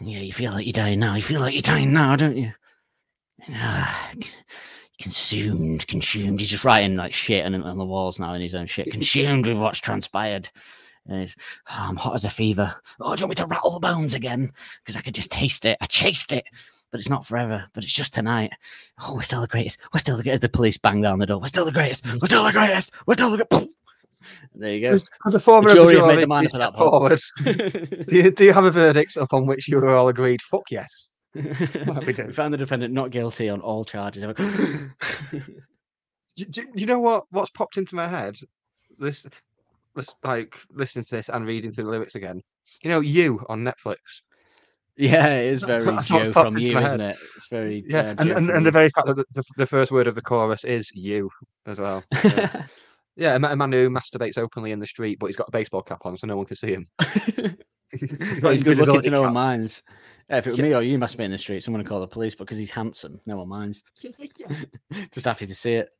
Yeah, 0.00 0.18
you 0.18 0.32
feel 0.32 0.52
like 0.52 0.66
you're 0.66 0.72
dying 0.72 0.98
now. 0.98 1.14
You 1.14 1.22
feel 1.22 1.40
like 1.40 1.54
you're 1.54 1.62
dying 1.62 1.92
now, 1.92 2.16
don't 2.16 2.36
you? 2.36 2.52
Ah, 3.50 4.12
consumed, 5.00 5.86
consumed. 5.86 6.40
He's 6.40 6.50
just 6.50 6.64
writing 6.64 6.96
like 6.96 7.12
shit 7.12 7.44
on, 7.44 7.54
on 7.62 7.78
the 7.78 7.84
walls 7.84 8.18
now 8.18 8.32
in 8.34 8.40
his 8.40 8.54
own 8.54 8.66
shit. 8.66 8.90
Consumed 8.90 9.46
with 9.46 9.58
what's 9.58 9.80
transpired. 9.80 10.48
And 11.08 11.20
he's, 11.20 11.36
oh, 11.70 11.86
I'm 11.88 11.96
hot 11.96 12.16
as 12.16 12.24
a 12.24 12.30
fever. 12.30 12.74
Oh, 13.00 13.14
do 13.14 13.20
you 13.20 13.26
want 13.26 13.30
me 13.30 13.34
to 13.36 13.46
rattle 13.46 13.70
the 13.72 13.80
bones 13.80 14.14
again? 14.14 14.50
Because 14.80 14.96
I 14.96 15.02
could 15.02 15.14
just 15.14 15.30
taste 15.30 15.64
it. 15.64 15.78
I 15.80 15.86
chased 15.86 16.32
it, 16.32 16.44
but 16.90 16.98
it's 16.98 17.08
not 17.08 17.24
forever. 17.24 17.64
But 17.74 17.84
it's 17.84 17.92
just 17.92 18.14
tonight. 18.14 18.52
Oh, 19.00 19.14
we're 19.14 19.22
still 19.22 19.40
the 19.40 19.46
greatest. 19.46 19.78
We're 19.94 20.00
still 20.00 20.16
the 20.16 20.24
greatest. 20.24 20.42
The 20.42 20.48
police 20.48 20.78
bang 20.78 21.02
down 21.02 21.20
the 21.20 21.26
door. 21.26 21.40
We're 21.40 21.46
still 21.46 21.64
the 21.64 21.72
greatest. 21.72 22.04
We're 22.06 22.26
still 22.26 22.44
the 22.44 22.52
greatest. 22.52 22.90
We're 23.06 23.14
still 23.14 23.30
the 23.30 23.44
greatest. 23.44 23.70
There 24.54 24.72
you 24.72 24.80
go. 24.80 24.90
As, 24.90 25.08
a 25.26 25.38
former 25.38 25.68
The 25.68 25.74
the 25.74 25.80
jury 25.80 25.94
made 25.94 26.00
jury, 26.00 26.16
their 26.16 26.26
mind 26.26 26.46
up 26.46 26.54
step 26.54 26.76
forward. 26.76 27.20
do, 27.44 28.16
you, 28.16 28.30
do 28.30 28.44
you 28.44 28.52
have 28.52 28.64
a 28.64 28.70
verdict 28.70 29.16
upon 29.16 29.46
which 29.46 29.68
you 29.68 29.76
were 29.76 29.94
all 29.94 30.08
agreed? 30.08 30.42
Fuck 30.42 30.70
yes. 30.70 31.15
we 32.06 32.24
we 32.24 32.32
found 32.32 32.54
the 32.54 32.58
defendant 32.58 32.94
not 32.94 33.10
guilty 33.10 33.48
on 33.48 33.60
all 33.60 33.84
charges. 33.84 34.22
Do- 36.36 36.66
you 36.74 36.86
know 36.86 36.98
what? 36.98 37.24
What's 37.30 37.50
popped 37.50 37.76
into 37.76 37.94
my 37.94 38.08
head? 38.08 38.38
This, 38.98 39.26
this, 39.94 40.08
like 40.24 40.56
listening 40.70 41.04
to 41.04 41.16
this 41.16 41.28
and 41.28 41.46
reading 41.46 41.72
through 41.72 41.84
the 41.84 41.90
lyrics 41.90 42.14
again. 42.14 42.42
You 42.82 42.90
know, 42.90 43.00
you 43.00 43.44
on 43.48 43.64
Netflix. 43.64 43.96
yeah, 44.96 45.26
it 45.26 45.52
is 45.52 45.62
very 45.62 45.96
Joe 46.02 46.32
from 46.32 46.56
you, 46.58 46.78
isn't 46.78 47.00
it? 47.00 47.16
It's 47.36 47.48
very 47.48 47.84
Yeah, 47.86 48.00
uh, 48.00 48.14
and, 48.18 48.30
and, 48.32 48.50
and 48.50 48.66
the 48.66 48.70
very 48.70 48.90
fact 48.90 49.06
that 49.06 49.16
the, 49.16 49.44
the, 49.56 49.66
first 49.66 49.92
word 49.92 50.06
of 50.06 50.14
the 50.14 50.22
chorus 50.22 50.64
is 50.64 50.90
you 50.94 51.30
as 51.66 51.78
well. 51.78 52.02
Yeah, 52.24 52.66
yeah 53.16 53.32
a, 53.32 53.52
a 53.52 53.56
man 53.56 53.72
who 53.72 53.90
masturbates 53.90 54.38
openly 54.38 54.72
in 54.72 54.78
the 54.78 54.86
street, 54.86 55.18
but 55.18 55.26
he's 55.26 55.36
got 55.36 55.48
a 55.48 55.52
baseball 55.52 55.82
cap 55.82 56.04
on, 56.04 56.16
so 56.16 56.26
no 56.26 56.36
one 56.36 56.46
can 56.46 56.56
see 56.56 56.72
him. 56.72 56.88
He's 57.90 58.02
he's 58.42 58.62
good 58.62 58.78
looking 58.78 59.02
to 59.02 59.10
no 59.10 59.22
one 59.22 59.32
minds. 59.32 59.82
Yeah, 60.28 60.38
if 60.38 60.46
it 60.46 60.50
were 60.52 60.56
Yeah. 60.56 60.62
me 60.62 60.74
or 60.74 60.82
you 60.82 60.98
must 60.98 61.16
be 61.16 61.24
in 61.24 61.30
the 61.30 61.38
street, 61.38 61.62
someone 61.62 61.82
to 61.82 61.88
call 61.88 62.00
the 62.00 62.08
police, 62.08 62.34
but 62.34 62.44
because 62.44 62.58
he's 62.58 62.70
handsome, 62.70 63.20
no 63.26 63.36
one 63.36 63.48
minds. 63.48 63.82
Just 65.12 65.26
happy 65.26 65.46
to 65.46 65.54
see 65.54 65.74
it. 65.74 65.90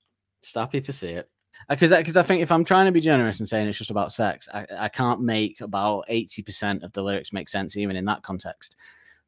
Just 0.43 0.57
happy 0.57 0.81
to 0.81 0.93
see 0.93 1.11
it. 1.11 1.31
Because 1.69 1.91
because 1.91 2.17
I 2.17 2.23
think 2.23 2.43
if 2.43 2.53
I'm 2.53 2.65
trying 2.65 2.87
to 2.87 2.93
be 2.93 3.01
generous 3.01 3.41
and 3.41 3.49
saying 3.49 3.67
it's 3.67 3.79
just 3.79 3.91
about 3.91 4.13
sex, 4.13 4.47
I, 4.53 4.67
I 4.79 4.89
can't 4.89 5.23
make 5.23 5.61
about 5.63 6.05
eighty 6.09 6.43
percent 6.43 6.85
of 6.85 6.93
the 6.93 7.03
lyrics 7.03 7.33
make 7.33 7.49
sense 7.49 7.77
even 7.79 7.97
in 7.97 8.05
that 8.05 8.23
context. 8.23 8.77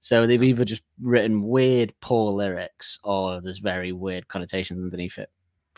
So 0.01 0.27
they've 0.27 0.43
either 0.43 0.65
just 0.65 0.83
written 1.01 1.43
weird, 1.43 1.95
poor 2.01 2.33
lyrics, 2.33 3.01
or 3.03 3.41
there's 3.41 3.59
very 3.59 3.93
weird 3.93 4.29
connotations 4.29 4.81
underneath 4.81 5.19
it. 5.19 5.31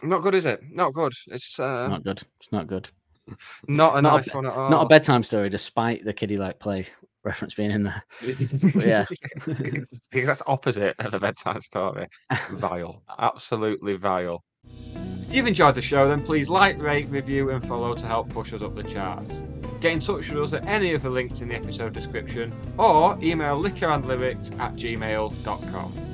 Not 0.02 0.22
good, 0.22 0.34
is 0.34 0.44
it? 0.44 0.60
Not 0.70 0.92
good. 0.92 1.12
It's 1.28 1.58
uh, 1.58 1.82
It's 1.84 1.90
not 1.90 2.04
good. 2.04 2.22
It's 2.40 2.52
not 2.52 2.66
good. 2.66 2.90
not 3.68 3.98
a 3.98 4.02
not 4.02 4.14
a 4.14 4.16
nice 4.26 4.34
one 4.34 4.46
at 4.46 4.52
all. 4.52 4.70
Not 4.70 4.86
a 4.86 4.88
bedtime 4.88 5.22
story, 5.22 5.48
despite 5.50 6.04
the 6.04 6.12
kiddie 6.12 6.36
like 6.36 6.58
play 6.58 6.86
reference 7.24 7.54
being 7.54 7.70
in 7.70 7.82
there. 7.82 8.02
yeah. 8.22 9.04
it's 9.10 10.00
the 10.10 10.18
exact 10.18 10.42
opposite 10.46 10.94
of 10.98 11.14
a 11.14 11.20
bedtime 11.20 11.60
story. 11.60 12.06
Vile. 12.52 13.02
Absolutely 13.18 13.96
vile. 13.96 14.42
If 14.64 15.36
you've 15.36 15.46
enjoyed 15.46 15.74
the 15.74 15.82
show, 15.82 16.08
then 16.08 16.24
please 16.24 16.48
like, 16.48 16.80
rate, 16.80 17.08
review, 17.08 17.50
and 17.50 17.64
follow 17.64 17.94
to 17.94 18.06
help 18.06 18.28
push 18.30 18.52
us 18.52 18.62
up 18.62 18.74
the 18.74 18.82
charts. 18.82 19.42
Get 19.80 19.92
in 19.92 20.00
touch 20.00 20.28
with 20.28 20.42
us 20.42 20.52
at 20.52 20.66
any 20.66 20.92
of 20.92 21.02
the 21.02 21.10
links 21.10 21.40
in 21.40 21.48
the 21.48 21.54
episode 21.54 21.92
description 21.92 22.52
or 22.76 23.18
email 23.22 23.62
liquorandlyrics 23.62 24.58
at 24.58 24.74
gmail.com. 24.74 26.10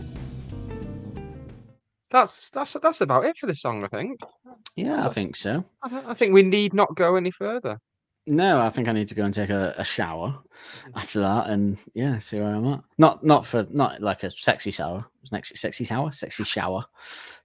That's 2.11 2.51
that's 2.51 2.75
that's 2.75 3.01
about 3.01 3.25
it 3.25 3.37
for 3.37 3.47
this 3.47 3.61
song, 3.61 3.83
I 3.83 3.89
think. 3.89 4.21
Yeah, 4.77 5.07
I 5.07 5.13
think 5.13 5.35
so. 5.35 5.65
I, 5.83 6.11
I 6.11 6.15
think 6.15 6.33
we 6.33 6.43
need 6.43 6.73
not 6.73 6.95
go 6.95 7.17
any 7.17 7.33
further. 7.33 7.79
No, 8.29 8.61
I 8.61 8.71
think 8.71 8.89
I 8.89 8.93
need 8.93 9.09
to 9.09 9.15
go 9.15 9.25
and 9.25 9.33
take 9.33 9.51
a, 9.51 9.75
a 9.79 9.85
shower 9.85 10.37
after 10.97 11.21
that, 11.21 11.49
and 11.49 11.79
yeah, 11.95 12.19
see 12.19 12.39
where 12.41 12.49
I'm 12.55 12.67
at. 12.67 12.81
Not 12.99 13.23
not 13.23 13.47
for 13.47 13.67
not 13.71 14.01
like 14.03 14.25
a 14.25 14.31
sexy 14.31 14.73
shower, 14.73 15.05
next 15.31 15.57
sexy 15.57 15.85
shower, 15.85 16.11
sexy 16.11 16.43
shower. 16.43 16.85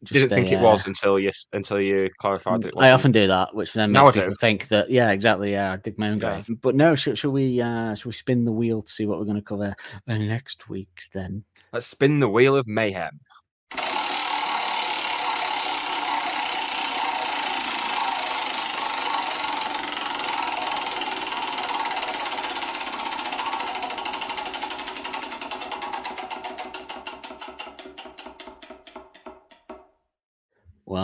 Didn't 0.03 0.31
a, 0.31 0.35
think 0.35 0.51
it 0.51 0.55
uh, 0.55 0.63
was 0.63 0.87
until 0.87 1.19
you 1.19 1.31
until 1.53 1.79
you 1.79 2.09
clarified 2.17 2.65
it 2.65 2.73
I 2.75 2.77
wasn't. 2.77 2.93
often 2.95 3.11
do 3.11 3.27
that, 3.27 3.53
which 3.53 3.73
then 3.73 3.91
makes 3.91 4.03
I 4.09 4.11
people 4.11 4.35
think 4.41 4.69
that 4.69 4.89
yeah, 4.89 5.11
exactly. 5.11 5.51
Yeah, 5.51 5.73
I 5.73 5.77
dig 5.77 5.99
my 5.99 6.09
own 6.09 6.19
Yeah. 6.19 6.41
grave. 6.41 6.59
But 6.61 6.73
no, 6.73 6.95
should, 6.95 7.15
should 7.15 7.29
we 7.31 7.61
uh 7.61 7.93
should 7.93 8.07
we 8.07 8.13
spin 8.13 8.43
the 8.43 8.51
wheel 8.51 8.81
to 8.81 8.91
see 8.91 9.05
what 9.05 9.19
we're 9.19 9.25
going 9.25 9.35
to 9.37 9.43
cover 9.43 9.75
uh, 10.07 10.17
next 10.17 10.67
week? 10.67 11.03
Then 11.13 11.43
Let's 11.73 11.85
spin 11.85 12.19
the 12.19 12.27
wheel 12.29 12.55
of 12.55 12.65
mayhem. 12.67 13.19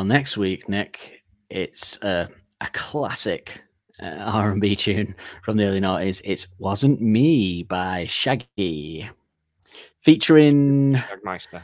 Next 0.08 0.38
week, 0.38 0.68
Nick, 0.70 1.22
it's 1.49 2.01
uh, 2.01 2.28
a 2.62 2.68
classic 2.74 3.62
uh, 4.01 4.05
R&B 4.20 4.76
tune 4.76 5.16
from 5.43 5.58
the 5.58 5.66
early 5.66 5.80
noughties. 5.82 6.22
It's 6.24 6.47
"Wasn't 6.60 7.01
Me" 7.01 7.64
by 7.64 8.05
Shaggy, 8.05 9.10
featuring. 9.99 10.95
Jagmeister. 10.95 11.64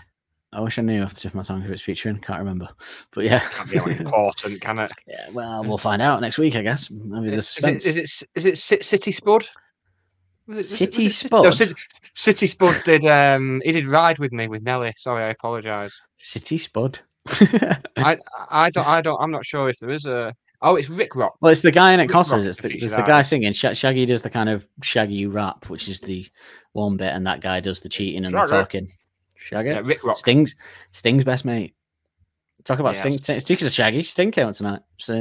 I 0.51 0.59
wish 0.61 0.77
I 0.77 0.83
knew 0.83 1.01
off 1.01 1.15
the 1.15 1.19
tip 1.21 1.31
of 1.31 1.35
my 1.35 1.41
tongue 1.43 1.61
who 1.61 1.73
it's 1.73 1.81
featuring. 1.81 2.19
Can't 2.19 2.37
remember, 2.37 2.69
but 3.11 3.23
yeah. 3.23 3.39
Can't 3.39 3.71
be 3.71 3.77
important, 3.93 4.61
can 4.61 4.77
it? 4.79 4.91
Yeah, 5.07 5.29
well, 5.31 5.63
we'll 5.63 5.79
find 5.79 5.99
out 6.01 6.21
next 6.21 6.37
week, 6.37 6.55
I 6.55 6.61
guess. 6.61 6.91
Maybe 6.91 7.31
the 7.31 7.37
Is 7.37 7.47
suspense. 7.49 7.85
it, 7.85 7.97
is 7.97 8.21
it 8.21 8.27
is 8.35 8.45
it 8.45 8.55
Ci- 8.57 8.83
City 8.83 9.11
Spud? 9.11 9.47
Was 10.45 10.57
it- 10.57 10.57
was 10.57 10.69
City 10.69 11.05
it 11.07 11.09
Ci- 11.09 11.27
No, 11.31 11.49
Spud? 11.49 11.55
City, 11.55 11.73
City 12.13 12.45
Spud 12.47 12.81
did. 12.83 13.03
Um, 13.05 13.61
he 13.65 13.71
did 13.71 13.87
ride 13.87 14.19
with 14.19 14.31
me 14.31 14.47
with 14.47 14.61
Nelly. 14.61 14.93
Sorry, 14.97 15.23
I 15.23 15.29
apologise. 15.29 15.99
City 16.17 16.57
Spud. 16.59 16.99
I 17.97 18.17
I 18.49 18.69
don't 18.69 18.87
I 18.87 19.01
don't 19.01 19.19
I'm 19.21 19.31
not 19.31 19.45
sure 19.45 19.69
if 19.69 19.79
there 19.79 19.89
is 19.89 20.05
a. 20.05 20.33
Oh, 20.65 20.77
it's 20.77 20.87
Rikrok. 20.89 21.31
well, 21.41 21.51
it's 21.51 21.59
the 21.61 21.71
guy 21.71 21.91
in 21.91 21.99
it 21.99 22.03
Rick 22.03 22.11
Costas. 22.11 22.45
It's 22.45 22.57
the, 22.59 22.73
it's 22.73 22.93
the 22.93 23.01
guy 23.01 23.21
singing. 23.21 23.51
Sh- 23.51 23.73
Shaggy 23.77 24.05
does 24.05 24.21
the 24.21 24.29
kind 24.29 24.47
of 24.47 24.65
Shaggy 24.81 25.25
rap, 25.25 25.67
which 25.69 25.89
is 25.89 25.99
the 25.99 26.25
one 26.71 26.95
bit, 26.95 27.13
and 27.13 27.27
that 27.27 27.41
guy 27.41 27.59
does 27.59 27.81
the 27.81 27.89
cheating 27.89 28.23
and 28.23 28.33
the 28.33 28.45
talking. 28.45 28.89
Shaggy. 29.35 29.69
Yeah, 29.69 29.81
Rikrok. 29.81 30.15
Sting's 30.15 30.55
Sting's 30.91 31.25
best 31.25 31.43
mate. 31.43 31.75
Talk 32.63 32.79
about 32.79 32.93
Yeah, 32.95 33.01
Sting. 33.01 33.13
it's- 33.15 33.43
Speaking 33.43 33.67
of 33.67 33.73
Shaggy, 33.73 34.03
Sting 34.03 34.31
came 34.31 34.47
out 34.47 34.55
tonight. 34.55 34.79
So 34.99 35.15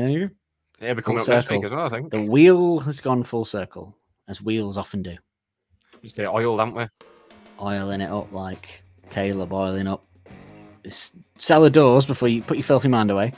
Yeah, 0.81 0.95
be 0.95 1.03
coming 1.03 1.19
up 1.19 1.27
Full 1.27 1.35
next 1.35 1.51
week 1.51 1.65
as 1.65 1.71
well. 1.73 1.87
I 1.87 1.89
think. 1.89 2.11
the 2.13 2.23
wheel 2.23 2.79
has 2.81 3.01
gone 3.01 3.25
full 3.25 3.45
circle, 3.45 3.97
as 4.29 4.41
wheels 4.41 4.77
often 4.77 5.03
do. 5.03 5.17
Just 6.05 6.15
the 6.15 6.31
oil, 6.31 6.57
haven't 6.59 6.75
we? 6.77 6.87
Oiling 7.61 8.01
it 8.01 8.11
up 8.11 8.33
like 8.33 8.85
Caleb 9.11 9.53
oiling 9.53 9.89
up. 9.89 10.05
S- 10.85 11.13
Cellar 11.37 11.71
doors 11.71 12.07
before 12.07 12.29
you 12.29 12.43
put 12.43 12.57
your 12.57 12.65
filthy 12.65 12.89
mind 12.89 13.11
away. 13.11 13.33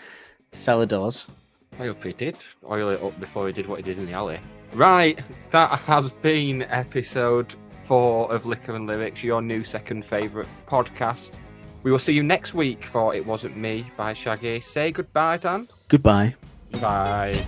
Cellar 0.53 0.87
doors. 0.87 1.27
I 1.75 1.87
hope 1.87 2.05
he 2.05 2.13
did 2.13 2.37
oil 2.69 2.91
it 2.91 3.03
up 3.03 3.19
before 3.19 3.47
he 3.47 3.53
did 3.53 3.67
what 3.67 3.77
he 3.77 3.83
did 3.83 3.99
in 3.99 4.07
the 4.07 4.13
alley. 4.13 4.39
Right, 4.73 5.19
that 5.51 5.71
has 5.71 6.13
been 6.13 6.63
episode 6.63 7.55
four 7.85 8.33
of 8.33 8.47
Liquor 8.47 8.75
and 8.75 8.87
Lyrics, 8.87 9.23
your 9.23 9.43
new 9.43 9.65
second 9.65 10.05
favourite 10.05 10.49
podcast. 10.67 11.39
We 11.83 11.91
will 11.91 11.99
see 11.99 12.13
you 12.15 12.23
next 12.23 12.55
week 12.55 12.85
for 12.85 13.15
It 13.15 13.27
Wasn't 13.27 13.57
Me 13.57 13.87
by 13.97 14.15
Shaggy. 14.15 14.61
Say 14.61 14.91
goodbye, 14.91 15.37
Dan. 15.37 15.69
Goodbye. 15.89 16.35
Bye. 16.81 17.45